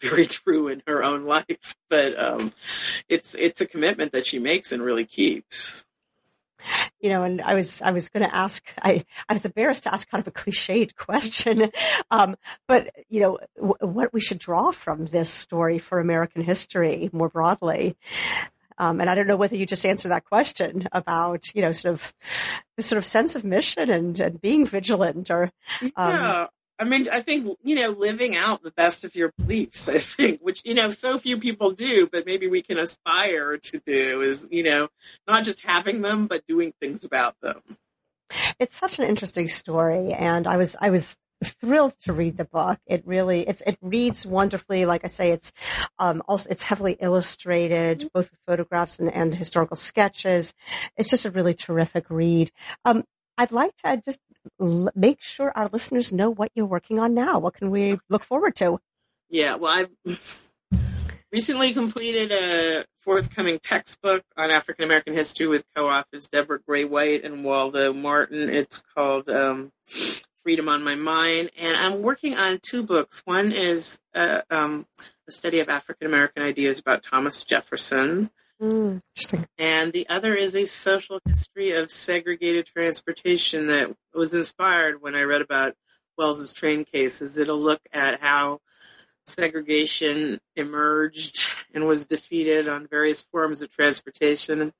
very 0.00 0.26
true 0.26 0.68
in 0.68 0.82
her 0.86 1.04
own 1.04 1.24
life. 1.24 1.76
But 1.88 2.18
um, 2.18 2.52
it's 3.08 3.34
it's 3.34 3.60
a 3.60 3.66
commitment 3.66 4.12
that 4.12 4.26
she 4.26 4.38
makes 4.38 4.72
and 4.72 4.82
really 4.82 5.04
keeps. 5.04 5.84
You 7.00 7.10
know, 7.10 7.22
and 7.22 7.40
I 7.40 7.54
was 7.54 7.80
I 7.82 7.92
was 7.92 8.08
going 8.08 8.28
to 8.28 8.34
ask 8.34 8.64
I 8.82 9.04
I 9.28 9.32
was 9.32 9.46
embarrassed 9.46 9.84
to 9.84 9.92
ask 9.92 10.10
kind 10.10 10.20
of 10.20 10.26
a 10.26 10.32
cliched 10.32 10.96
question, 10.96 11.70
um, 12.10 12.36
but 12.66 12.90
you 13.08 13.20
know 13.20 13.38
w- 13.56 13.74
what 13.80 14.12
we 14.12 14.20
should 14.20 14.38
draw 14.38 14.72
from 14.72 15.06
this 15.06 15.30
story 15.30 15.78
for 15.78 16.00
American 16.00 16.42
history 16.42 17.10
more 17.12 17.28
broadly. 17.28 17.96
Um, 18.78 19.00
and 19.00 19.10
I 19.10 19.14
don't 19.14 19.26
know 19.26 19.36
whether 19.36 19.56
you 19.56 19.66
just 19.66 19.84
answered 19.84 20.10
that 20.10 20.24
question 20.24 20.88
about, 20.92 21.54
you 21.54 21.62
know, 21.62 21.72
sort 21.72 21.92
of 21.94 22.14
this 22.76 22.86
sort 22.86 22.98
of 22.98 23.04
sense 23.04 23.36
of 23.36 23.44
mission 23.44 23.90
and, 23.90 24.18
and 24.20 24.40
being 24.40 24.64
vigilant 24.66 25.30
or. 25.30 25.50
Um, 25.96 26.12
yeah. 26.12 26.46
I 26.80 26.84
mean, 26.84 27.06
I 27.12 27.20
think, 27.20 27.56
you 27.64 27.74
know, 27.74 27.90
living 27.90 28.36
out 28.36 28.62
the 28.62 28.70
best 28.70 29.04
of 29.04 29.16
your 29.16 29.32
beliefs, 29.36 29.88
I 29.88 29.98
think, 29.98 30.40
which, 30.40 30.62
you 30.64 30.74
know, 30.74 30.90
so 30.90 31.18
few 31.18 31.38
people 31.38 31.72
do, 31.72 32.08
but 32.10 32.26
maybe 32.26 32.46
we 32.46 32.62
can 32.62 32.78
aspire 32.78 33.58
to 33.58 33.78
do 33.84 34.20
is, 34.20 34.48
you 34.52 34.62
know, 34.62 34.88
not 35.26 35.44
just 35.44 35.64
having 35.64 36.02
them, 36.02 36.26
but 36.26 36.46
doing 36.46 36.72
things 36.80 37.04
about 37.04 37.34
them. 37.42 37.60
It's 38.60 38.76
such 38.76 38.98
an 38.98 39.06
interesting 39.06 39.48
story. 39.48 40.12
And 40.12 40.46
I 40.46 40.56
was, 40.56 40.76
I 40.80 40.90
was 40.90 41.16
thrilled 41.44 41.94
to 42.00 42.12
read 42.12 42.36
the 42.36 42.44
book. 42.44 42.78
It 42.86 43.02
really 43.06 43.46
it's 43.46 43.60
it 43.62 43.78
reads 43.80 44.26
wonderfully. 44.26 44.86
Like 44.86 45.04
I 45.04 45.08
say, 45.08 45.30
it's 45.30 45.52
um, 45.98 46.22
also 46.28 46.50
it's 46.50 46.62
heavily 46.62 46.96
illustrated, 47.00 48.00
mm-hmm. 48.00 48.08
both 48.14 48.30
with 48.30 48.40
photographs 48.46 48.98
and, 48.98 49.12
and 49.12 49.34
historical 49.34 49.76
sketches. 49.76 50.54
It's 50.96 51.10
just 51.10 51.24
a 51.24 51.30
really 51.30 51.54
terrific 51.54 52.06
read. 52.10 52.50
Um, 52.84 53.04
I'd 53.36 53.52
like 53.52 53.76
to 53.84 54.02
just 54.04 54.20
l- 54.60 54.90
make 54.94 55.20
sure 55.20 55.52
our 55.54 55.68
listeners 55.72 56.12
know 56.12 56.30
what 56.30 56.50
you're 56.54 56.66
working 56.66 56.98
on 56.98 57.14
now. 57.14 57.38
What 57.38 57.54
can 57.54 57.70
we 57.70 57.98
look 58.08 58.24
forward 58.24 58.56
to? 58.56 58.78
Yeah, 59.30 59.56
well, 59.56 59.86
I've 60.04 60.18
recently 61.32 61.72
completed 61.72 62.32
a 62.32 62.84
forthcoming 62.96 63.60
textbook 63.62 64.24
on 64.36 64.50
African 64.50 64.84
American 64.84 65.14
history 65.14 65.46
with 65.46 65.64
co-authors 65.74 66.28
Deborah 66.28 66.60
Gray 66.60 66.84
White 66.84 67.24
and 67.24 67.44
Waldo 67.44 67.92
Martin. 67.92 68.48
It's 68.48 68.82
called 68.82 69.28
um, 69.28 69.72
Freedom 70.48 70.70
on 70.70 70.82
My 70.82 70.94
Mind, 70.94 71.50
and 71.60 71.76
I'm 71.76 72.00
working 72.00 72.34
on 72.34 72.58
two 72.62 72.82
books. 72.82 73.20
One 73.26 73.52
is 73.52 74.00
uh, 74.14 74.40
um, 74.48 74.86
a 75.28 75.30
study 75.30 75.60
of 75.60 75.68
African 75.68 76.06
American 76.06 76.42
ideas 76.42 76.78
about 76.78 77.02
Thomas 77.02 77.44
Jefferson. 77.44 78.30
Mm, 78.58 79.02
interesting. 79.14 79.46
And 79.58 79.92
the 79.92 80.08
other 80.08 80.34
is 80.34 80.56
a 80.56 80.64
social 80.64 81.20
history 81.26 81.72
of 81.72 81.90
segregated 81.90 82.64
transportation 82.64 83.66
that 83.66 83.94
was 84.14 84.34
inspired 84.34 85.02
when 85.02 85.14
I 85.14 85.24
read 85.24 85.42
about 85.42 85.74
Wells's 86.16 86.54
train 86.54 86.86
cases. 86.86 87.36
It'll 87.36 87.60
look 87.60 87.82
at 87.92 88.18
how 88.18 88.60
segregation 89.28 90.38
emerged 90.56 91.48
and 91.74 91.86
was 91.86 92.06
defeated 92.06 92.68
on 92.68 92.86
various 92.86 93.22
forms 93.22 93.62
of 93.62 93.70
transportation 93.70 94.72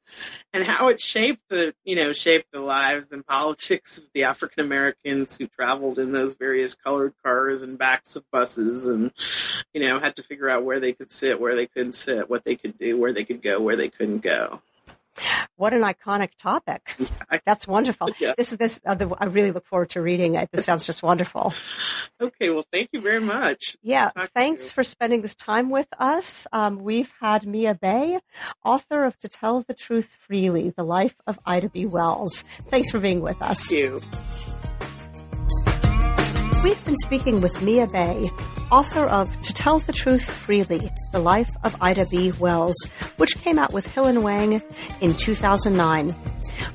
and 0.53 0.65
how 0.65 0.89
it 0.89 1.01
shaped 1.01 1.43
the 1.49 1.75
you 1.85 1.97
know 1.97 2.13
shaped 2.13 2.51
the 2.53 2.61
lives 2.61 3.13
and 3.13 3.27
politics 3.27 3.99
of 3.99 4.05
the 4.15 4.25
African 4.25 4.65
Americans 4.65 5.37
who 5.37 5.47
traveled 5.47 5.99
in 5.99 6.13
those 6.13 6.35
various 6.35 6.75
colored 6.75 7.15
cars 7.25 7.63
and 7.63 7.79
backs 7.79 8.17
of 8.17 8.25
buses 8.33 8.89
and 8.89 9.13
you 9.73 9.81
know 9.81 9.99
had 9.99 10.17
to 10.17 10.23
figure 10.23 10.49
out 10.49 10.65
where 10.65 10.81
they 10.81 10.93
could 10.93 11.13
sit 11.13 11.41
where 11.41 11.55
they 11.55 11.67
couldn't 11.67 11.95
sit 11.95 12.29
what 12.29 12.45
they 12.45 12.57
could 12.57 12.79
do 12.79 12.99
where 12.99 13.13
they 13.13 13.25
could 13.25 13.43
go 13.43 13.61
where 13.61 13.77
they 13.77 13.89
couldn't 13.89 14.23
go 14.23 14.61
what 15.57 15.73
an 15.73 15.83
iconic 15.83 16.31
topic. 16.39 16.97
That's 17.45 17.67
wonderful. 17.67 18.11
Yeah. 18.19 18.35
This 18.37 18.53
is 18.53 18.59
this. 18.59 18.81
Uh, 18.85 18.95
the, 18.95 19.15
I 19.19 19.27
really 19.27 19.51
look 19.51 19.67
forward 19.67 19.91
to 19.91 20.03
reading 20.03 20.35
it. 20.35 20.51
This 20.53 20.65
sounds 20.65 20.87
just 20.87 21.03
wonderful. 21.03 21.53
Okay. 22.21 22.51
Well, 22.51 22.65
thank 22.73 22.91
you 22.93 23.01
very 23.01 23.21
much. 23.21 23.77
Yeah. 23.83 24.11
Thanks 24.35 24.73
for 24.73 24.83
spending 24.83 25.23
this 25.23 25.35
time 25.35 25.71
with 25.71 25.89
us. 25.99 26.47
Um, 26.53 26.79
we've 26.79 27.13
had 27.21 27.47
Mia 27.47 27.75
Bay, 27.75 28.19
author 28.65 29.05
of 29.05 29.19
To 29.21 29.29
Tell 29.29 29.61
the 29.61 29.75
Truth 29.75 30.17
Freely, 30.19 30.71
The 30.71 30.85
Life 30.85 31.17
of 31.27 31.39
Ida 31.47 31.69
B. 31.69 31.87
Wells. 31.87 32.43
Thanks 32.69 32.91
for 32.91 32.99
being 32.99 33.21
with 33.21 33.41
us. 33.43 33.67
Thank 33.67 33.81
you. 33.81 34.01
We've 36.69 36.85
been 36.85 36.97
speaking 36.97 37.41
with 37.41 37.63
Mia 37.63 37.87
Bay, 37.87 38.31
author 38.71 39.07
of 39.07 39.41
To 39.41 39.55
Tell 39.55 39.79
the 39.79 39.93
Truth 39.95 40.29
Freely, 40.29 40.93
The 41.13 41.19
Life 41.19 41.51
of 41.65 41.75
Ida 41.81 42.05
B. 42.11 42.31
Wells, 42.33 42.77
which 43.17 43.39
came 43.39 43.59
out 43.59 43.73
with 43.73 43.87
Hill 43.87 44.05
and 44.05 44.23
Wang 44.23 44.61
in 45.01 45.15
2009. 45.15 46.15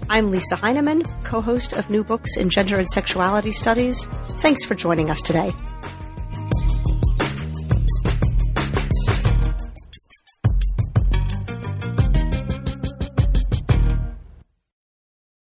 I'm 0.10 0.32
Lisa 0.32 0.56
Heineman, 0.56 1.04
co-host 1.24 1.74
of 1.74 1.92
New 1.92 2.04
Books 2.04 2.38
in 2.38 2.50
Gender 2.50 2.80
and 2.80 2.90
Sexuality 2.90 3.52
Studies. 3.52 4.06
Thanks 4.42 4.66
for 4.66 4.74
joining 4.74 5.12
us 5.12 5.22
today. 5.22 5.52